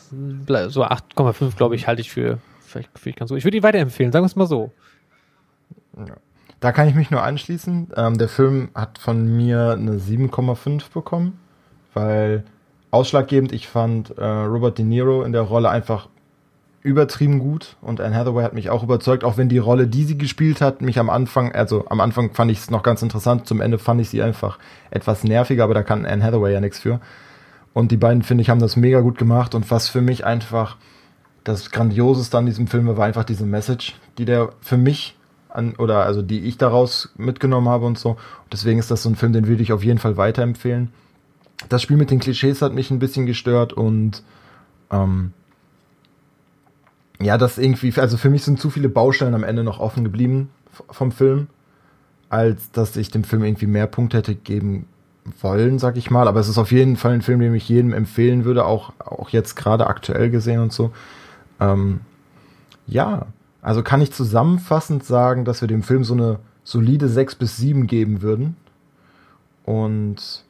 so 0.67 0.83
8,5 0.83 1.55
glaube 1.55 1.75
ich, 1.75 1.87
halte 1.87 2.01
ich 2.01 2.11
für 2.11 2.39
vielleicht, 2.65 2.89
vielleicht 2.97 3.19
ganz 3.19 3.29
so. 3.29 3.35
Ich 3.35 3.43
würde 3.43 3.57
die 3.57 3.63
weiterempfehlen, 3.63 4.11
sagen 4.11 4.23
wir 4.23 4.27
es 4.27 4.35
mal 4.35 4.47
so. 4.47 4.71
Ja. 5.97 6.17
Da 6.59 6.71
kann 6.71 6.87
ich 6.87 6.95
mich 6.95 7.11
nur 7.11 7.21
anschließen. 7.21 7.91
Ähm, 7.95 8.17
der 8.17 8.29
Film 8.29 8.69
hat 8.73 8.97
von 8.97 9.35
mir 9.35 9.71
eine 9.71 9.97
7,5 9.99 10.91
bekommen, 10.91 11.39
weil 11.93 12.43
ausschlaggebend. 12.95 13.51
Ich 13.51 13.67
fand 13.67 14.17
äh, 14.17 14.23
Robert 14.23 14.77
De 14.77 14.85
Niro 14.85 15.23
in 15.23 15.33
der 15.33 15.41
Rolle 15.41 15.69
einfach 15.69 16.07
übertrieben 16.81 17.39
gut 17.39 17.75
und 17.81 17.99
Anne 17.99 18.15
Hathaway 18.15 18.43
hat 18.43 18.53
mich 18.53 18.69
auch 18.69 18.83
überzeugt, 18.83 19.23
auch 19.23 19.37
wenn 19.37 19.49
die 19.49 19.57
Rolle, 19.57 19.87
die 19.87 20.03
sie 20.03 20.19
gespielt 20.19 20.61
hat, 20.61 20.81
mich 20.81 20.99
am 20.99 21.09
Anfang, 21.09 21.51
also 21.51 21.85
am 21.89 21.99
Anfang 21.99 22.31
fand 22.33 22.51
ich 22.51 22.59
es 22.59 22.69
noch 22.69 22.83
ganz 22.83 23.01
interessant, 23.01 23.47
zum 23.47 23.59
Ende 23.59 23.79
fand 23.79 24.01
ich 24.01 24.09
sie 24.09 24.21
einfach 24.21 24.59
etwas 24.91 25.23
nerviger, 25.23 25.63
aber 25.63 25.73
da 25.73 25.81
kann 25.81 26.05
Anne 26.05 26.23
Hathaway 26.23 26.53
ja 26.53 26.61
nichts 26.61 26.79
für. 26.79 26.99
Und 27.73 27.91
die 27.91 27.97
beiden, 27.97 28.21
finde 28.21 28.43
ich, 28.43 28.51
haben 28.51 28.59
das 28.59 28.75
mega 28.75 29.01
gut 29.01 29.17
gemacht 29.17 29.55
und 29.55 29.69
was 29.71 29.89
für 29.89 30.01
mich 30.01 30.25
einfach 30.25 30.77
das 31.43 31.71
Grandioseste 31.71 32.37
an 32.37 32.45
diesem 32.45 32.67
Film 32.67 32.87
war 32.95 33.05
einfach 33.05 33.23
diese 33.23 33.45
Message, 33.45 33.95
die 34.19 34.25
der 34.25 34.49
für 34.61 34.77
mich 34.77 35.17
an, 35.49 35.75
oder 35.75 36.05
also 36.05 36.21
die 36.21 36.41
ich 36.41 36.57
daraus 36.57 37.11
mitgenommen 37.17 37.67
habe 37.67 37.87
und 37.87 37.97
so. 37.97 38.11
Und 38.11 38.53
deswegen 38.53 38.79
ist 38.79 38.91
das 38.91 39.01
so 39.01 39.09
ein 39.09 39.15
Film, 39.15 39.33
den 39.33 39.47
würde 39.47 39.63
ich 39.63 39.73
auf 39.73 39.83
jeden 39.83 39.99
Fall 39.99 40.17
weiterempfehlen 40.17 40.91
das 41.69 41.81
Spiel 41.81 41.97
mit 41.97 42.11
den 42.11 42.19
Klischees 42.19 42.61
hat 42.61 42.73
mich 42.73 42.91
ein 42.91 42.99
bisschen 42.99 43.25
gestört 43.25 43.73
und 43.73 44.23
ähm, 44.91 45.33
ja, 47.21 47.37
das 47.37 47.57
irgendwie, 47.57 47.93
also 47.99 48.17
für 48.17 48.29
mich 48.29 48.43
sind 48.43 48.59
zu 48.59 48.69
viele 48.69 48.89
Baustellen 48.89 49.33
am 49.33 49.43
Ende 49.43 49.63
noch 49.63 49.79
offen 49.79 50.03
geblieben 50.03 50.49
vom 50.89 51.11
Film, 51.11 51.47
als 52.29 52.71
dass 52.71 52.95
ich 52.97 53.09
dem 53.09 53.23
Film 53.23 53.43
irgendwie 53.43 53.67
mehr 53.67 53.87
Punkte 53.87 54.17
hätte 54.17 54.35
geben 54.35 54.87
wollen, 55.41 55.79
sag 55.79 55.97
ich 55.97 56.11
mal. 56.11 56.27
Aber 56.27 56.39
es 56.39 56.49
ist 56.49 56.57
auf 56.57 56.71
jeden 56.71 56.97
Fall 56.97 57.13
ein 57.13 57.21
Film, 57.21 57.39
den 57.39 57.55
ich 57.55 57.69
jedem 57.69 57.93
empfehlen 57.93 58.45
würde, 58.45 58.65
auch, 58.65 58.93
auch 58.99 59.29
jetzt 59.29 59.55
gerade 59.55 59.87
aktuell 59.87 60.29
gesehen 60.29 60.59
und 60.59 60.73
so. 60.73 60.91
Ähm, 61.59 62.01
ja, 62.85 63.27
also 63.61 63.81
kann 63.81 64.01
ich 64.01 64.11
zusammenfassend 64.11 65.03
sagen, 65.03 65.45
dass 65.45 65.61
wir 65.61 65.67
dem 65.67 65.83
Film 65.83 66.03
so 66.03 66.13
eine 66.13 66.39
solide 66.63 67.07
6 67.07 67.35
bis 67.35 67.57
7 67.57 67.87
geben 67.87 68.21
würden. 68.21 68.57
Und 69.63 70.44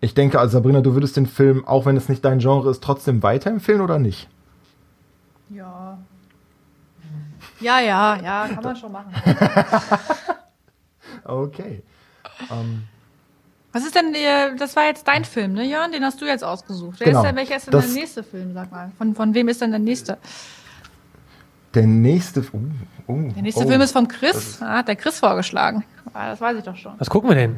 ich 0.00 0.14
denke, 0.14 0.38
also 0.38 0.52
Sabrina, 0.52 0.80
du 0.80 0.94
würdest 0.94 1.16
den 1.16 1.26
Film, 1.26 1.66
auch 1.66 1.86
wenn 1.86 1.96
es 1.96 2.08
nicht 2.08 2.24
dein 2.24 2.38
Genre 2.38 2.70
ist, 2.70 2.82
trotzdem 2.82 3.22
weiterempfehlen 3.22 3.80
oder 3.80 3.98
nicht? 3.98 4.28
Ja. 5.50 5.98
Ja, 7.60 7.80
ja, 7.80 8.16
ja, 8.22 8.48
kann 8.48 8.64
man 8.64 8.76
schon 8.76 8.92
machen. 8.92 9.12
okay. 11.24 11.82
Um, 12.50 12.58
ähm. 12.58 12.82
was 13.72 13.84
ist 13.84 13.94
denn, 13.94 14.12
der, 14.12 14.54
das 14.56 14.74
war 14.76 14.84
jetzt 14.84 15.06
dein 15.06 15.24
Film, 15.24 15.52
ne, 15.52 15.64
Jörn? 15.64 15.92
Den 15.92 16.04
hast 16.04 16.20
du 16.20 16.26
jetzt 16.26 16.42
ausgesucht. 16.42 16.96
Wer 16.98 17.06
genau, 17.06 17.20
ist 17.20 17.26
denn, 17.26 17.36
welcher 17.36 17.56
ist 17.56 17.66
denn 17.66 17.80
der 17.80 17.90
nächste 17.90 18.22
Film, 18.22 18.52
sag 18.54 18.70
mal? 18.70 18.90
Von, 18.98 19.14
von 19.14 19.34
wem 19.34 19.48
ist 19.48 19.60
denn 19.60 19.70
der 19.70 19.80
nächste? 19.80 20.18
Der 21.74 21.86
nächste, 21.86 22.40
uh, 22.40 22.60
uh, 23.08 23.32
der 23.32 23.42
nächste 23.42 23.64
oh, 23.64 23.68
Film 23.68 23.80
ist 23.80 23.92
vom 23.92 24.06
Chris. 24.06 24.60
Ah, 24.60 24.78
hat 24.78 24.88
der 24.88 24.96
Chris 24.96 25.18
vorgeschlagen. 25.18 25.84
Ah, 26.12 26.30
das 26.30 26.40
weiß 26.40 26.58
ich 26.58 26.64
doch 26.64 26.76
schon. 26.76 26.94
Was 26.98 27.10
gucken 27.10 27.30
wir 27.30 27.36
denn? 27.36 27.56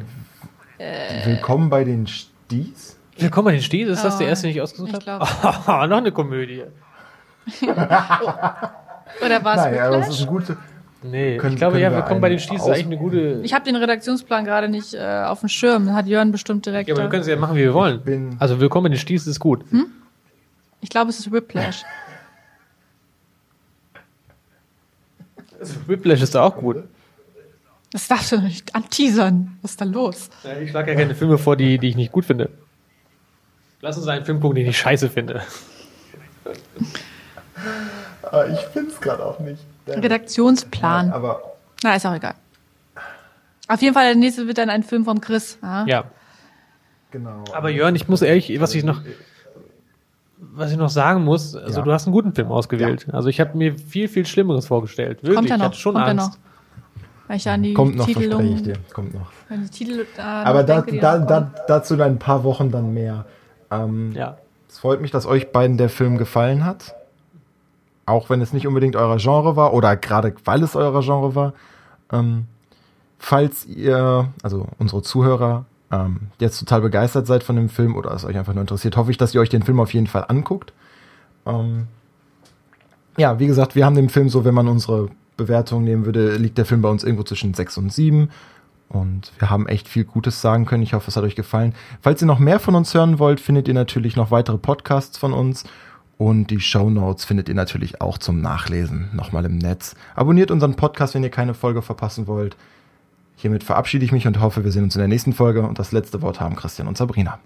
Äh, 0.79 1.25
Willkommen 1.25 1.71
bei 1.71 1.85
den 1.85 2.07
Sties? 2.07 2.99
Willkommen 3.17 3.47
bei 3.47 3.53
den 3.53 3.63
Sties? 3.63 3.89
Ist 3.89 4.01
oh, 4.01 4.05
das 4.05 4.19
der 4.19 4.29
erste, 4.29 4.47
den 4.47 4.57
ich 4.57 4.61
ausgesucht 4.61 5.07
habe? 5.07 5.25
Oh, 5.43 5.87
noch 5.87 5.97
eine 5.97 6.13
Komödie. 6.13 6.65
Oder 7.63 9.45
war 9.45 9.55
es 9.55 9.65
Nein, 9.65 9.79
aber 9.79 9.97
das 9.99 10.11
ist 10.11 10.21
eine 10.21 10.31
gute. 10.31 10.57
Nee, 11.03 11.39
können, 11.39 11.55
ich 11.55 11.59
glaube, 11.59 11.81
ja, 11.81 11.91
Willkommen 11.93 12.21
bei 12.21 12.29
den 12.29 12.39
Sties 12.39 12.61
ist 12.61 12.67
eigentlich 12.67 12.87
eine 12.87 12.99
gute. 12.99 13.41
Ich 13.43 13.55
habe 13.55 13.65
den 13.65 13.77
Redaktionsplan 13.77 14.45
gerade 14.45 14.69
nicht 14.69 14.93
äh, 14.93 15.25
auf 15.25 15.41
dem 15.41 15.49
Schirm. 15.49 15.95
Hat 15.95 16.07
Jörn 16.07 16.31
bestimmt 16.31 16.67
direkt. 16.67 16.89
Ja, 16.89 16.95
aber 16.95 17.05
wir 17.05 17.09
können 17.09 17.23
es 17.23 17.29
ja 17.29 17.37
machen, 17.37 17.57
wie 17.57 17.61
wir 17.61 17.73
wollen. 17.73 18.37
Also 18.39 18.61
Willkommen 18.61 18.85
bei 18.85 18.91
den 18.91 18.99
Sties 18.99 19.27
ist 19.27 19.41
gut. 19.41 19.65
Hm? 19.71 19.87
Ich 20.83 20.91
glaube, 20.91 21.09
es 21.09 21.19
ist 21.21 21.33
Whiplash. 21.33 21.85
Whiplash 25.87 26.21
ist 26.21 26.37
auch 26.37 26.55
gut. 26.57 26.85
Das 27.97 28.09
darfst 28.09 28.31
du 28.31 28.39
nicht 28.43 28.75
anteasern. 28.75 29.57
Was 29.63 29.71
ist 29.71 29.81
da 29.81 29.87
los? 29.87 30.29
Ja, 30.45 30.59
ich 30.59 30.69
schlage 30.69 30.93
ja 30.93 30.99
keine 30.99 31.15
Filme 31.15 31.39
vor, 31.39 31.57
die, 31.57 31.79
die 31.79 31.89
ich 31.89 31.97
nicht 31.97 32.13
gut 32.13 32.27
finde. 32.27 32.51
Lass 33.81 33.97
uns 33.97 34.07
einen 34.07 34.23
Film 34.27 34.39
gucken, 34.39 34.57
den 34.57 34.67
ich 34.67 34.77
scheiße 34.77 35.09
finde. 35.09 35.41
Ah, 38.31 38.45
ich 38.53 38.61
finde 38.61 38.91
es 38.91 39.01
gerade 39.01 39.25
auch 39.25 39.39
nicht. 39.39 39.63
Redaktionsplan. 39.89 41.11
aber 41.11 41.41
Na, 41.83 41.95
ist 41.95 42.05
auch 42.05 42.15
egal. 42.15 42.35
Auf 43.67 43.81
jeden 43.81 43.95
Fall, 43.95 44.05
der 44.09 44.15
nächste 44.17 44.47
wird 44.47 44.59
dann 44.59 44.69
ein 44.69 44.83
Film 44.83 45.07
von 45.07 45.23
Chris. 45.23 45.59
Ja. 45.63 45.87
Ja. 45.87 46.05
genau. 47.11 47.45
Aber 47.55 47.71
Jörn, 47.71 47.95
ich 47.97 48.09
muss 48.09 48.21
ehrlich, 48.21 48.61
was 48.61 48.75
ich 48.75 48.85
noch, 48.85 49.01
was 50.37 50.71
ich 50.71 50.77
noch 50.77 50.91
sagen 50.91 51.25
muss, 51.25 51.57
also 51.57 51.79
Ja. 51.79 51.85
du 51.85 51.93
hast 51.93 52.05
einen 52.07 52.13
guten 52.13 52.35
Film 52.35 52.53
ausgewählt. 52.53 53.07
Also 53.11 53.29
ich 53.31 53.41
habe 53.41 53.57
mir 53.57 53.79
viel, 53.79 54.09
viel 54.09 54.27
Schlimmeres 54.27 54.67
vorgestellt. 54.67 55.23
Wirklich, 55.23 55.35
Kommt 55.37 55.49
ja 55.49 55.55
ich 55.55 55.59
noch. 55.61 55.67
hatte 55.69 55.79
schon 55.79 55.95
kommt 55.95 56.05
ja 56.07 56.11
Angst. 56.11 56.29
noch. 56.33 56.39
Wenn 57.29 57.37
ich 57.37 57.49
an 57.49 57.63
die 57.63 57.75
kommt 57.75 57.97
noch, 57.97 58.07
Titel 58.07 58.29
verspreche 58.31 58.55
ich 58.55 58.63
dir. 58.63 58.75
Kommt 58.93 59.15
noch. 59.15 59.31
Titel 59.71 60.07
da 60.17 60.43
Aber 60.45 60.61
noch 60.61 60.67
da, 60.67 60.81
denke, 60.81 61.01
da, 61.01 61.19
da, 61.19 61.53
dazu 61.67 61.95
in 61.95 62.01
ein 62.01 62.19
paar 62.19 62.45
Wochen 62.45 62.71
dann 62.71 62.95
mehr. 62.95 63.25
Ähm, 63.71 64.13
Ja. 64.13 64.39
Es 64.69 64.79
freut 64.81 65.01
mich, 65.01 65.11
dass 65.11 65.27
euch 65.27 65.53
beiden 65.53 65.79
der 65.79 65.89
Film 65.89 66.19
gefallen 66.19 66.65
hat. 66.65 66.95
Auch 68.05 68.29
wenn 68.31 68.41
es 68.41 68.53
nicht 68.53 68.67
unbedingt 68.67 68.95
euer 68.95 69.17
Genre 69.17 69.57
war 69.57 69.73
oder 69.73 69.97
gerade 69.97 70.35
weil 70.45 70.63
es 70.63 70.77
euer 70.77 71.01
Genre 71.01 71.35
war. 71.35 71.55
Ähm, 72.13 72.45
falls 73.19 73.65
ihr, 73.65 74.29
also 74.43 74.67
unsere 74.79 75.03
Zuhörer, 75.03 75.65
ähm, 75.91 76.29
jetzt 76.39 76.59
total 76.59 76.83
begeistert 76.83 77.27
seid 77.27 77.43
von 77.43 77.57
dem 77.57 77.69
Film 77.69 77.97
oder 77.97 78.13
es 78.13 78.25
euch 78.25 78.37
einfach 78.37 78.53
nur 78.53 78.61
interessiert, 78.61 78.97
hoffe 78.97 79.11
ich, 79.11 79.17
dass 79.17 79.35
ihr 79.35 79.41
euch 79.41 79.49
den 79.49 79.63
Film 79.63 79.81
auf 79.81 79.95
jeden 79.95 80.07
Fall 80.07 80.27
anguckt. 80.29 80.73
Ähm, 81.47 81.87
ja, 83.17 83.39
wie 83.39 83.47
gesagt, 83.47 83.75
wir 83.75 83.87
haben 83.87 83.97
den 83.97 84.11
Film 84.11 84.29
so, 84.29 84.45
wenn 84.45 84.55
man 84.55 84.69
unsere 84.69 85.09
Bewertung 85.37 85.85
nehmen 85.85 86.05
würde, 86.05 86.37
liegt 86.37 86.59
der 86.59 86.65
Film 86.65 86.83
bei 86.83 86.89
uns 86.89 87.05
irgendwo 87.05 87.25
zwischen 87.25 87.55
6 87.55 87.79
und 87.79 87.93
7. 87.93 88.31
Und 88.89 89.33
wir 89.39 89.51
haben 89.51 89.67
echt 89.67 89.89
viel 89.89 90.05
Gutes 90.05 90.41
sagen 90.41 90.65
können. 90.65 90.83
Ich 90.83 90.95
hoffe, 90.95 91.11
es 91.11 91.17
hat 91.17 91.25
euch 91.25 91.35
gefallen. 91.35 91.75
Falls 92.01 92.23
ihr 92.23 92.27
noch 92.27 92.39
mehr 92.39 92.61
von 92.61 92.75
uns 92.75 92.95
hören 92.95 93.19
wollt, 93.19 93.41
findet 93.41 93.69
ihr 93.69 93.75
natürlich 93.75 94.17
noch 94.17 94.31
weitere 94.31 94.59
Podcasts 94.59 95.19
von 95.19 95.33
uns. 95.33 95.65
Und 96.19 96.51
die 96.51 96.61
Show 96.61 96.89
Notes 96.89 97.25
findet 97.25 97.49
ihr 97.49 97.55
natürlich 97.55 98.01
auch 98.01 98.17
zum 98.17 98.41
Nachlesen 98.41 99.11
nochmal 99.13 99.45
im 99.45 99.59
Netz. 99.59 99.97
Abonniert 100.15 100.51
unseren 100.51 100.77
Podcast, 100.77 101.15
wenn 101.15 101.23
ihr 101.23 101.31
keine 101.31 101.53
Folge 101.53 101.83
verpassen 101.83 102.27
wollt. 102.27 102.57
Hiermit 103.37 103.65
verabschiede 103.65 104.05
ich 104.05 104.13
mich 104.13 104.27
und 104.27 104.41
hoffe, 104.41 104.65
wir 104.65 104.73
sehen 104.73 104.85
uns 104.85 104.95
in 104.95 105.01
der 105.01 105.09
nächsten 105.09 105.35
Folge. 105.35 105.63
Und 105.63 105.79
das 105.79 105.93
letzte 105.93 106.23
Wort 106.23 106.41
haben 106.41 106.57
Christian 106.57 106.89
und 106.89 106.97
Sabrina. 106.97 107.39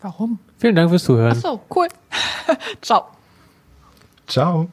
Warum? 0.00 0.38
Vielen 0.56 0.76
Dank 0.76 0.88
fürs 0.88 1.04
Zuhören. 1.04 1.32
Ach 1.36 1.42
so, 1.42 1.60
cool. 1.74 1.88
Ciao. 2.80 3.08
Ciao. 4.26 4.70